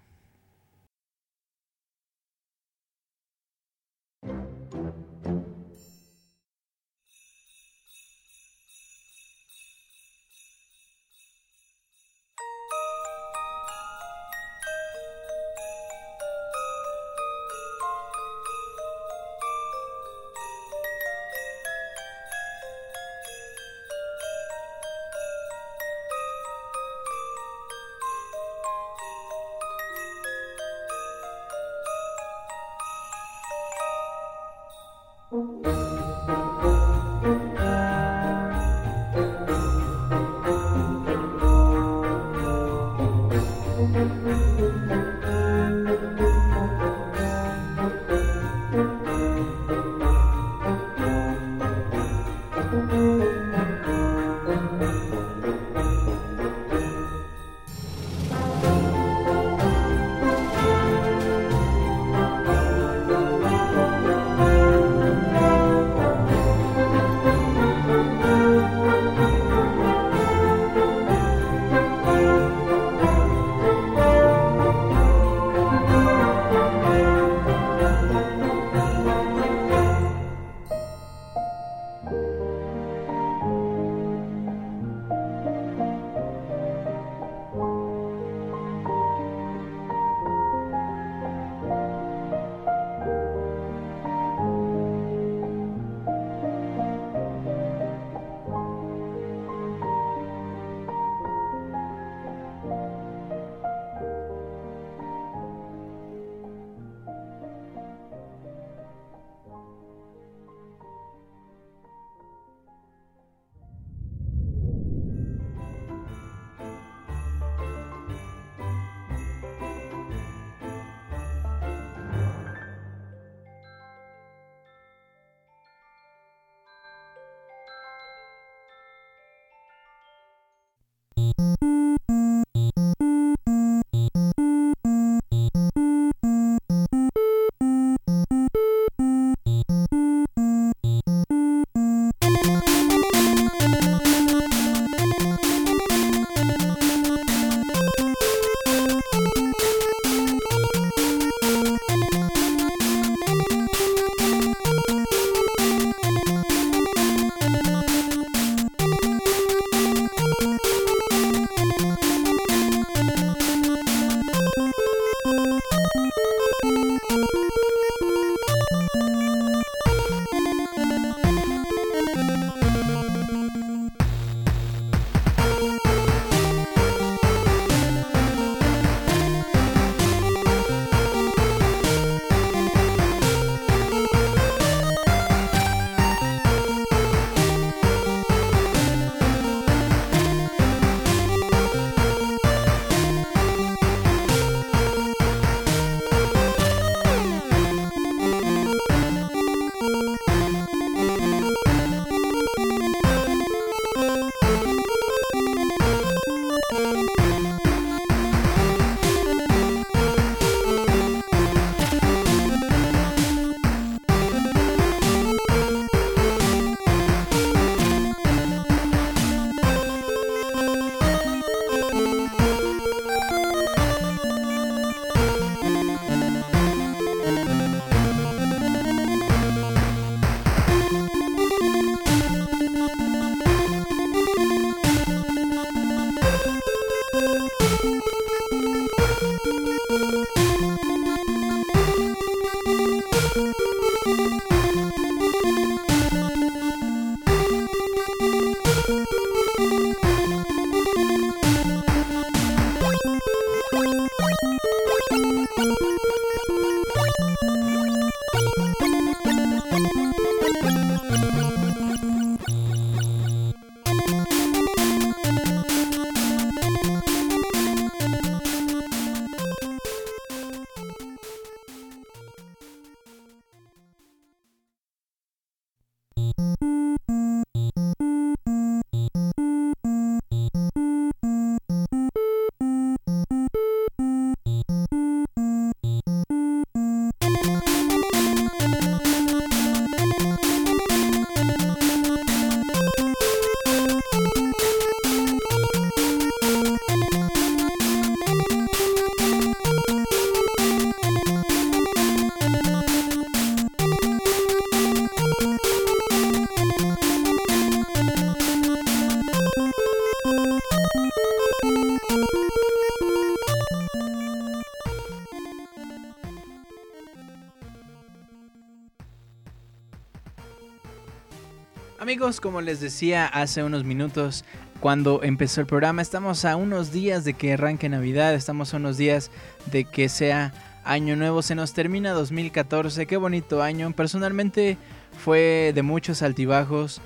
Como 322.24 322.62
les 322.62 322.80
decía 322.80 323.26
hace 323.26 323.62
unos 323.62 323.84
minutos 323.84 324.46
cuando 324.80 325.22
empezó 325.22 325.60
el 325.60 325.66
programa, 325.66 326.00
estamos 326.00 326.46
a 326.46 326.56
unos 326.56 326.90
días 326.90 327.22
de 327.24 327.34
que 327.34 327.52
arranque 327.52 327.90
Navidad, 327.90 328.32
estamos 328.32 328.72
a 328.72 328.78
unos 328.78 328.96
días 328.96 329.30
de 329.66 329.84
que 329.84 330.08
sea 330.08 330.54
Año 330.84 331.16
Nuevo, 331.16 331.42
se 331.42 331.54
nos 331.54 331.74
termina 331.74 332.12
2014, 332.12 333.04
qué 333.04 333.18
bonito 333.18 333.62
año, 333.62 333.92
personalmente 333.92 334.78
fue 335.22 335.72
de 335.74 335.82
muchos 335.82 336.22
altibajos, 336.22 337.02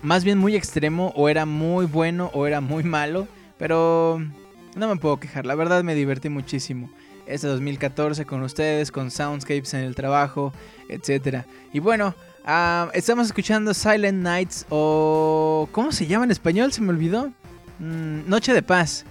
más 0.00 0.24
bien 0.24 0.38
muy 0.38 0.56
extremo, 0.56 1.12
o 1.14 1.28
era 1.28 1.44
muy 1.44 1.84
bueno 1.84 2.30
o 2.32 2.46
era 2.46 2.62
muy 2.62 2.84
malo, 2.84 3.28
pero 3.58 4.18
no 4.76 4.88
me 4.88 4.96
puedo 4.96 5.20
quejar, 5.20 5.44
la 5.44 5.54
verdad 5.54 5.84
me 5.84 5.94
divertí 5.94 6.30
muchísimo 6.30 6.90
este 7.26 7.48
2014 7.48 8.24
con 8.24 8.42
ustedes, 8.42 8.90
con 8.90 9.10
Soundscapes 9.10 9.74
en 9.74 9.80
el 9.80 9.94
trabajo, 9.94 10.52
etc. 10.88 11.44
Y 11.72 11.80
bueno, 11.80 12.14
Ah, 12.48 12.90
estamos 12.94 13.26
escuchando 13.26 13.74
Silent 13.74 14.22
Nights 14.22 14.66
o... 14.70 15.68
¿Cómo 15.72 15.90
se 15.90 16.06
llama 16.06 16.26
en 16.26 16.30
español? 16.30 16.72
Se 16.72 16.80
me 16.80 16.90
olvidó. 16.90 17.32
Mm, 17.80 18.28
Noche 18.28 18.54
de 18.54 18.62
Paz. 18.62 19.04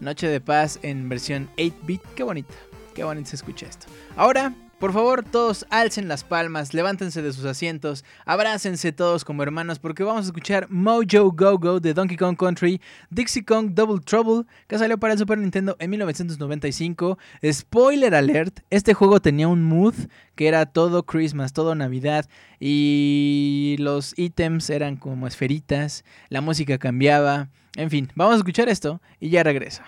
Noche 0.00 0.26
de 0.26 0.40
Paz 0.40 0.80
en 0.82 1.08
versión 1.08 1.48
8-bit. 1.56 2.02
Qué 2.16 2.24
bonito. 2.24 2.52
Qué 2.92 3.04
bonito 3.04 3.30
se 3.30 3.36
escucha 3.36 3.66
esto. 3.66 3.86
Ahora 4.16 4.52
por 4.80 4.94
favor, 4.94 5.22
todos 5.22 5.66
alcen 5.68 6.08
las 6.08 6.24
palmas, 6.24 6.72
levántense 6.72 7.20
de 7.20 7.34
sus 7.34 7.44
asientos, 7.44 8.02
abrácense 8.24 8.92
todos 8.92 9.26
como 9.26 9.42
hermanos 9.42 9.78
porque 9.78 10.02
vamos 10.02 10.24
a 10.24 10.28
escuchar 10.28 10.70
Mojo 10.70 11.30
Go 11.32 11.58
Go 11.58 11.80
de 11.80 11.92
Donkey 11.92 12.16
Kong 12.16 12.34
Country, 12.34 12.80
Dixie 13.10 13.44
Kong 13.44 13.72
Double 13.74 14.00
Trouble, 14.02 14.46
que 14.68 14.78
salió 14.78 14.96
para 14.98 15.12
el 15.12 15.18
Super 15.18 15.36
Nintendo 15.36 15.76
en 15.78 15.90
1995. 15.90 17.18
Spoiler 17.52 18.14
alert, 18.14 18.60
este 18.70 18.94
juego 18.94 19.20
tenía 19.20 19.48
un 19.48 19.62
mood 19.62 19.94
que 20.34 20.48
era 20.48 20.64
todo 20.64 21.04
Christmas, 21.04 21.52
todo 21.52 21.74
Navidad 21.74 22.26
y 22.58 23.76
los 23.80 24.18
ítems 24.18 24.70
eran 24.70 24.96
como 24.96 25.26
esferitas, 25.26 26.06
la 26.30 26.40
música 26.40 26.78
cambiaba, 26.78 27.50
en 27.76 27.90
fin, 27.90 28.10
vamos 28.14 28.34
a 28.34 28.38
escuchar 28.38 28.70
esto 28.70 29.02
y 29.20 29.28
ya 29.28 29.42
regreso. 29.42 29.82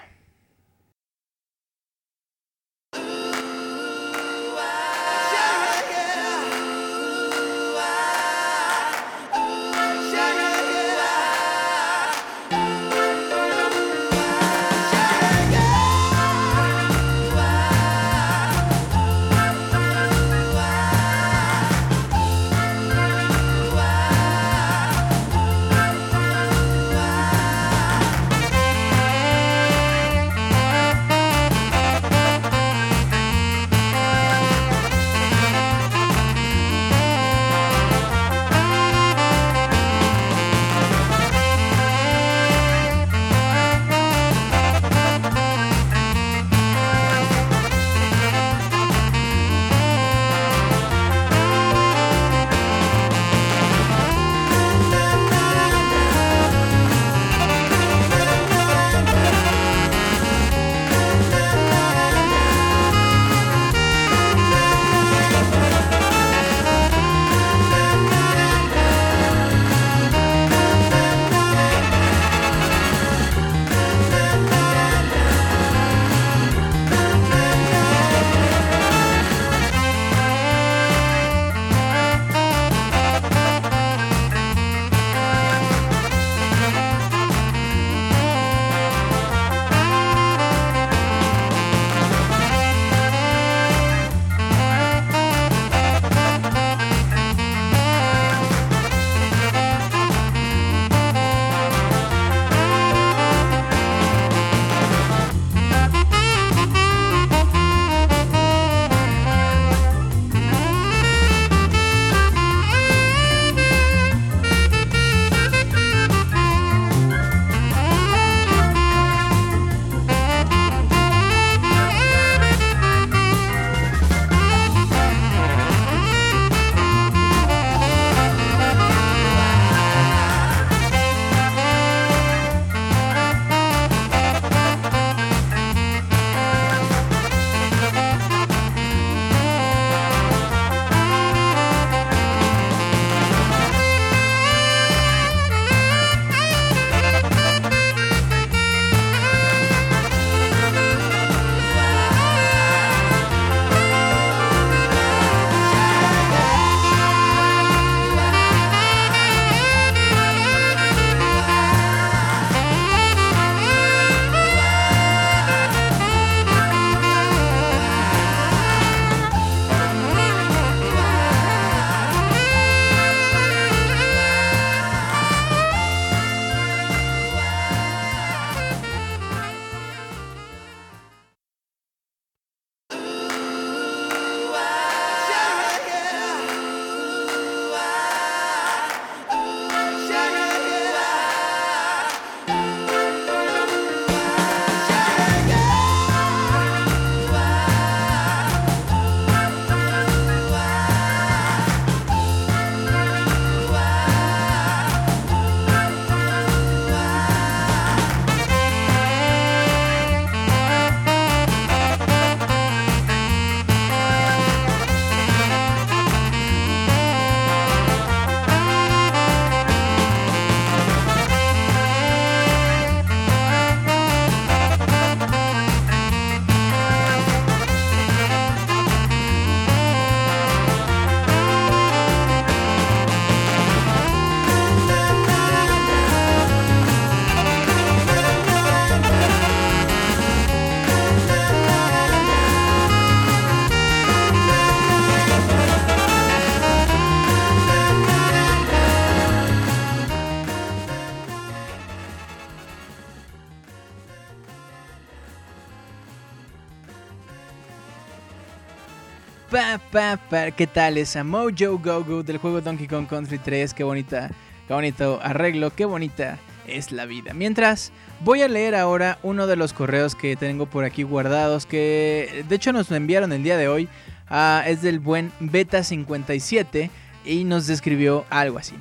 Pa. 259.93 260.19
¿Qué 260.57 260.67
tal 260.67 260.97
esa 260.97 261.23
Mojo 261.23 261.79
Go 261.79 262.03
Go 262.03 262.23
del 262.23 262.39
juego 262.39 262.63
Donkey 262.63 262.89
Kong 262.89 263.07
Country 263.07 263.37
3? 263.37 263.75
Qué 263.75 263.85
bonita, 263.85 264.31
qué 264.67 264.73
bonito 264.73 265.21
arreglo, 265.23 265.71
qué 265.71 265.85
bonita 265.85 266.39
es 266.67 266.93
la 266.93 267.05
vida. 267.05 267.35
Mientras, 267.35 267.93
voy 268.21 268.41
a 268.41 268.49
leer 268.49 268.75
ahora 268.75 269.19
uno 269.23 269.47
de 269.47 269.57
los 269.57 269.75
correos 269.75 270.15
que 270.15 270.35
tengo 270.35 270.65
por 270.65 270.85
aquí 270.85 271.03
guardados, 271.03 271.67
que 271.67 272.43
de 272.49 272.57
hecho 272.57 272.73
nos 272.73 272.89
lo 272.89 272.97
enviaron 272.97 273.33
el 273.33 273.43
día 273.43 273.59
de 273.59 273.69
hoy. 273.69 273.87
Ah, 274.31 274.65
es 274.67 274.81
del 274.81 274.99
buen 274.99 275.31
Beta57 275.41 276.89
y 277.27 277.45
nos 277.45 277.67
describió 277.67 278.25
algo 278.31 278.59
así. 278.59 278.75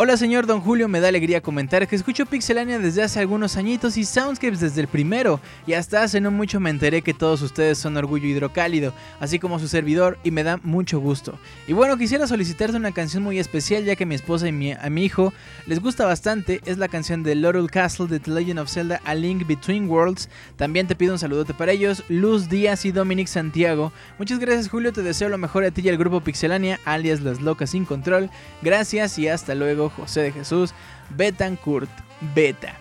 Hola 0.00 0.16
señor 0.16 0.46
Don 0.46 0.60
Julio, 0.60 0.86
me 0.86 1.00
da 1.00 1.08
alegría 1.08 1.40
comentar 1.40 1.88
que 1.88 1.96
escucho 1.96 2.24
Pixelania 2.24 2.78
desde 2.78 3.02
hace 3.02 3.18
algunos 3.18 3.56
añitos 3.56 3.96
y 3.96 4.04
Soundscapes 4.04 4.60
desde 4.60 4.80
el 4.80 4.86
primero, 4.86 5.40
y 5.66 5.72
hasta 5.72 6.04
hace 6.04 6.20
no 6.20 6.30
mucho 6.30 6.60
me 6.60 6.70
enteré 6.70 7.02
que 7.02 7.14
todos 7.14 7.42
ustedes 7.42 7.78
son 7.78 7.96
Orgullo 7.96 8.28
Hidrocálido, 8.28 8.94
así 9.18 9.40
como 9.40 9.58
su 9.58 9.66
servidor, 9.66 10.16
y 10.22 10.30
me 10.30 10.44
da 10.44 10.60
mucho 10.62 11.00
gusto. 11.00 11.36
Y 11.66 11.72
bueno, 11.72 11.98
quisiera 11.98 12.28
solicitarte 12.28 12.76
una 12.76 12.92
canción 12.92 13.24
muy 13.24 13.40
especial 13.40 13.84
ya 13.84 13.96
que 13.96 14.06
mi 14.06 14.14
esposa 14.14 14.48
y 14.48 14.70
a 14.70 14.88
mi 14.88 15.04
hijo 15.04 15.32
les 15.66 15.80
gusta 15.80 16.06
bastante, 16.06 16.60
es 16.64 16.78
la 16.78 16.86
canción 16.86 17.24
de 17.24 17.34
Laurel 17.34 17.68
Castle 17.68 18.06
de 18.06 18.20
The 18.20 18.30
Legend 18.30 18.60
of 18.60 18.70
Zelda 18.70 19.00
A 19.04 19.16
Link 19.16 19.48
Between 19.48 19.88
Worlds. 19.88 20.28
También 20.54 20.86
te 20.86 20.94
pido 20.94 21.14
un 21.14 21.18
saludote 21.18 21.54
para 21.54 21.72
ellos, 21.72 22.04
Luz 22.08 22.48
Díaz 22.48 22.84
y 22.84 22.92
Dominic 22.92 23.26
Santiago. 23.26 23.92
Muchas 24.16 24.38
gracias 24.38 24.68
Julio, 24.68 24.92
te 24.92 25.02
deseo 25.02 25.28
lo 25.28 25.38
mejor 25.38 25.64
a 25.64 25.72
ti 25.72 25.82
y 25.84 25.88
al 25.88 25.98
grupo 25.98 26.20
Pixelania, 26.20 26.78
alias 26.84 27.20
Las 27.20 27.40
Locas 27.40 27.70
Sin 27.70 27.84
Control. 27.84 28.30
Gracias 28.62 29.18
y 29.18 29.26
hasta 29.26 29.56
luego. 29.56 29.87
José 29.90 30.22
de 30.22 30.32
Jesús 30.32 30.74
Betancourt 31.10 31.90
Beta. 32.34 32.74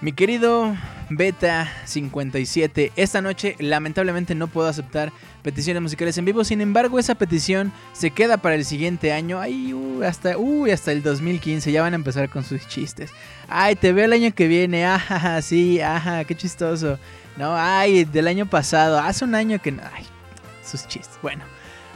Mi 0.00 0.12
querido 0.12 0.76
Beta 1.10 1.68
57, 1.84 2.92
esta 2.94 3.20
noche 3.20 3.56
lamentablemente 3.58 4.36
no 4.36 4.46
puedo 4.46 4.68
aceptar 4.68 5.12
peticiones 5.42 5.82
musicales 5.82 6.16
en 6.18 6.24
vivo, 6.24 6.44
sin 6.44 6.60
embargo 6.60 6.98
esa 6.98 7.16
petición 7.16 7.72
se 7.94 8.10
queda 8.10 8.36
para 8.36 8.54
el 8.54 8.64
siguiente 8.64 9.12
año, 9.12 9.40
ay, 9.40 9.72
uh, 9.72 10.04
hasta, 10.04 10.36
hasta 10.72 10.92
el 10.92 11.02
2015, 11.02 11.72
ya 11.72 11.82
van 11.82 11.94
a 11.94 11.96
empezar 11.96 12.28
con 12.28 12.44
sus 12.44 12.68
chistes. 12.68 13.10
Ay, 13.48 13.74
te 13.74 13.92
veo 13.92 14.04
el 14.04 14.12
año 14.12 14.32
que 14.34 14.46
viene, 14.46 14.86
ajá, 14.86 15.42
sí, 15.42 15.80
ajá, 15.80 16.24
qué 16.24 16.36
chistoso. 16.36 16.98
No, 17.36 17.56
ay, 17.56 18.04
del 18.04 18.28
año 18.28 18.46
pasado, 18.46 19.00
hace 19.00 19.24
un 19.24 19.34
año 19.34 19.60
que... 19.60 19.70
Ay, 19.70 20.04
sus 20.64 20.86
chistes. 20.86 21.18
Bueno, 21.22 21.44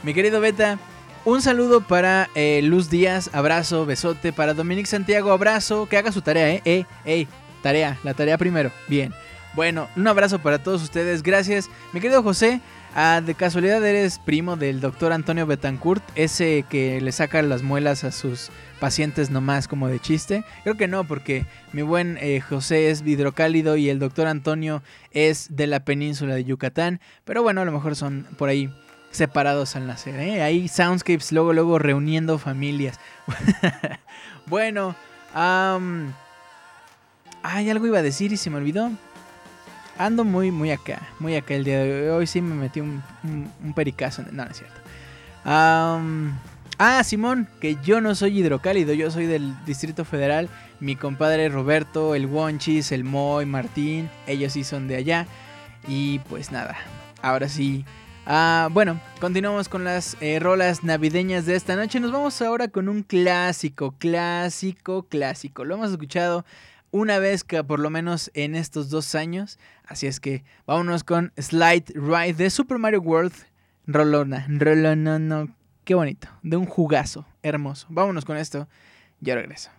mi 0.03 0.13
querido 0.13 0.41
Beta, 0.41 0.77
un 1.25 1.41
saludo 1.41 1.81
para 1.81 2.29
eh, 2.35 2.61
Luz 2.63 2.89
Díaz, 2.89 3.29
abrazo, 3.33 3.85
besote. 3.85 4.33
Para 4.33 4.53
Dominic 4.53 4.85
Santiago, 4.85 5.31
abrazo. 5.31 5.87
Que 5.87 5.97
haga 5.97 6.11
su 6.11 6.21
tarea, 6.21 6.49
¿eh? 6.49 6.61
Eh, 6.65 6.85
eh, 7.05 7.27
tarea, 7.61 7.97
la 8.03 8.13
tarea 8.13 8.37
primero. 8.37 8.71
Bien. 8.87 9.13
Bueno, 9.55 9.87
un 9.95 10.07
abrazo 10.07 10.39
para 10.39 10.61
todos 10.61 10.81
ustedes. 10.81 11.21
Gracias. 11.21 11.69
Mi 11.93 12.01
querido 12.01 12.23
José, 12.23 12.59
ah, 12.95 13.21
de 13.23 13.35
casualidad 13.35 13.85
eres 13.85 14.17
primo 14.17 14.55
del 14.55 14.81
doctor 14.81 15.13
Antonio 15.13 15.45
Betancourt, 15.45 16.03
ese 16.15 16.65
que 16.69 16.99
le 16.99 17.11
saca 17.11 17.41
las 17.43 17.61
muelas 17.61 18.03
a 18.03 18.11
sus 18.11 18.49
pacientes 18.79 19.29
nomás 19.29 19.67
como 19.67 19.87
de 19.87 19.99
chiste. 19.99 20.43
Creo 20.63 20.75
que 20.75 20.87
no, 20.87 21.03
porque 21.03 21.45
mi 21.71 21.83
buen 21.83 22.17
eh, 22.19 22.41
José 22.41 22.89
es 22.89 23.03
hidrocálido 23.05 23.77
y 23.77 23.89
el 23.89 23.99
doctor 23.99 24.25
Antonio 24.25 24.81
es 25.11 25.55
de 25.55 25.67
la 25.67 25.85
península 25.85 26.33
de 26.33 26.45
Yucatán. 26.45 26.99
Pero 27.23 27.43
bueno, 27.43 27.61
a 27.61 27.65
lo 27.65 27.71
mejor 27.71 27.95
son 27.95 28.27
por 28.37 28.49
ahí 28.49 28.73
separados 29.13 29.75
al 29.75 29.87
nacer. 29.87 30.19
¿eh? 30.19 30.41
Ahí 30.41 30.67
Soundscapes 30.67 31.31
luego, 31.31 31.53
luego 31.53 31.79
reuniendo 31.79 32.37
familias. 32.37 32.99
bueno, 34.47 34.95
hay 37.43 37.69
algo 37.69 37.87
iba 37.87 37.99
a 37.99 38.03
decir 38.03 38.33
y 38.33 38.37
se 38.37 38.49
me 38.49 38.57
olvidó. 38.57 38.91
Ando 39.97 40.23
muy, 40.23 40.51
muy 40.51 40.71
acá, 40.71 41.07
muy 41.19 41.35
acá 41.35 41.53
el 41.53 41.63
día 41.63 41.83
de 41.83 42.09
hoy. 42.09 42.21
Hoy 42.21 42.27
sí 42.27 42.41
me 42.41 42.55
metí 42.55 42.81
un, 42.81 43.03
un, 43.23 43.73
pericazo. 43.73 44.23
No, 44.23 44.43
no 44.43 44.51
es 44.51 44.57
cierto. 44.57 44.81
ah, 45.45 47.03
Simón, 47.03 47.47
que 47.61 47.77
yo 47.83 48.01
no 48.01 48.15
soy 48.15 48.39
hidrocálido, 48.39 48.93
yo 48.93 49.11
soy 49.11 49.27
del 49.27 49.53
Distrito 49.65 50.03
Federal. 50.03 50.49
Mi 50.79 50.95
compadre 50.95 51.47
Roberto, 51.47 52.15
el 52.15 52.25
Wonchis, 52.25 52.91
el 52.91 53.03
Moy, 53.03 53.45
Martín, 53.45 54.09
ellos 54.25 54.53
sí 54.53 54.63
son 54.63 54.87
de 54.87 54.95
allá. 54.95 55.27
Y 55.87 56.19
pues 56.19 56.51
nada, 56.51 56.75
ahora 57.21 57.47
sí 57.47 57.85
Ah, 58.25 58.69
bueno, 58.71 59.01
continuamos 59.19 59.67
con 59.67 59.83
las 59.83 60.15
eh, 60.21 60.39
rolas 60.39 60.81
navideñas 60.83 61.45
de 61.45 61.55
esta 61.55 61.75
noche. 61.75 61.99
Nos 61.99 62.13
vamos 62.13 62.41
ahora 62.41 62.69
con 62.69 62.87
un 62.87 63.03
clásico, 63.03 63.95
clásico, 63.97 65.03
clásico. 65.03 65.65
Lo 65.65 65.75
hemos 65.75 65.91
escuchado 65.91 66.45
una 66.91 67.19
vez 67.19 67.43
que 67.43 67.61
por 67.65 67.79
lo 67.79 67.89
menos 67.89 68.31
en 68.33 68.55
estos 68.55 68.89
dos 68.89 69.13
años. 69.13 69.59
Así 69.85 70.07
es 70.07 70.21
que 70.21 70.45
vámonos 70.65 71.03
con 71.03 71.33
Slide 71.37 71.91
Ride 71.95 72.35
de 72.35 72.49
Super 72.49 72.77
Mario 72.77 73.01
World. 73.01 73.33
Rolona, 73.87 74.45
rolona, 74.47 75.19
no, 75.19 75.49
qué 75.83 75.93
bonito. 75.93 76.29
De 76.43 76.55
un 76.55 76.65
jugazo, 76.65 77.25
hermoso. 77.41 77.87
Vámonos 77.89 78.23
con 78.23 78.37
esto. 78.37 78.69
Ya 79.19 79.35
regreso. 79.35 79.69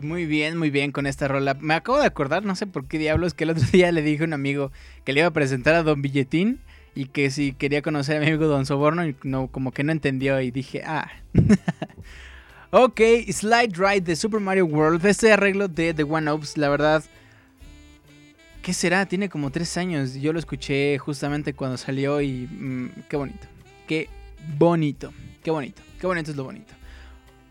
Muy 0.00 0.26
bien, 0.26 0.56
muy 0.56 0.70
bien 0.70 0.92
con 0.92 1.06
esta 1.06 1.28
rola. 1.28 1.54
Me 1.60 1.74
acabo 1.74 1.98
de 1.98 2.06
acordar, 2.06 2.44
no 2.44 2.56
sé 2.56 2.66
por 2.66 2.86
qué 2.86 2.98
diablos, 2.98 3.34
que 3.34 3.44
el 3.44 3.50
otro 3.50 3.64
día 3.72 3.92
le 3.92 4.02
dije 4.02 4.22
a 4.22 4.26
un 4.26 4.32
amigo 4.32 4.72
que 5.04 5.12
le 5.12 5.20
iba 5.20 5.28
a 5.28 5.32
presentar 5.32 5.74
a 5.74 5.82
Don 5.82 6.00
Billetín 6.00 6.60
y 6.94 7.06
que 7.06 7.30
si 7.30 7.52
quería 7.52 7.82
conocer 7.82 8.16
a 8.16 8.20
mi 8.20 8.26
amigo 8.26 8.46
Don 8.46 8.66
Soborno 8.66 9.06
y 9.06 9.16
no, 9.22 9.48
como 9.48 9.72
que 9.72 9.84
no 9.84 9.92
entendió 9.92 10.40
y 10.40 10.50
dije, 10.50 10.82
ah. 10.86 11.10
ok, 12.70 13.00
Slide 13.30 13.72
Ride 13.74 14.02
de 14.02 14.16
Super 14.16 14.40
Mario 14.40 14.66
World, 14.66 15.04
este 15.06 15.32
arreglo 15.32 15.68
de 15.68 15.94
The 15.94 16.04
One 16.04 16.30
Ups, 16.32 16.56
la 16.56 16.68
verdad, 16.68 17.02
¿qué 18.62 18.72
será? 18.72 19.06
Tiene 19.06 19.28
como 19.28 19.50
tres 19.50 19.76
años, 19.76 20.14
yo 20.14 20.32
lo 20.32 20.38
escuché 20.38 20.98
justamente 20.98 21.54
cuando 21.54 21.76
salió 21.76 22.20
y 22.20 22.46
mm, 22.50 22.90
qué 23.08 23.16
bonito, 23.16 23.46
qué 23.86 24.08
bonito, 24.58 25.12
qué 25.42 25.50
bonito, 25.50 25.82
qué 26.00 26.06
bonito 26.06 26.30
es 26.30 26.36
lo 26.36 26.44
bonito. 26.44 26.74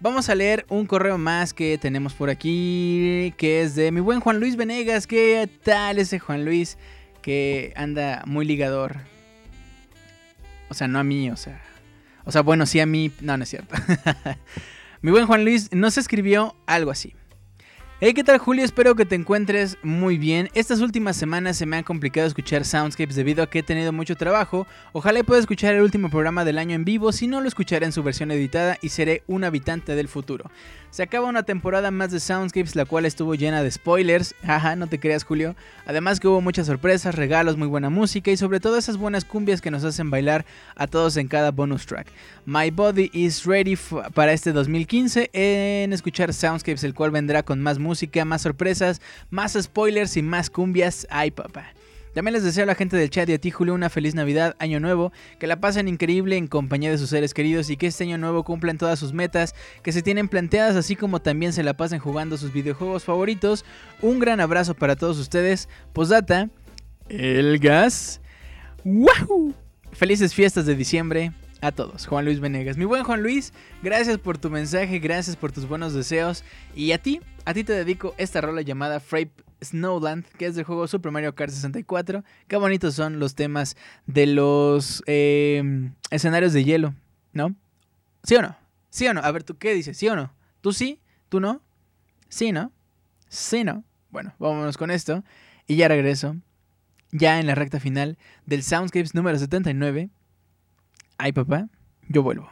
Vamos 0.01 0.29
a 0.29 0.35
leer 0.35 0.65
un 0.67 0.87
correo 0.87 1.19
más 1.19 1.53
que 1.53 1.77
tenemos 1.77 2.15
por 2.15 2.31
aquí, 2.31 3.35
que 3.37 3.61
es 3.61 3.75
de 3.75 3.91
mi 3.91 3.99
buen 3.99 4.19
Juan 4.19 4.39
Luis 4.39 4.55
Venegas. 4.55 5.05
¿Qué 5.05 5.47
tal 5.61 5.99
ese 5.99 6.17
Juan 6.17 6.43
Luis 6.43 6.79
que 7.21 7.71
anda 7.75 8.23
muy 8.25 8.43
ligador? 8.43 8.97
O 10.69 10.73
sea, 10.73 10.87
no 10.87 10.97
a 10.97 11.03
mí, 11.03 11.29
o 11.29 11.37
sea. 11.37 11.61
O 12.25 12.31
sea, 12.31 12.41
bueno, 12.41 12.65
sí 12.65 12.79
a 12.79 12.87
mí. 12.87 13.11
No, 13.21 13.37
no 13.37 13.43
es 13.43 13.49
cierto. 13.49 13.75
mi 15.03 15.11
buen 15.11 15.27
Juan 15.27 15.43
Luis 15.43 15.71
nos 15.71 15.99
escribió 15.99 16.55
algo 16.65 16.89
así. 16.89 17.13
Hey, 18.03 18.15
¿qué 18.15 18.23
tal 18.23 18.39
Julio? 18.39 18.65
Espero 18.65 18.95
que 18.95 19.05
te 19.05 19.13
encuentres 19.13 19.77
muy 19.83 20.17
bien. 20.17 20.49
Estas 20.55 20.81
últimas 20.81 21.15
semanas 21.15 21.55
se 21.55 21.67
me 21.67 21.77
ha 21.77 21.83
complicado 21.83 22.25
escuchar 22.25 22.65
Soundscapes 22.65 23.15
debido 23.15 23.43
a 23.43 23.47
que 23.47 23.59
he 23.59 23.63
tenido 23.63 23.93
mucho 23.93 24.15
trabajo. 24.15 24.65
Ojalá 24.91 25.21
pueda 25.21 25.39
escuchar 25.39 25.75
el 25.75 25.83
último 25.83 26.09
programa 26.09 26.43
del 26.43 26.57
año 26.57 26.73
en 26.73 26.83
vivo, 26.83 27.11
si 27.11 27.27
no 27.27 27.41
lo 27.41 27.47
escucharé 27.47 27.85
en 27.85 27.91
su 27.91 28.01
versión 28.01 28.31
editada 28.31 28.79
y 28.81 28.89
seré 28.89 29.21
un 29.27 29.43
habitante 29.43 29.93
del 29.93 30.07
futuro. 30.07 30.49
Se 30.89 31.03
acaba 31.03 31.27
una 31.27 31.43
temporada 31.43 31.91
más 31.91 32.09
de 32.09 32.19
Soundscapes, 32.19 32.75
la 32.75 32.85
cual 32.85 33.05
estuvo 33.05 33.35
llena 33.35 33.61
de 33.61 33.69
spoilers. 33.69 34.33
Jaja, 34.43 34.75
no 34.75 34.87
te 34.87 34.99
creas, 34.99 35.23
Julio. 35.23 35.55
Además 35.85 36.19
que 36.19 36.27
hubo 36.27 36.41
muchas 36.41 36.65
sorpresas, 36.65 37.13
regalos, 37.13 37.55
muy 37.55 37.67
buena 37.67 37.91
música 37.91 38.31
y 38.31 38.35
sobre 38.35 38.59
todo 38.59 38.79
esas 38.79 38.97
buenas 38.97 39.25
cumbias 39.25 39.61
que 39.61 39.69
nos 39.69 39.83
hacen 39.83 40.09
bailar 40.09 40.43
a 40.75 40.87
todos 40.87 41.17
en 41.17 41.27
cada 41.27 41.51
bonus 41.51 41.85
track. 41.85 42.07
My 42.45 42.71
body 42.71 43.11
is 43.13 43.45
ready 43.45 43.77
para 44.15 44.33
este 44.33 44.51
2015 44.51 45.29
en 45.31 45.93
escuchar 45.93 46.33
Soundscapes, 46.33 46.83
el 46.83 46.95
cual 46.95 47.11
vendrá 47.11 47.43
con 47.43 47.61
más 47.61 47.77
música, 47.77 48.25
más 48.25 48.41
sorpresas, 48.41 48.99
más 49.29 49.55
spoilers 49.59 50.17
y 50.17 50.23
más 50.23 50.49
cumbias. 50.49 51.05
Ay, 51.11 51.29
papá. 51.29 51.67
También 52.15 52.33
les 52.33 52.43
deseo 52.43 52.63
a 52.63 52.67
la 52.67 52.75
gente 52.75 52.97
del 52.97 53.09
chat 53.09 53.29
y 53.29 53.33
a 53.33 53.37
ti, 53.37 53.51
Julio, 53.51 53.73
una 53.73 53.89
feliz 53.89 54.15
Navidad, 54.15 54.55
Año 54.59 54.79
Nuevo, 54.79 55.13
que 55.39 55.47
la 55.47 55.61
pasen 55.61 55.87
increíble 55.87 56.35
en 56.35 56.47
compañía 56.47 56.89
de 56.89 56.97
sus 56.97 57.09
seres 57.09 57.33
queridos 57.33 57.69
y 57.69 57.77
que 57.77 57.87
este 57.87 58.03
año 58.03 58.17
nuevo 58.17 58.43
cumplan 58.43 58.77
todas 58.77 58.99
sus 58.99 59.13
metas 59.13 59.55
que 59.81 59.91
se 59.93 60.01
tienen 60.01 60.27
planteadas, 60.27 60.75
así 60.75 60.95
como 60.95 61.21
también 61.21 61.53
se 61.53 61.63
la 61.63 61.75
pasen 61.77 61.99
jugando 61.99 62.37
sus 62.37 62.51
videojuegos 62.51 63.05
favoritos. 63.05 63.63
Un 64.01 64.19
gran 64.19 64.41
abrazo 64.41 64.73
para 64.73 64.95
todos 64.95 65.19
ustedes. 65.19 65.69
Posdata, 65.93 66.49
el 67.07 67.59
gas. 67.59 68.19
¡Wahoo! 68.83 69.53
Felices 69.93 70.33
fiestas 70.33 70.65
de 70.65 70.75
diciembre 70.75 71.31
a 71.61 71.71
todos. 71.71 72.07
Juan 72.07 72.25
Luis 72.25 72.39
Venegas. 72.39 72.77
Mi 72.77 72.85
buen 72.85 73.03
Juan 73.03 73.21
Luis, 73.21 73.53
gracias 73.83 74.17
por 74.17 74.37
tu 74.37 74.49
mensaje, 74.49 74.99
gracias 74.99 75.35
por 75.35 75.51
tus 75.51 75.67
buenos 75.67 75.93
deseos. 75.93 76.43
Y 76.75 76.91
a 76.91 77.01
ti, 77.01 77.21
a 77.45 77.53
ti 77.53 77.63
te 77.63 77.73
dedico 77.73 78.15
esta 78.17 78.41
rola 78.41 78.61
llamada 78.61 78.99
Frape 78.99 79.31
Snowland, 79.63 80.25
que 80.37 80.47
es 80.47 80.55
del 80.55 80.65
juego 80.65 80.87
Super 80.87 81.11
Mario 81.11 81.35
Kart 81.35 81.51
64. 81.51 82.23
Qué 82.47 82.55
bonitos 82.57 82.95
son 82.95 83.19
los 83.19 83.35
temas 83.35 83.77
de 84.07 84.25
los 84.25 85.03
em, 85.05 85.93
escenarios 86.09 86.51
de 86.53 86.63
hielo, 86.63 86.95
¿no? 87.31 87.55
¿Sí 88.23 88.35
o 88.35 88.41
no? 88.41 88.57
¿Sí 88.89 89.07
o 89.07 89.13
no? 89.13 89.21
A 89.21 89.31
ver, 89.31 89.43
¿tú 89.43 89.57
qué 89.57 89.73
dices? 89.73 89.97
¿Sí 89.97 90.07
o 90.07 90.15
no? 90.15 90.33
¿Tú 90.61 90.73
sí? 90.73 90.99
¿Tú 91.29 91.39
no? 91.39 91.61
¿Sí, 92.27 92.51
no? 92.51 92.71
¿Sí, 93.29 93.63
no? 93.63 93.83
Bueno, 94.09 94.33
vámonos 94.39 94.77
con 94.77 94.91
esto. 94.91 95.23
Y 95.67 95.75
ya 95.75 95.87
regreso, 95.87 96.35
ya 97.11 97.39
en 97.39 97.47
la 97.47 97.55
recta 97.55 97.79
final 97.79 98.17
del 98.45 98.63
Soundscapes 98.63 99.15
número 99.15 99.37
79. 99.37 100.09
Ay, 101.23 101.33
papá, 101.33 101.69
yo 102.09 102.23
vuelvo. 102.23 102.49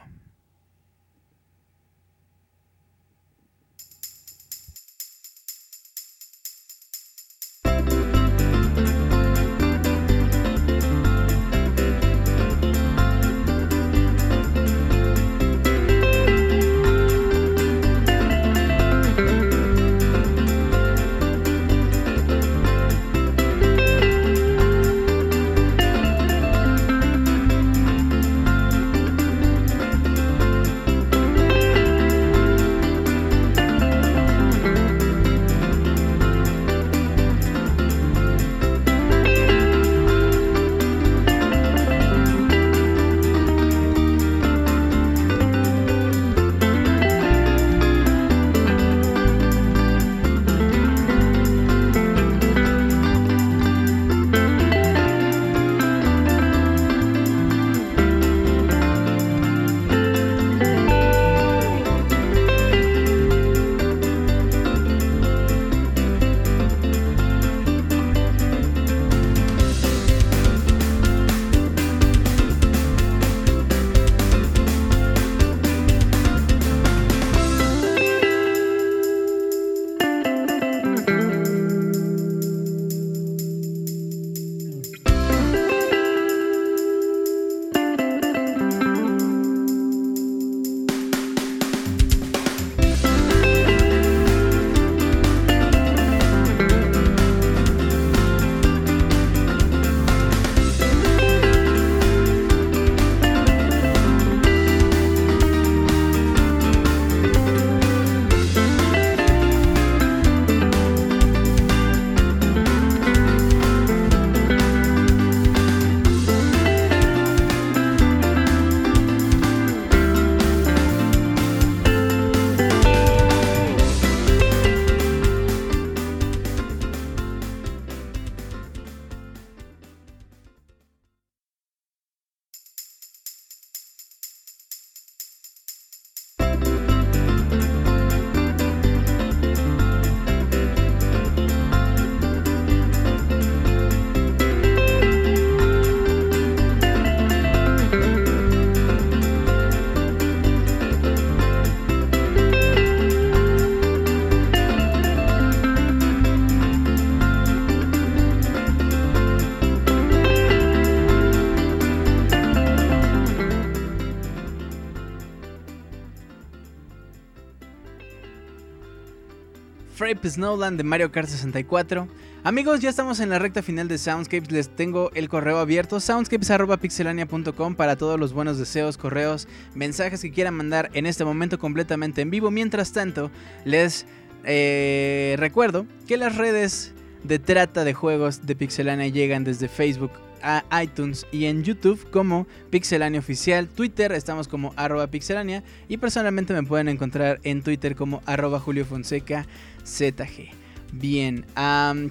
Snowland 170.28 170.76
de 170.76 170.84
Mario 170.84 171.12
Kart 171.12 171.28
64. 171.28 172.08
Amigos, 172.44 172.80
ya 172.80 172.90
estamos 172.90 173.20
en 173.20 173.30
la 173.30 173.38
recta 173.38 173.62
final 173.62 173.88
de 173.88 173.98
Soundscapes. 173.98 174.50
Les 174.50 174.68
tengo 174.68 175.10
el 175.14 175.28
correo 175.28 175.58
abierto: 175.58 176.00
soundscapes.pixelania.com 176.00 177.74
para 177.74 177.96
todos 177.96 178.18
los 178.18 178.32
buenos 178.32 178.58
deseos, 178.58 178.96
correos, 178.96 179.48
mensajes 179.74 180.20
que 180.22 180.32
quieran 180.32 180.54
mandar 180.54 180.90
en 180.94 181.06
este 181.06 181.24
momento 181.24 181.58
completamente 181.58 182.22
en 182.22 182.30
vivo. 182.30 182.50
Mientras 182.50 182.92
tanto, 182.92 183.30
les 183.64 184.06
eh, 184.44 185.36
recuerdo 185.38 185.86
que 186.06 186.16
las 186.16 186.36
redes 186.36 186.92
de 187.24 187.38
trata 187.38 187.84
de 187.84 187.94
juegos 187.94 188.46
de 188.46 188.56
Pixelania 188.56 189.08
llegan 189.08 189.44
desde 189.44 189.68
Facebook 189.68 190.12
a 190.42 190.64
iTunes 190.82 191.26
y 191.32 191.46
en 191.46 191.62
YouTube 191.62 192.08
como 192.10 192.46
Pixelania 192.70 193.20
Oficial, 193.20 193.68
Twitter 193.68 194.12
estamos 194.12 194.48
como 194.48 194.72
arroba 194.76 195.06
pixelania 195.06 195.62
y 195.88 195.96
personalmente 195.98 196.54
me 196.54 196.62
pueden 196.62 196.88
encontrar 196.88 197.40
en 197.42 197.62
Twitter 197.62 197.94
como 197.94 198.22
arroba 198.26 198.60
Julio 198.60 198.84
Fonseca 198.84 199.46
ZG. 199.84 200.50
Bien, 200.92 201.46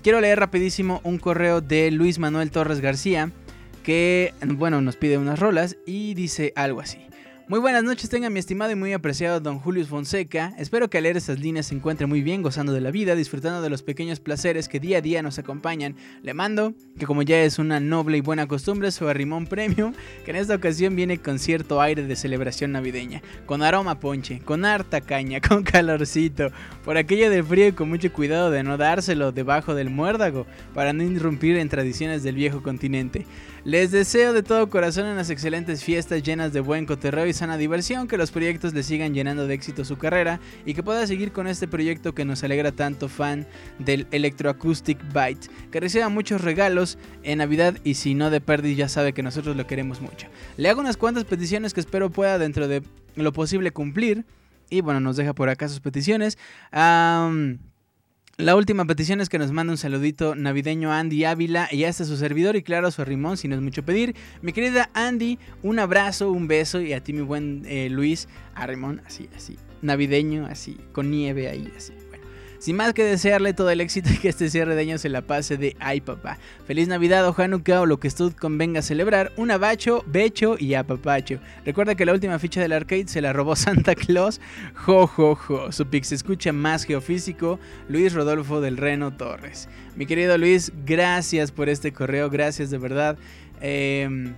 quiero 0.01 0.21
leer 0.21 0.39
rapidísimo 0.39 1.01
un 1.03 1.17
correo 1.17 1.61
de 1.61 1.91
Luis 1.91 2.19
Manuel 2.19 2.51
Torres 2.51 2.79
García 2.79 3.31
que, 3.83 4.33
bueno, 4.45 4.81
nos 4.81 4.95
pide 4.95 5.17
unas 5.17 5.39
rolas 5.39 5.77
y 5.85 6.13
dice 6.13 6.53
algo 6.55 6.79
así. 6.81 7.08
Muy 7.49 7.59
buenas 7.59 7.83
noches, 7.83 8.11
tenga 8.11 8.29
mi 8.29 8.37
estimado 8.37 8.71
y 8.71 8.75
muy 8.75 8.93
apreciado 8.93 9.39
don 9.39 9.57
Julius 9.57 9.87
Fonseca. 9.87 10.53
Espero 10.59 10.87
que 10.87 10.99
al 10.99 11.03
leer 11.05 11.17
estas 11.17 11.39
líneas 11.39 11.65
se 11.65 11.73
encuentre 11.73 12.05
muy 12.05 12.21
bien, 12.21 12.43
gozando 12.43 12.73
de 12.73 12.79
la 12.79 12.91
vida, 12.91 13.15
disfrutando 13.15 13.63
de 13.63 13.71
los 13.71 13.81
pequeños 13.81 14.19
placeres 14.19 14.69
que 14.69 14.79
día 14.79 14.99
a 14.99 15.01
día 15.01 15.23
nos 15.23 15.39
acompañan. 15.39 15.95
Le 16.21 16.35
mando, 16.35 16.75
que 16.99 17.07
como 17.07 17.23
ya 17.23 17.41
es 17.41 17.57
una 17.57 17.79
noble 17.79 18.19
y 18.19 18.21
buena 18.21 18.47
costumbre, 18.47 18.91
su 18.91 19.07
arrimón 19.07 19.47
premium, 19.47 19.93
que 20.25 20.29
en 20.29 20.37
esta 20.37 20.53
ocasión 20.53 20.95
viene 20.95 21.17
con 21.17 21.39
cierto 21.39 21.81
aire 21.81 22.03
de 22.03 22.15
celebración 22.15 22.71
navideña, 22.71 23.23
con 23.47 23.63
aroma 23.63 23.99
ponche, 23.99 24.41
con 24.45 24.63
harta 24.63 25.01
caña, 25.01 25.41
con 25.49 25.63
calorcito, 25.63 26.51
por 26.85 26.97
aquello 26.97 27.31
del 27.31 27.43
frío 27.43 27.69
y 27.69 27.71
con 27.71 27.89
mucho 27.89 28.13
cuidado 28.13 28.51
de 28.51 28.61
no 28.61 28.77
dárselo 28.77 29.31
debajo 29.31 29.73
del 29.73 29.89
muérdago, 29.89 30.45
para 30.75 30.93
no 30.93 31.01
irrumpir 31.01 31.57
en 31.57 31.67
tradiciones 31.67 32.21
del 32.21 32.35
viejo 32.35 32.61
continente. 32.61 33.25
Les 33.65 33.91
deseo 33.91 34.31
de 34.31 34.41
todo 34.41 34.69
corazón 34.69 35.05
unas 35.07 35.29
excelentes 35.29 35.83
fiestas 35.83 36.23
llenas 36.23 36.53
de 36.53 36.61
buen 36.61 36.85
coterreo 36.85 37.27
y 37.27 37.33
sana 37.33 37.57
diversión, 37.57 38.07
que 38.07 38.17
los 38.17 38.31
proyectos 38.31 38.73
le 38.73 38.83
sigan 38.83 39.13
llenando 39.13 39.47
de 39.47 39.53
éxito 39.53 39.83
su 39.83 39.97
carrera 39.97 40.39
y 40.65 40.73
que 40.73 40.81
pueda 40.81 41.05
seguir 41.05 41.33
con 41.33 41.45
este 41.45 41.67
proyecto 41.67 42.15
que 42.15 42.23
nos 42.23 42.41
alegra 42.43 42.71
tanto 42.71 43.09
fan 43.09 43.45
del 43.77 44.07
Electroacoustic 44.11 44.97
Byte, 45.11 45.49
que 45.71 45.79
reciba 45.81 46.07
muchos 46.07 46.41
regalos 46.41 46.97
en 47.23 47.39
Navidad 47.39 47.75
y 47.83 47.95
si 47.95 48.15
no 48.15 48.29
de 48.29 48.39
perdiz 48.39 48.77
ya 48.77 48.87
sabe 48.87 49.11
que 49.11 49.23
nosotros 49.23 49.57
lo 49.57 49.67
queremos 49.67 49.99
mucho. 49.99 50.27
Le 50.55 50.69
hago 50.69 50.79
unas 50.79 50.95
cuantas 50.95 51.25
peticiones 51.25 51.73
que 51.73 51.81
espero 51.81 52.09
pueda 52.09 52.37
dentro 52.37 52.69
de 52.69 52.81
lo 53.15 53.33
posible 53.33 53.71
cumplir 53.71 54.25
y 54.69 54.81
bueno, 54.81 55.01
nos 55.01 55.17
deja 55.17 55.33
por 55.33 55.49
acá 55.49 55.67
sus 55.67 55.81
peticiones. 55.81 56.37
La 58.39 58.55
última 58.55 58.85
petición 58.85 59.19
es 59.19 59.27
que 59.27 59.37
nos 59.37 59.51
mande 59.51 59.71
un 59.71 59.77
saludito 59.77 60.33
navideño 60.33 60.93
a 60.93 60.99
Andy 60.99 61.25
Ávila 61.25 61.67
y 61.73 61.83
a 61.83 61.89
este 61.89 62.05
su 62.05 62.15
servidor 62.15 62.55
y 62.55 62.63
claro 62.63 62.87
a 62.87 62.91
su 62.91 63.01
arrimón 63.01 63.35
si 63.35 63.49
no 63.49 63.55
es 63.55 63.61
mucho 63.61 63.83
pedir. 63.83 64.15
Mi 64.41 64.53
querida 64.53 64.89
Andy, 64.93 65.37
un 65.61 65.77
abrazo, 65.77 66.31
un 66.31 66.47
beso 66.47 66.79
y 66.79 66.93
a 66.93 67.03
ti 67.03 67.11
mi 67.11 67.21
buen 67.21 67.63
eh, 67.65 67.89
Luis 67.89 68.29
Arrimón, 68.55 69.01
así, 69.05 69.27
así, 69.35 69.57
navideño, 69.81 70.45
así, 70.45 70.77
con 70.93 71.11
nieve 71.11 71.49
ahí, 71.49 71.69
así. 71.75 71.91
Sin 72.59 72.75
más 72.75 72.93
que 72.93 73.05
desearle 73.05 73.53
todo 73.53 73.69
el 73.69 73.79
éxito 73.79 74.09
y 74.13 74.17
que 74.17 74.27
este 74.27 74.49
cierre 74.49 74.75
de 74.75 74.81
año 74.81 74.97
se 74.97 75.07
la 75.07 75.21
pase 75.21 75.55
de 75.55 75.77
ay 75.79 76.01
papá. 76.01 76.37
Feliz 76.67 76.89
Navidad 76.89 77.25
o 77.25 77.33
Hanukkah 77.35 77.81
o 77.81 77.85
lo 77.85 78.01
que 78.01 78.09
usted 78.09 78.33
convenga 78.33 78.81
celebrar. 78.81 79.31
Un 79.37 79.49
abacho, 79.49 80.03
becho 80.07 80.57
y 80.59 80.73
apapacho. 80.73 81.39
Recuerda 81.65 81.95
que 81.95 82.05
la 82.05 82.11
última 82.11 82.37
ficha 82.37 82.59
del 82.59 82.73
arcade 82.73 83.07
se 83.07 83.21
la 83.21 83.31
robó 83.31 83.55
Santa 83.55 83.95
Claus. 83.95 84.41
Jo, 84.73 85.07
jo, 85.07 85.35
jo. 85.35 85.71
Su 85.71 85.87
pic 85.87 86.03
se 86.03 86.15
escucha 86.15 86.51
más 86.51 86.83
geofísico. 86.83 87.59
Luis 87.87 88.13
Rodolfo 88.13 88.59
del 88.59 88.75
Reno 88.75 89.15
Torres. 89.15 89.69
Mi 89.95 90.05
querido 90.05 90.37
Luis, 90.37 90.73
gracias 90.85 91.53
por 91.53 91.69
este 91.69 91.93
correo. 91.93 92.29
Gracias 92.29 92.69
de 92.69 92.77
verdad. 92.77 93.17
Em, 93.61 94.33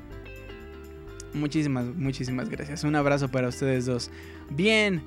muchísimas, 1.33 1.85
muchísimas 1.85 2.49
gracias. 2.49 2.83
Un 2.83 2.95
abrazo 2.95 3.29
para 3.29 3.47
ustedes 3.47 3.87
dos. 3.87 4.11
Bien 4.51 5.01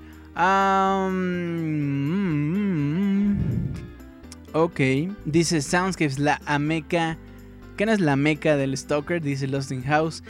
ok, 4.53 4.81
dice 5.25 5.63
Soundscapes, 5.63 6.19
la 6.19 6.41
ameca. 6.47 7.17
¿Qué 7.77 7.87
no 7.87 7.93
es 7.93 8.01
la 8.01 8.17
meca 8.17 8.57
del 8.57 8.77
Stalker? 8.77 9.21
Dice 9.23 9.47
Lost 9.47 9.71
in 9.73 9.83
House. 9.85 10.23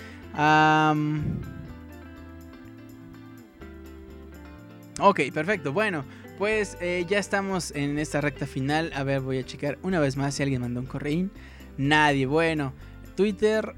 ok, 5.00 5.20
perfecto. 5.32 5.72
Bueno, 5.72 6.04
pues 6.38 6.76
eh, 6.80 7.06
ya 7.08 7.18
estamos 7.18 7.70
en 7.72 7.98
esta 7.98 8.20
recta 8.20 8.46
final. 8.46 8.92
A 8.94 9.04
ver, 9.04 9.20
voy 9.20 9.38
a 9.38 9.44
checar 9.44 9.78
una 9.82 10.00
vez 10.00 10.16
más 10.16 10.34
si 10.34 10.42
alguien 10.42 10.60
mandó 10.62 10.80
un 10.80 10.86
correín. 10.86 11.30
Nadie. 11.76 12.26
Bueno, 12.26 12.72
Twitter. 13.16 13.74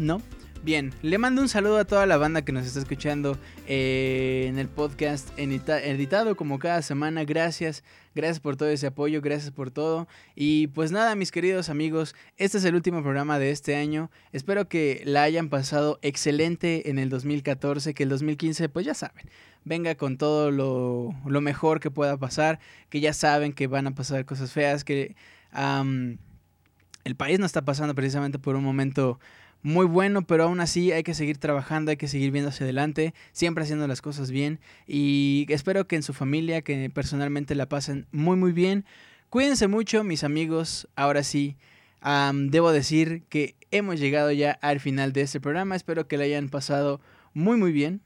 No. 0.00 0.20
Bien, 0.64 0.94
le 1.02 1.18
mando 1.18 1.42
un 1.42 1.50
saludo 1.50 1.76
a 1.76 1.84
toda 1.84 2.06
la 2.06 2.16
banda 2.16 2.40
que 2.40 2.50
nos 2.50 2.64
está 2.64 2.78
escuchando 2.78 3.36
eh, 3.68 4.46
en 4.48 4.58
el 4.58 4.68
podcast 4.68 5.28
editado 5.38 6.36
como 6.36 6.58
cada 6.58 6.80
semana. 6.80 7.22
Gracias, 7.24 7.84
gracias 8.14 8.40
por 8.40 8.56
todo 8.56 8.70
ese 8.70 8.86
apoyo, 8.86 9.20
gracias 9.20 9.50
por 9.50 9.70
todo. 9.70 10.08
Y 10.34 10.68
pues 10.68 10.90
nada, 10.90 11.16
mis 11.16 11.32
queridos 11.32 11.68
amigos, 11.68 12.14
este 12.38 12.56
es 12.56 12.64
el 12.64 12.74
último 12.76 13.02
programa 13.02 13.38
de 13.38 13.50
este 13.50 13.76
año. 13.76 14.10
Espero 14.32 14.66
que 14.66 15.02
la 15.04 15.22
hayan 15.22 15.50
pasado 15.50 15.98
excelente 16.00 16.88
en 16.88 16.98
el 16.98 17.10
2014, 17.10 17.92
que 17.92 18.04
el 18.04 18.08
2015, 18.08 18.70
pues 18.70 18.86
ya 18.86 18.94
saben, 18.94 19.28
venga 19.66 19.96
con 19.96 20.16
todo 20.16 20.50
lo, 20.50 21.14
lo 21.26 21.40
mejor 21.42 21.78
que 21.78 21.90
pueda 21.90 22.16
pasar, 22.16 22.58
que 22.88 23.00
ya 23.00 23.12
saben 23.12 23.52
que 23.52 23.66
van 23.66 23.86
a 23.86 23.94
pasar 23.94 24.24
cosas 24.24 24.50
feas, 24.50 24.82
que 24.82 25.14
el 27.04 27.16
país 27.16 27.38
no 27.38 27.44
está 27.44 27.66
pasando 27.66 27.94
precisamente 27.94 28.38
por 28.38 28.56
un 28.56 28.64
momento 28.64 29.20
muy 29.64 29.86
bueno, 29.86 30.26
pero 30.26 30.44
aún 30.44 30.60
así 30.60 30.92
hay 30.92 31.02
que 31.02 31.14
seguir 31.14 31.38
trabajando, 31.38 31.90
hay 31.90 31.96
que 31.96 32.06
seguir 32.06 32.30
viendo 32.30 32.50
hacia 32.50 32.64
adelante, 32.64 33.14
siempre 33.32 33.64
haciendo 33.64 33.88
las 33.88 34.02
cosas 34.02 34.30
bien 34.30 34.60
y 34.86 35.46
espero 35.48 35.88
que 35.88 35.96
en 35.96 36.02
su 36.02 36.12
familia, 36.12 36.60
que 36.60 36.90
personalmente 36.90 37.54
la 37.54 37.66
pasen 37.66 38.06
muy 38.12 38.36
muy 38.36 38.52
bien. 38.52 38.84
Cuídense 39.30 39.66
mucho, 39.66 40.04
mis 40.04 40.22
amigos. 40.22 40.86
Ahora 40.96 41.22
sí, 41.24 41.56
debo 42.34 42.72
decir 42.72 43.22
que 43.30 43.56
hemos 43.70 43.98
llegado 43.98 44.30
ya 44.32 44.52
al 44.60 44.80
final 44.80 45.14
de 45.14 45.22
este 45.22 45.40
programa. 45.40 45.76
Espero 45.76 46.06
que 46.06 46.18
le 46.18 46.24
hayan 46.24 46.50
pasado 46.50 47.00
muy 47.32 47.56
muy 47.56 47.72
bien. 47.72 48.02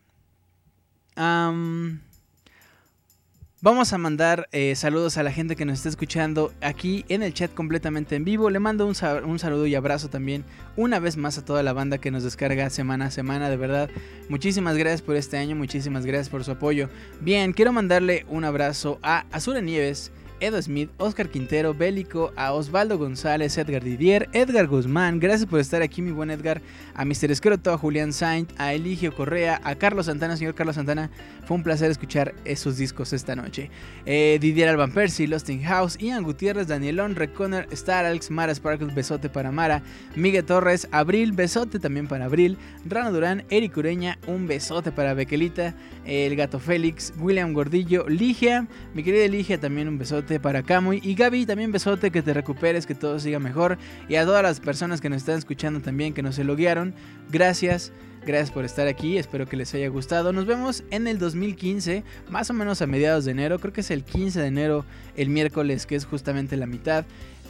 Vamos 3.61 3.93
a 3.93 3.99
mandar 3.99 4.49
eh, 4.53 4.77
saludos 4.77 5.19
a 5.19 5.25
la 5.25 5.33
gente 5.33 5.57
que 5.57 5.65
nos 5.65 5.79
está 5.79 5.89
escuchando 5.89 6.53
aquí 6.61 7.05
en 7.09 7.25
el 7.25 7.35
chat 7.35 7.53
completamente 7.53 8.15
en 8.15 8.23
vivo. 8.23 8.51
Le 8.51 8.61
mando 8.61 8.87
un, 8.87 8.95
un, 9.25 9.39
saludo 9.41 9.67
y 9.67 9.75
abrazo 9.75 10.09
también 10.09 10.45
una 10.77 11.01
vez 11.01 11.17
más 11.17 11.39
a 11.39 11.45
toda 11.45 11.65
la 11.65 11.73
banda 11.73 11.99
que 11.99 12.13
nos 12.13 12.23
descarga 12.23 12.71
semana 12.71 13.07
a 13.07 13.11
semana. 13.11 13.51
De 13.51 13.57
verdad, 13.57 13.91
muchísimas 14.29 14.77
gracias 14.77 15.03
por 15.03 15.17
este 15.17 15.39
año, 15.39 15.57
muchísimas 15.57 16.07
gracias 16.07 16.29
por 16.29 16.45
su 16.45 16.53
apoyo. 16.53 16.89
Bien, 17.21 17.53
quiero 17.53 17.73
mandarle 17.73 18.25
un 18.29 18.45
abrazo 18.45 19.01
a 19.03 19.25
Azura 19.33 19.61
Nieves, 19.61 20.13
Edo 20.41 20.61
Smith, 20.63 20.91
Oscar 20.99 21.29
Quintero, 21.29 21.75
Bélico, 21.75 22.33
a 22.37 22.53
Osvaldo 22.53 22.99
González, 22.99 23.59
Edgar 23.59 23.83
Didier, 23.83 24.29
Edgar 24.33 24.67
Guzmán, 24.67 25.19
gracias 25.19 25.49
por 25.49 25.59
estar 25.61 25.83
aquí 25.83 26.03
mi 26.03 26.13
buen 26.13 26.31
Edgar, 26.31 26.61
a 26.95 27.05
Mr. 27.05 27.31
Escroto, 27.31 27.73
a 27.73 27.79
Julián 27.79 28.13
Saint, 28.13 28.51
a 28.59 28.73
Eligio 28.73 29.15
Correa, 29.15 29.61
a 29.65 29.75
Carlos 29.75 30.07
Santana, 30.07 30.37
señor 30.37 30.55
Carlos 30.55 30.77
Santana, 30.77 31.11
fue 31.47 31.57
un 31.57 31.63
placer 31.63 31.91
escuchar 31.91 32.35
esos 32.45 32.77
discos 32.77 33.13
esta 33.13 33.35
noche. 33.35 33.71
Eh, 34.07 34.39
Didier 34.41 34.69
Alban 34.69 34.93
Percy, 34.93 35.27
Lost 35.27 35.49
in 35.49 35.63
House, 35.63 35.99
Ian 35.99 36.23
Gutiérrez, 36.23 36.69
Danielón, 36.69 37.17
Reconer, 37.17 37.67
Star 37.73 38.05
Alex, 38.05 38.31
Mara 38.31 38.55
Sparkles, 38.55 38.95
besote 38.95 39.29
para 39.29 39.51
Mara, 39.51 39.83
Miguel 40.15 40.45
Torres, 40.45 40.89
Abril, 40.93 41.33
besote 41.33 41.79
también 41.79 42.07
para 42.07 42.27
Abril, 42.27 42.59
Rano 42.87 43.13
Durán, 43.13 43.45
Eric 43.51 43.77
Ureña, 43.77 44.19
un 44.27 44.47
besote 44.47 44.93
para 44.93 45.15
Bequelita, 45.15 45.75
El 46.05 46.37
Gato 46.37 46.61
Félix, 46.61 47.13
William 47.19 47.53
Gordillo, 47.53 48.09
Ligia, 48.09 48.67
mi 48.95 49.03
querida 49.03 49.27
Ligia 49.27 49.59
también 49.59 49.89
un 49.89 49.99
besote 49.99 50.28
para 50.39 50.63
Camuy. 50.63 51.01
Y 51.03 51.15
Gaby, 51.15 51.47
también 51.47 51.73
besote, 51.73 52.11
que 52.11 52.21
te 52.21 52.35
recuperes, 52.35 52.87
que 52.87 52.95
todo 52.95 53.19
siga 53.19 53.39
mejor. 53.39 53.79
Y 54.09 54.17
a 54.17 54.25
todas 54.25 54.43
las 54.43 54.61
personas 54.61 55.01
que 55.01 55.09
nos 55.09 55.23
están 55.23 55.39
escuchando 55.39 55.81
también, 55.81 56.13
que 56.13 56.23
nos 56.23 56.39
elogiaron, 56.39 56.95
gracias. 57.31 57.93
Gracias 58.27 58.51
por 58.51 58.67
estar 58.67 58.87
aquí, 58.89 59.17
espero 59.17 59.47
que 59.47 59.57
les 59.57 59.73
haya 59.75 59.89
gustado. 59.89 60.35
Nos 60.35 60.45
vemos 60.45 60.85
en 60.91 61.07
el 61.07 61.19
2015, 61.19 62.05
más 62.29 62.51
o 62.51 62.53
menos 62.53 62.83
a 62.83 62.87
mediados 62.87 63.25
de 63.25 63.31
enero, 63.31 63.59
creo 63.59 63.73
que 63.73 63.81
es 63.81 63.91
el 63.91 64.05
15 64.05 64.41
de 64.41 64.47
enero, 64.47 64.85
el 65.17 65.31
miércoles, 65.31 65.87
que 65.87 65.97
es 65.97 66.05
justamente 66.05 66.59
la 66.59 66.67
mitad. 66.67 67.07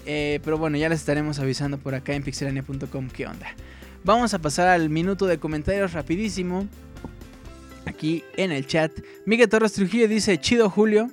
Eh, 0.07 0.39
pero 0.45 0.57
bueno, 0.57 0.77
ya 0.77 0.89
les 0.89 1.01
estaremos 1.01 1.41
avisando 1.41 1.79
por 1.79 1.97
acá 1.97 2.15
en 2.15 2.23
pixelania.com 2.23 3.09
qué 3.09 3.27
onda. 3.27 3.49
Vamos 4.05 4.35
a 4.35 4.39
pasar 4.39 4.69
al 4.69 4.89
minuto 4.89 5.27
de 5.27 5.39
comentarios 5.39 5.95
rapidísimo. 5.95 6.69
Aquí 7.85 8.23
en 8.37 8.53
el 8.53 8.67
chat. 8.67 8.93
Miguel 9.27 9.49
Torres 9.49 9.73
Trujillo 9.73 10.07
dice, 10.07 10.39
chido 10.39 10.71
Julio. 10.71 11.11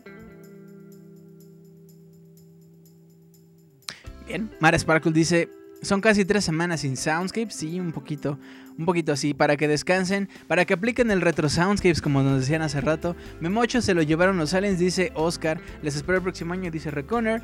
Bien, 4.27 4.49
Mara 4.59 4.77
Sparkle 4.77 5.11
dice, 5.11 5.49
son 5.81 6.01
casi 6.01 6.25
tres 6.25 6.43
semanas 6.43 6.81
sin 6.81 6.97
Soundscapes, 6.97 7.55
sí, 7.55 7.79
un 7.79 7.91
poquito, 7.91 8.39
un 8.77 8.85
poquito 8.85 9.11
así, 9.11 9.33
para 9.33 9.55
que 9.55 9.67
descansen, 9.67 10.29
para 10.47 10.65
que 10.65 10.73
apliquen 10.73 11.11
el 11.11 11.21
retro 11.21 11.47
Soundscapes 11.47 12.01
como 12.01 12.23
nos 12.23 12.39
decían 12.39 12.63
hace 12.63 12.81
rato. 12.81 13.15
Memocho 13.39 13.81
se 13.81 13.93
lo 13.93 14.01
llevaron 14.01 14.37
los 14.37 14.53
aliens, 14.53 14.79
dice 14.79 15.11
Oscar. 15.13 15.59
Les 15.83 15.95
espero 15.95 16.17
el 16.17 16.23
próximo 16.23 16.53
año, 16.53 16.71
dice 16.71 16.89
Reconer. 16.89 17.43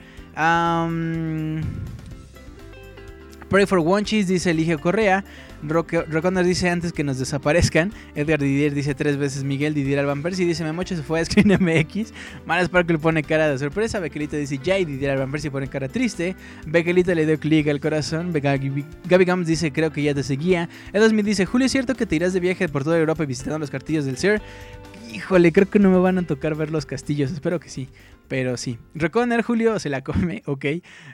Pray 3.49 3.65
for 3.65 3.79
Wonchis, 3.79 4.27
dice 4.27 4.51
Eligio 4.51 4.79
Correa. 4.79 5.23
Roconer 5.63 6.45
dice 6.45 6.69
antes 6.69 6.93
que 6.93 7.03
nos 7.03 7.19
desaparezcan. 7.19 7.91
Edgar 8.15 8.39
Didier 8.39 8.73
dice 8.73 8.95
tres 8.95 9.17
veces 9.17 9.43
Miguel 9.43 9.73
Didier 9.73 9.99
Alban 9.99 10.21
Percy. 10.21 10.45
Dice 10.45 10.63
Memocho 10.63 10.95
se 10.95 11.03
fue 11.03 11.19
a 11.19 11.25
Screen 11.25 11.49
MX. 11.59 12.13
Maras 12.45 12.69
le 12.87 12.97
pone 12.97 13.23
cara 13.23 13.49
de 13.49 13.57
sorpresa. 13.57 13.99
Bequelito 13.99 14.35
dice 14.35 14.59
Jay 14.63 14.85
Didier 14.85 15.11
Alban 15.11 15.31
Percy 15.31 15.49
pone 15.49 15.67
cara 15.67 15.87
triste. 15.87 16.35
Bequelito 16.65 17.13
le 17.13 17.25
dio 17.25 17.39
clic 17.39 17.67
al 17.67 17.79
corazón. 17.79 18.31
Gaby, 18.33 18.85
Gums 19.25 19.47
dice 19.47 19.71
creo 19.71 19.91
que 19.91 20.03
ya 20.03 20.13
te 20.13 20.23
seguía. 20.23 20.69
Edosmith 20.93 21.25
dice 21.25 21.45
Julio 21.45 21.65
es 21.65 21.71
cierto 21.71 21.95
que 21.95 22.05
te 22.05 22.15
irás 22.15 22.33
de 22.33 22.39
viaje 22.39 22.67
por 22.67 22.83
toda 22.83 22.97
Europa 22.97 23.25
visitando 23.25 23.59
los 23.59 23.69
castillos 23.69 24.05
del 24.05 24.17
Ser. 24.17 24.41
Híjole, 25.13 25.51
creo 25.51 25.69
que 25.69 25.77
no 25.77 25.89
me 25.89 25.97
van 25.97 26.17
a 26.17 26.23
tocar 26.23 26.55
ver 26.55 26.71
los 26.71 26.85
castillos. 26.85 27.31
Espero 27.31 27.59
que 27.59 27.69
sí. 27.69 27.89
Pero 28.31 28.55
sí. 28.55 28.79
Reconer 28.95 29.41
Julio 29.41 29.77
se 29.77 29.89
la 29.89 30.05
come, 30.05 30.41
ok. 30.45 30.65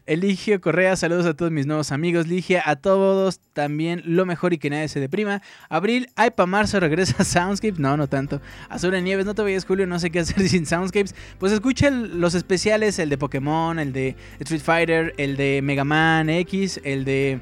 Eligio 0.05 0.61
Correa, 0.61 0.95
saludos 0.95 1.25
a 1.25 1.33
todos 1.33 1.51
mis 1.51 1.65
nuevos 1.65 1.91
amigos. 1.91 2.27
Ligia, 2.27 2.61
a 2.63 2.75
todos 2.75 3.39
también 3.53 4.03
lo 4.05 4.27
mejor 4.27 4.53
y 4.53 4.59
que 4.59 4.69
nadie 4.69 4.87
se 4.87 4.99
deprima. 4.99 5.41
Abril, 5.67 6.09
ay, 6.15 6.29
pa' 6.29 6.45
marzo 6.45 6.79
regresa 6.79 7.23
Soundscapes. 7.23 7.79
No, 7.79 7.97
no 7.97 8.05
tanto. 8.05 8.39
Azura 8.69 9.01
Nieves, 9.01 9.25
no 9.25 9.33
te 9.33 9.41
vayas, 9.41 9.65
Julio, 9.65 9.87
no 9.87 9.97
sé 9.97 10.11
qué 10.11 10.19
hacer 10.19 10.39
sin 10.47 10.67
Soundscapes. 10.67 11.15
Pues 11.39 11.51
escucha 11.51 11.89
los 11.89 12.35
especiales: 12.35 12.99
el 12.99 13.09
de 13.09 13.17
Pokémon, 13.17 13.79
el 13.79 13.93
de 13.93 14.15
Street 14.39 14.61
Fighter, 14.61 15.15
el 15.17 15.37
de 15.37 15.61
Mega 15.63 15.85
Man 15.85 16.29
X, 16.29 16.79
el 16.83 17.03
de. 17.03 17.39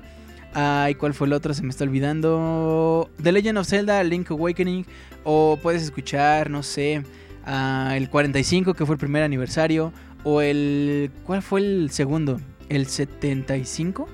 Ay, 0.54 0.96
¿cuál 0.96 1.14
fue 1.14 1.28
el 1.28 1.34
otro? 1.34 1.54
Se 1.54 1.64
me 1.64 1.70
está 1.72 1.84
olvidando. 1.84 3.10
The 3.22 3.34
Legend 3.34 3.58
of 3.58 3.68
Zelda, 3.68 4.02
Link 4.06 4.32
Awakening. 4.32 4.86
O 5.26 5.60
puedes 5.62 5.84
escuchar, 5.84 6.50
no 6.50 6.64
sé 6.64 7.04
el 7.46 8.10
45, 8.10 8.74
que 8.74 8.86
fue 8.86 8.96
el 8.96 9.00
primer 9.00 9.24
aniversario, 9.24 9.94
o 10.24 10.42
el... 10.42 11.12
¿Cuál 11.26 11.42
fue 11.42 11.62
el 11.62 11.92
segundo? 11.92 12.40
¿El 12.70 12.88
75? 12.88 14.08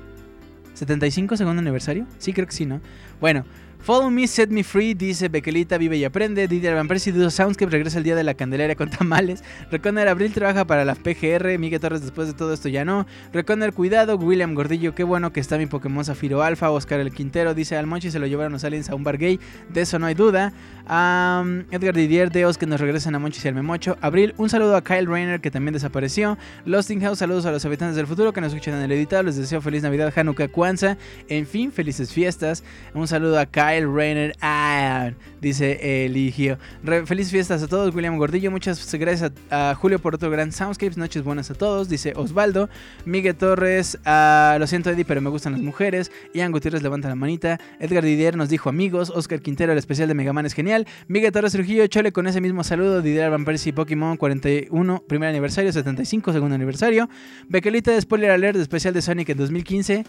¿75 0.78 1.36
segundo 1.38 1.60
aniversario? 1.60 2.06
Sí, 2.18 2.34
creo 2.34 2.48
que 2.48 2.54
sí, 2.54 2.66
¿no? 2.66 2.82
Bueno, 3.20 3.46
Follow 3.84 4.12
Me, 4.12 4.28
Set 4.28 4.52
Me 4.52 4.64
Free, 4.64 4.94
dice 4.94 5.28
Bequelita, 5.28 5.80
vive 5.80 5.98
y 5.98 6.04
aprende. 6.04 6.48
Didier 6.48 6.76
Van 6.76 6.88
Persie, 6.88 7.12
Dudo 7.12 7.32
Soundscape, 7.32 7.72
regresa 7.72 7.98
el 7.98 8.04
día 8.04 8.16
de 8.16 8.24
la 8.24 8.36
Candelaria 8.36 8.76
con 8.76 8.92
tamales. 8.92 9.44
Reconer 9.72 10.08
Abril 10.08 10.32
trabaja 10.34 10.66
para 10.66 10.86
la 10.86 10.94
PGR. 10.94 11.58
Miguel 11.58 11.80
Torres, 11.80 12.02
después 12.02 12.28
de 12.28 12.36
todo 12.36 12.54
esto 12.54 12.70
ya 12.70 12.86
no. 12.86 13.08
Reconer 13.34 13.74
Cuidado, 13.74 14.18
William 14.18 14.54
Gordillo, 14.54 14.94
qué 14.94 15.04
bueno 15.04 15.34
que 15.34 15.40
está 15.40 15.58
mi 15.58 15.66
Pokémon 15.66 16.06
Zafiro 16.06 16.44
Alpha. 16.44 16.70
Oscar 16.70 17.00
el 17.00 17.12
Quintero, 17.12 17.56
dice 17.56 17.76
Almonchi, 17.76 18.12
se 18.12 18.20
lo 18.20 18.28
llevaron 18.28 18.54
los 18.54 18.64
aliens 18.64 18.88
a 18.92 18.94
un 18.94 19.04
bar 19.04 19.18
gay. 19.18 19.40
De 19.70 19.82
eso 19.82 19.98
no 19.98 20.06
hay 20.06 20.14
duda. 20.14 20.54
Edgar 20.86 21.94
Didier, 21.94 22.32
Deos, 22.32 22.58
que 22.58 22.66
nos 22.66 22.80
regresan 22.80 23.16
a 23.16 23.20
Monchis 23.20 23.46
y 23.46 23.48
al 23.48 23.56
Memocho. 23.56 23.98
Abril, 24.02 24.34
un 24.38 24.50
saludo 24.50 24.76
a 24.76 24.84
Kyle 24.84 25.06
Rayner, 25.06 25.42
que 25.42 25.52
también 25.52 25.74
desapareció. 25.74 26.38
Losting 26.66 27.02
House, 27.02 27.20
saludos 27.20 27.46
a 27.46 27.52
los 27.52 27.64
habitantes 27.66 27.96
del 27.96 28.08
futuro 28.08 28.34
que 28.34 28.42
nos 28.42 28.54
escuchan 28.54 28.76
en 28.76 28.82
el 28.82 28.92
editado. 28.92 29.24
Les 29.24 29.36
deseo 29.36 29.62
feliz 29.62 29.84
Navidad, 29.84 30.12
Hanukkah, 30.16 30.48
Kwanzaa. 30.48 30.98
En 31.28 31.46
fin, 31.46 31.72
felices 31.72 32.12
fiestas. 32.12 32.64
Un 32.94 33.08
saludo 33.08 33.40
a 33.40 33.46
Kyle 33.46 33.88
Rainer 33.88 34.36
ah, 34.42 35.12
dice 35.40 36.06
Eligio. 36.06 36.58
feliz 37.06 37.32
fiestas 37.32 37.64
a 37.64 37.68
todos, 37.68 37.94
William 37.96 38.18
Gordillo. 38.18 38.52
Muchas 38.52 38.94
gracias 38.96 39.32
a, 39.50 39.76
Julio 39.76 40.00
por 40.00 40.16
otro 40.16 40.30
gran 40.30 40.52
Soundscapes. 40.52 40.98
Noches 40.98 41.24
buenas 41.24 41.52
a 41.52 41.54
todos, 41.54 41.90
dice 41.90 42.14
Osvaldo. 42.16 42.70
Miguel 43.06 43.36
Torres, 43.36 43.98
ah, 44.06 44.58
lo 44.60 44.68
siento 44.68 44.90
Eddie, 44.90 45.06
pero 45.06 45.22
me 45.22 45.30
gustan 45.30 45.54
las 45.54 45.62
mujeres. 45.62 46.12
Ian 46.34 46.52
Gutiérrez 46.52 46.82
levanta 46.82 47.08
la 47.08 47.16
manita. 47.16 47.60
Edgar 47.80 48.04
Didier 48.04 48.36
nos 48.38 48.50
dijo 48.50 48.70
amigos. 48.70 49.12
Oscar 49.14 49.42
Quintero, 49.42 49.72
el 49.72 49.78
especial 49.78 50.08
de 50.08 50.14
Megaman 50.14 50.46
es 50.46 50.54
genial. 50.54 50.81
Miguel 51.08 51.32
Torres 51.32 51.54
Trujillo, 51.54 51.86
Chole 51.88 52.12
con 52.12 52.28
ese 52.28 52.42
mismo 52.42 52.64
saludo. 52.64 53.02
Didier 53.02 53.30
Van 53.30 53.46
Persie, 53.46 53.74
Pokémon 53.74 54.18
41, 54.18 55.04
primer 55.08 55.30
aniversario, 55.30 55.72
75, 55.72 56.34
segundo 56.34 56.56
aniversario. 56.56 57.10
Bequelita 57.48 57.92
de 57.92 58.02
Spoiler 58.02 58.32
Alert, 58.32 58.58
especial 58.58 58.94
de 58.94 59.02
Sonic 59.02 59.30
en 59.30 59.38
2015. 59.38 60.06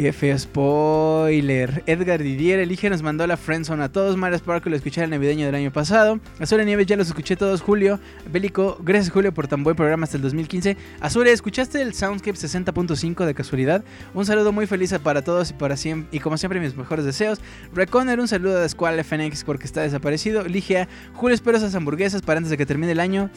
Qué 0.00 0.14
feo 0.14 0.38
spoiler. 0.38 1.82
Edgar 1.84 2.22
Didier 2.22 2.58
elige 2.58 2.88
nos 2.88 3.02
mandó 3.02 3.26
la 3.26 3.36
Friendzone 3.36 3.84
a 3.84 3.92
todos. 3.92 4.16
Mario 4.16 4.38
Sparkle 4.38 4.70
lo 4.70 4.76
escuché 4.78 5.04
el 5.04 5.10
navideño 5.10 5.44
del 5.44 5.54
año 5.54 5.70
pasado. 5.70 6.20
Azure 6.38 6.64
Nieves 6.64 6.86
ya 6.86 6.96
los 6.96 7.08
escuché 7.08 7.36
todos. 7.36 7.60
Julio, 7.60 8.00
Bélico, 8.32 8.78
gracias 8.80 9.12
Julio 9.12 9.34
por 9.34 9.46
tan 9.46 9.62
buen 9.62 9.76
programa 9.76 10.04
hasta 10.04 10.16
el 10.16 10.22
2015. 10.22 10.74
Azure, 11.00 11.30
¿escuchaste 11.30 11.82
el 11.82 11.92
Soundscape 11.92 12.32
60.5 12.32 13.26
de 13.26 13.34
casualidad? 13.34 13.84
Un 14.14 14.24
saludo 14.24 14.52
muy 14.52 14.66
feliz 14.66 14.94
para 15.02 15.20
todos 15.20 15.50
y 15.50 15.52
para 15.52 15.76
siempre. 15.76 16.16
Y 16.16 16.20
como 16.20 16.38
siempre, 16.38 16.60
mis 16.60 16.74
mejores 16.74 17.04
deseos. 17.04 17.38
Reconer, 17.74 18.20
un 18.20 18.28
saludo 18.28 18.58
de 18.58 18.70
Squall 18.70 19.04
FNX 19.04 19.44
porque 19.44 19.66
está 19.66 19.82
desaparecido. 19.82 20.44
Ligia, 20.44 20.88
Julio, 21.12 21.34
espero 21.34 21.58
esas 21.58 21.74
hamburguesas 21.74 22.22
para 22.22 22.38
antes 22.38 22.48
de 22.50 22.56
que 22.56 22.64
termine 22.64 22.92
el 22.92 23.00
año. 23.00 23.28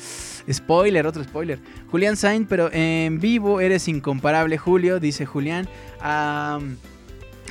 Spoiler, 0.49 1.07
otro 1.07 1.25
spoiler. 1.25 1.59
Julián 1.91 2.15
Sainz, 2.15 2.47
pero 2.47 2.69
en 2.71 3.19
vivo 3.19 3.59
eres 3.59 3.89
incomparable, 3.89 4.57
Julio, 4.57 5.01
dice 5.01 5.25
Julián. 5.25 5.67
Um, 6.57 6.75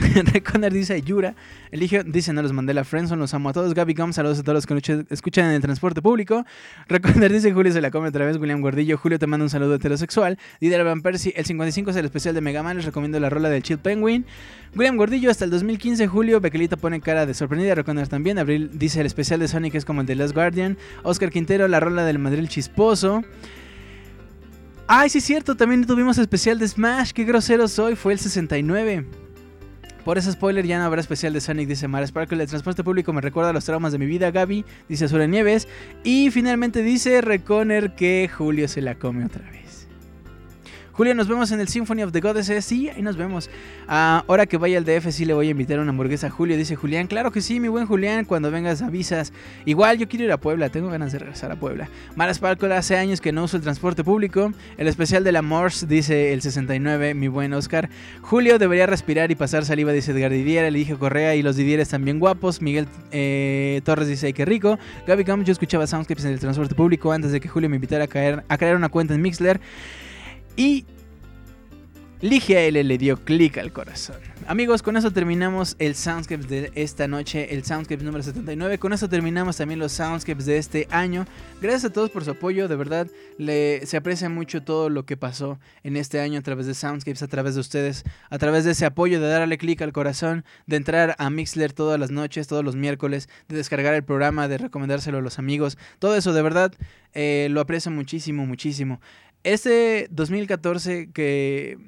dice 0.71 1.03
Yura. 1.03 1.35
Eligio 1.71 2.05
dice 2.05 2.33
no 2.33 2.43
los 2.43 2.53
mandé 2.53 2.75
la 2.75 2.85
Friendzone, 2.85 3.21
los 3.21 3.35
amo 3.35 3.49
a 3.49 3.53
todos. 3.53 3.75
Gaby 3.75 3.95
Gum, 3.95 4.13
saludos 4.13 4.41
a 4.41 4.43
todos 4.43 4.55
los 4.55 4.67
que 4.67 5.05
escuchan 5.11 5.47
en 5.47 5.53
el 5.53 5.63
transporte 5.63 6.03
público. 6.03 6.45
Reconer 6.89 7.33
dice 7.33 7.53
Julio 7.53 7.73
se 7.73 7.81
la 7.81 7.91
come 7.91 8.09
otra 8.09 8.27
vez. 8.27 8.37
William 8.37 8.61
Gordillo, 8.61 8.97
Julio 8.99 9.19
te 9.19 9.27
manda 9.27 9.45
un 9.45 9.51
saludo 9.51 9.75
heterosexual. 9.75 10.39
Didier 10.61 10.85
Van 10.85 11.03
Persie, 11.03 11.33
el 11.37 11.45
55 11.45 11.91
es 11.91 11.97
el 11.97 12.05
especial 12.05 12.35
de 12.35 12.41
Mega 12.41 12.63
Man. 12.63 12.77
Les 12.77 12.87
recomiendo 12.87 13.19
la 13.21 13.31
rola 13.31 13.49
del 13.49 13.63
Chill 13.63 13.79
Penguin. 13.79 14.27
William 14.75 14.97
Gordillo, 14.97 15.31
hasta 15.31 15.45
el 15.45 15.51
2015. 15.51 16.07
Julio, 16.07 16.41
Bequelito 16.41 16.77
pone 16.77 17.01
cara 17.01 17.27
de 17.27 17.35
sorprendida. 17.35 17.75
Reconer 17.75 18.09
también. 18.09 18.39
Abril 18.39 18.71
dice 18.75 19.01
el 19.01 19.07
especial 19.07 19.41
de 19.41 19.49
Sonic 19.49 19.75
es 19.75 19.85
como 19.85 20.01
el 20.01 20.07
de 20.07 20.15
Last 20.15 20.35
Guardian. 20.35 20.77
Oscar 21.03 21.31
Quintero, 21.31 21.69
la 21.69 21.81
rola 21.81 22.05
del 22.05 22.19
Madrid 22.19 22.47
Chisposo. 22.49 23.25
Ay, 24.95 25.09
sí 25.09 25.17
es 25.17 25.25
cierto, 25.25 25.55
también 25.55 25.87
tuvimos 25.87 26.19
especial 26.19 26.59
de 26.59 26.69
Smash. 26.69 27.13
Qué 27.13 27.25
grosero 27.25 27.67
soy, 27.67 27.97
fue 27.97 28.13
el 28.13 28.19
69. 28.19 29.07
Por 30.05 30.19
ese 30.19 30.31
spoiler 30.31 30.67
ya 30.67 30.79
no 30.79 30.85
habrá 30.85 31.01
especial 31.01 31.33
de 31.33 31.41
Sonic, 31.41 31.67
dice 31.67 31.89
Mara 31.89 32.07
Sparkle. 32.07 32.43
El 32.43 32.47
transporte 32.51 32.85
público 32.85 33.11
me 33.15 33.23
recuerda 33.23 33.55
los 33.55 33.65
traumas 33.65 33.93
de 33.93 33.99
mi 33.99 34.05
vida, 34.05 34.31
Gaby, 34.31 34.67
dice 34.91 35.07
Azura 35.07 35.27
Nieves. 35.27 35.67
Y 36.05 36.31
finalmente 36.31 36.83
dice 36.83 37.23
Reconer 37.23 37.95
que 37.95 38.29
Julio 38.31 38.69
se 38.69 38.83
la 38.83 38.97
come 38.97 39.25
otra 39.25 39.51
vez. 39.51 39.62
Julio, 40.93 41.15
nos 41.15 41.27
vemos 41.27 41.51
en 41.53 41.61
el 41.61 41.69
Symphony 41.69 42.03
of 42.03 42.13
the 42.13 42.21
Goddesses. 42.21 42.67
Sí, 42.67 42.91
ahí 42.91 43.01
nos 43.01 43.17
vemos. 43.17 43.49
Ah, 43.89 44.25
ahora 44.29 44.45
que 44.45 44.59
vaya 44.59 44.77
al 44.77 44.85
DF, 44.85 45.11
sí 45.11 45.25
le 45.25 45.33
voy 45.33 45.49
a 45.49 45.51
invitar 45.51 45.81
una 45.81 45.89
hamburguesa 45.89 46.27
a 46.27 46.31
Julio. 46.31 46.55
Dice 46.59 46.77
Julián. 46.77 47.07
Claro 47.07 47.33
que 47.33 47.41
sí, 47.41 47.61
mi 47.61 47.69
buen 47.69 47.87
Julián. 47.87 48.27
Cuando 48.27 48.51
vengas, 48.51 48.83
avisas. 48.83 49.33
Igual 49.65 49.97
yo 49.97 50.07
quiero 50.07 50.27
ir 50.27 50.33
a 50.33 50.37
Puebla. 50.37 50.69
Tengo 50.69 50.91
ganas 50.91 51.13
de 51.13 51.21
regresar 51.21 51.51
a 51.51 51.57
Puebla. 51.57 51.89
Mara 52.15 52.35
Sparkle, 52.35 52.75
hace 52.75 52.99
años 52.99 53.23
que 53.23 53.33
no 53.33 53.45
uso 53.45 53.57
el 53.57 53.63
transporte 53.63 54.05
público. 54.05 54.53
El 54.77 54.87
especial 54.87 55.25
de 55.25 55.33
la 55.33 55.41
Morse, 55.41 55.87
dice 55.87 56.35
el 56.35 56.43
69, 56.43 57.15
mi 57.15 57.29
buen 57.29 57.55
Oscar. 57.55 57.89
Julio 58.21 58.59
debería 58.59 58.87
respirar 58.87 59.31
y 59.31 59.35
pasar 59.35 59.65
saliva, 59.65 59.93
dice 59.93 60.13
Edgar 60.13 60.31
Didier. 60.31 60.71
Le 60.71 60.79
dije 60.79 60.95
Correa 60.97 61.35
y 61.35 61.43
los 61.43 61.57
Didieres 61.57 61.89
también 61.89 62.19
guapos. 62.19 62.61
Miguel 62.61 62.87
eh, 63.13 63.81
Torres 63.85 64.09
dice, 64.09 64.35
qué 64.35 64.45
rico. 64.45 64.79
Gaby 65.07 65.25
Camp, 65.25 65.45
yo 65.45 65.53
escuchaba 65.53 65.87
Soundscapes 65.87 66.27
en 66.27 66.33
el 66.33 66.39
transporte 66.39 66.75
público 66.75 67.13
antes 67.13 67.33
de 67.33 67.41
que 67.41 67.49
Julio 67.49 67.71
me 67.71 67.77
invitara 67.77 68.05
a, 68.05 68.09
caer, 68.09 68.45
a 68.47 68.59
crear 68.59 68.77
una 68.77 68.91
cuenta 68.91 69.15
en 69.15 69.23
Mixler. 69.23 69.59
Y 70.57 70.85
Ligia 72.23 72.61
L 72.61 72.85
le 72.85 72.99
dio 72.99 73.17
clic 73.17 73.59
al 73.59 73.73
corazón. 73.73 74.15
Amigos, 74.47 74.81
con 74.81 74.97
eso 74.97 75.11
terminamos 75.11 75.75
el 75.81 75.97
Soundscapes 75.97 76.49
de 76.49 76.71
esta 76.77 77.09
noche, 77.09 77.53
el 77.53 77.65
Soundscapes 77.65 78.05
número 78.05 78.23
79. 78.23 78.79
Con 78.79 78.93
eso 78.93 79.09
terminamos 79.09 79.57
también 79.57 79.81
los 79.81 79.91
Soundscapes 79.91 80.47
de 80.47 80.57
este 80.59 80.87
año. 80.93 81.27
Gracias 81.61 81.87
a 81.87 81.93
todos 81.93 82.11
por 82.11 82.25
su 82.25 82.31
apoyo, 82.31 82.69
de 82.69 82.77
verdad 82.77 83.09
le, 83.39 83.85
se 83.87 83.97
aprecia 83.97 84.29
mucho 84.29 84.63
todo 84.63 84.89
lo 84.89 85.05
que 85.05 85.17
pasó 85.17 85.59
en 85.83 85.97
este 85.97 86.21
año 86.21 86.39
a 86.39 86.43
través 86.43 86.67
de 86.67 86.75
Soundscapes, 86.75 87.25
a 87.25 87.29
través 87.29 87.55
de 87.55 87.61
ustedes, 87.61 88.05
a 88.31 88.39
través 88.39 88.65
de 88.65 88.71
ese 88.71 88.87
apoyo 88.87 89.21
de 89.21 89.27
darle 89.27 89.59
clic 89.59 89.83
al 89.83 89.93
corazón, 89.93 90.45
de 90.67 90.77
entrar 90.77 91.17
a 91.19 91.29
Mixler 91.29 91.73
todas 91.73 91.99
las 91.99 92.13
noches, 92.13 92.47
todos 92.47 92.65
los 92.65 92.77
miércoles, 92.77 93.29
de 93.49 93.57
descargar 93.57 93.95
el 93.95 94.05
programa, 94.05 94.47
de 94.47 94.59
recomendárselo 94.59 95.19
a 95.19 95.23
los 95.23 95.41
amigos. 95.41 95.77
Todo 95.99 96.15
eso 96.15 96.33
de 96.33 96.43
verdad 96.43 96.73
eh, 97.15 97.49
lo 97.51 97.61
aprecio 97.61 97.91
muchísimo, 97.91 98.47
muchísimo. 98.47 99.01
Este 99.45 100.09
2014 100.11 101.11
que 101.13 101.79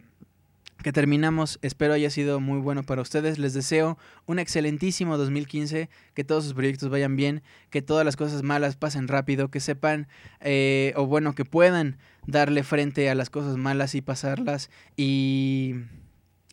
que 0.85 0.93
terminamos. 0.93 1.59
Espero 1.63 1.95
haya 1.95 2.11
sido 2.11 2.39
muy 2.41 2.61
bueno 2.61 2.85
para 2.85 3.01
ustedes. 3.01 3.39
Les 3.39 3.55
deseo 3.55 3.99
un 4.27 4.39
excelentísimo 4.39 5.17
2015, 5.17 5.89
que 6.13 6.25
todos 6.25 6.45
sus 6.45 6.53
proyectos 6.53 6.91
vayan 6.91 7.17
bien, 7.17 7.43
que 7.71 7.81
todas 7.81 8.05
las 8.05 8.17
cosas 8.17 8.43
malas 8.43 8.77
pasen 8.77 9.09
rápido, 9.09 9.51
que 9.51 9.61
sepan, 9.61 10.09
eh, 10.41 10.93
o 10.95 11.07
bueno, 11.07 11.35
que 11.35 11.47
puedan 11.47 11.97
darle 12.27 12.63
frente 12.63 13.09
a 13.09 13.15
las 13.15 13.31
cosas 13.31 13.57
malas 13.57 13.95
y 13.95 14.03
pasarlas 14.03 14.71
y 14.95 15.77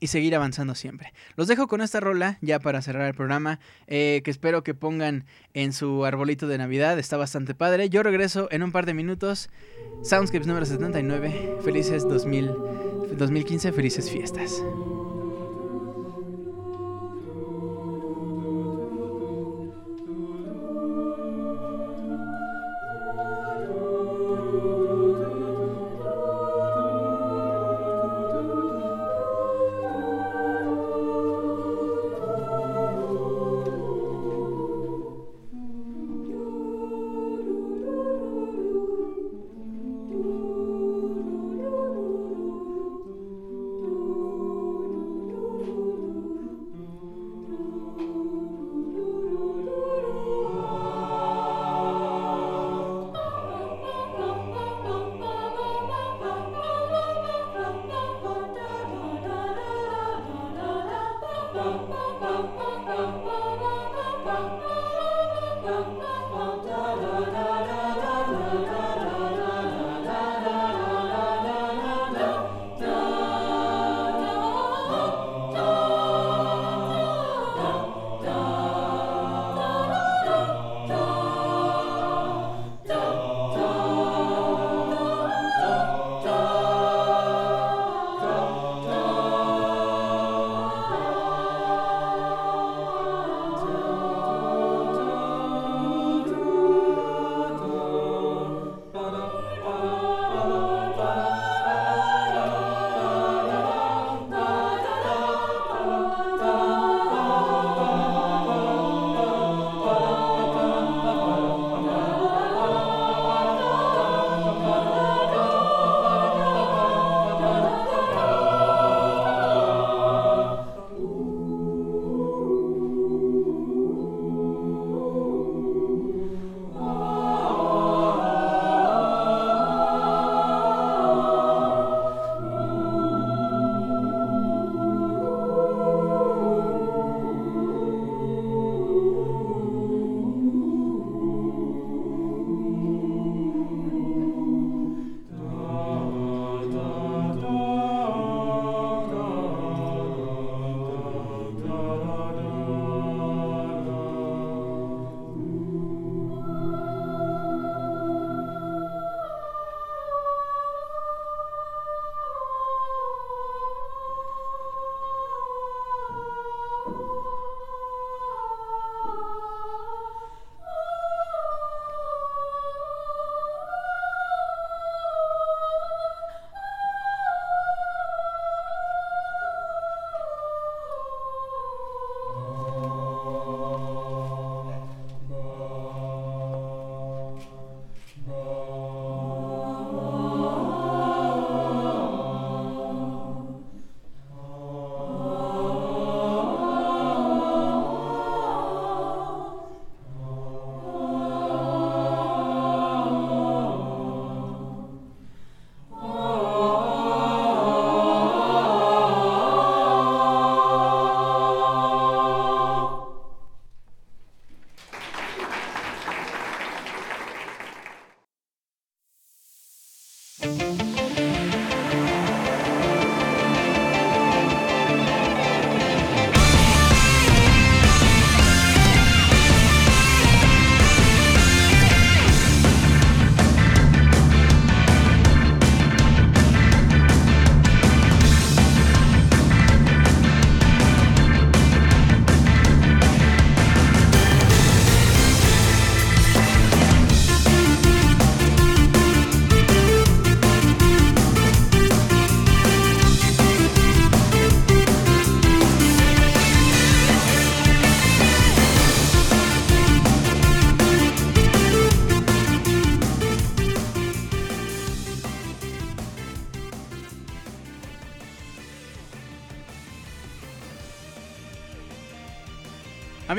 y 0.02 0.07
seguir 0.07 0.36
avanzando 0.36 0.76
siempre. 0.76 1.14
Los 1.38 1.48
dejo 1.48 1.68
con 1.68 1.80
esta 1.80 2.02
rola 2.02 2.38
ya 2.41 2.60
para 2.60 2.82
cerrar 2.82 3.07
el 3.07 3.14
programa, 3.14 3.60
eh, 3.88 4.22
que 4.26 4.32
espero 4.32 4.64
que 4.64 4.73
pongan 4.73 5.26
en 5.53 5.72
su 5.72 6.03
arbolito 6.03 6.48
de 6.48 6.57
Navidad, 6.57 6.99
está 6.99 7.15
bastante 7.15 7.56
padre. 7.56 7.90
Yo 7.90 8.03
regreso 8.03 8.49
en 8.52 8.64
un 8.64 8.73
par 8.73 8.86
de 8.86 8.95
minutos. 8.95 9.49
Soundscapes 10.03 10.48
número 10.48 10.65
79, 10.65 11.60
felices 11.64 12.03
2000, 12.03 12.52
2015, 13.18 13.72
felices 13.72 14.10
fiestas. 14.10 14.61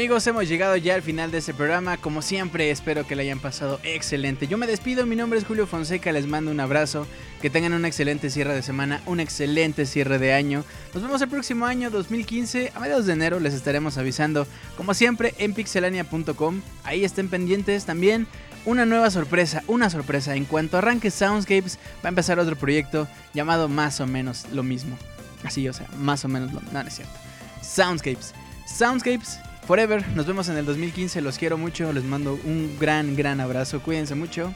Amigos, 0.03 0.27
hemos 0.27 0.49
llegado 0.49 0.77
ya 0.77 0.97
al 0.97 1.03
final 1.03 1.31
de 1.31 1.39
este 1.39 1.55
programa. 1.55 1.97
Como 1.97 2.23
siempre, 2.23 2.73
espero 2.73 3.07
que 3.07 3.15
le 3.15 3.23
hayan 3.23 3.39
pasado 3.39 3.79
excelente. 3.85 4.49
Yo 4.49 4.59
me 4.59 4.67
despido, 4.67 5.07
mi 5.07 5.15
nombre 5.15 5.39
es 5.39 5.45
Julio 5.45 5.65
Fonseca, 5.65 6.11
les 6.11 6.27
mando 6.27 6.51
un 6.51 6.59
abrazo. 6.59 7.07
Que 7.41 7.51
tengan 7.51 7.73
un 7.73 7.85
excelente 7.85 8.29
cierre 8.29 8.53
de 8.53 8.63
semana, 8.63 9.01
un 9.07 9.21
excelente 9.21 9.87
cierre 9.87 10.19
de 10.19 10.33
año. 10.33 10.65
Nos 10.93 11.05
vemos 11.05 11.23
el 11.23 11.29
próximo 11.29 11.67
año 11.67 11.89
2015, 11.89 12.73
a 12.75 12.81
mediados 12.81 13.07
de 13.07 13.13
enero 13.13 13.39
les 13.39 13.55
estaremos 13.55 13.97
avisando, 13.97 14.49
como 14.77 14.93
siempre, 14.93 15.37
en 15.39 15.55
pixelania.com. 15.55 16.63
Ahí 16.83 17.05
estén 17.05 17.29
pendientes 17.29 17.85
también. 17.85 18.27
Una 18.65 18.85
nueva 18.85 19.09
sorpresa, 19.09 19.63
una 19.69 19.89
sorpresa. 19.89 20.35
En 20.35 20.47
cuanto 20.47 20.79
arranque 20.79 21.13
Soundscapes, 21.13 21.79
va 22.05 22.07
a 22.07 22.09
empezar 22.09 22.41
otro 22.41 22.57
proyecto 22.57 23.07
llamado 23.35 23.69
más 23.69 24.01
o 24.01 24.09
menos 24.09 24.47
lo 24.53 24.65
mismo. 24.65 24.99
Así, 25.45 25.69
o 25.69 25.73
sea, 25.73 25.87
más 25.97 26.25
o 26.25 26.29
menos 26.29 26.53
lo 26.53 26.59
mismo. 26.59 26.73
No, 26.73 26.83
no 26.83 26.89
es 26.89 26.97
cierto. 26.97 27.15
Soundscapes. 27.63 28.35
Soundscapes 28.67 29.39
Forever. 29.67 30.07
Nos 30.15 30.27
vemos 30.27 30.49
en 30.49 30.57
el 30.57 30.67
2015. 30.67 31.21
Los 31.21 31.39
quiero 31.39 31.57
mucho. 31.57 31.93
Les 31.93 32.05
mando 32.05 32.39
un 32.45 32.77
gran, 32.79 33.17
gran 33.17 33.41
abrazo. 33.41 33.81
Cuídense 33.81 34.15
mucho. 34.15 34.55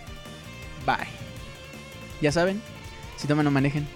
Bye. 0.85 1.09
Ya 2.21 2.33
saben, 2.33 2.61
si 3.17 3.27
toman 3.27 3.45
no 3.45 3.51
manejen. 3.51 3.87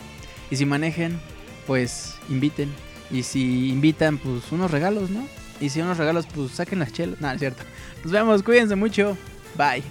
Y 0.50 0.56
si 0.56 0.66
manejen, 0.66 1.18
pues 1.66 2.16
inviten. 2.28 2.72
Y 3.10 3.22
si 3.22 3.70
invitan, 3.70 4.18
pues 4.18 4.52
unos 4.52 4.70
regalos, 4.70 5.10
¿no? 5.10 5.26
Y 5.60 5.70
si 5.70 5.80
unos 5.80 5.98
regalos, 5.98 6.26
pues 6.32 6.52
saquen 6.52 6.78
las 6.78 6.92
chelas. 6.92 7.20
Nada, 7.20 7.34
es 7.34 7.40
cierto. 7.40 7.62
Nos 8.04 8.12
vemos. 8.12 8.42
Cuídense 8.42 8.76
mucho. 8.76 9.16
Bye. 9.56 9.82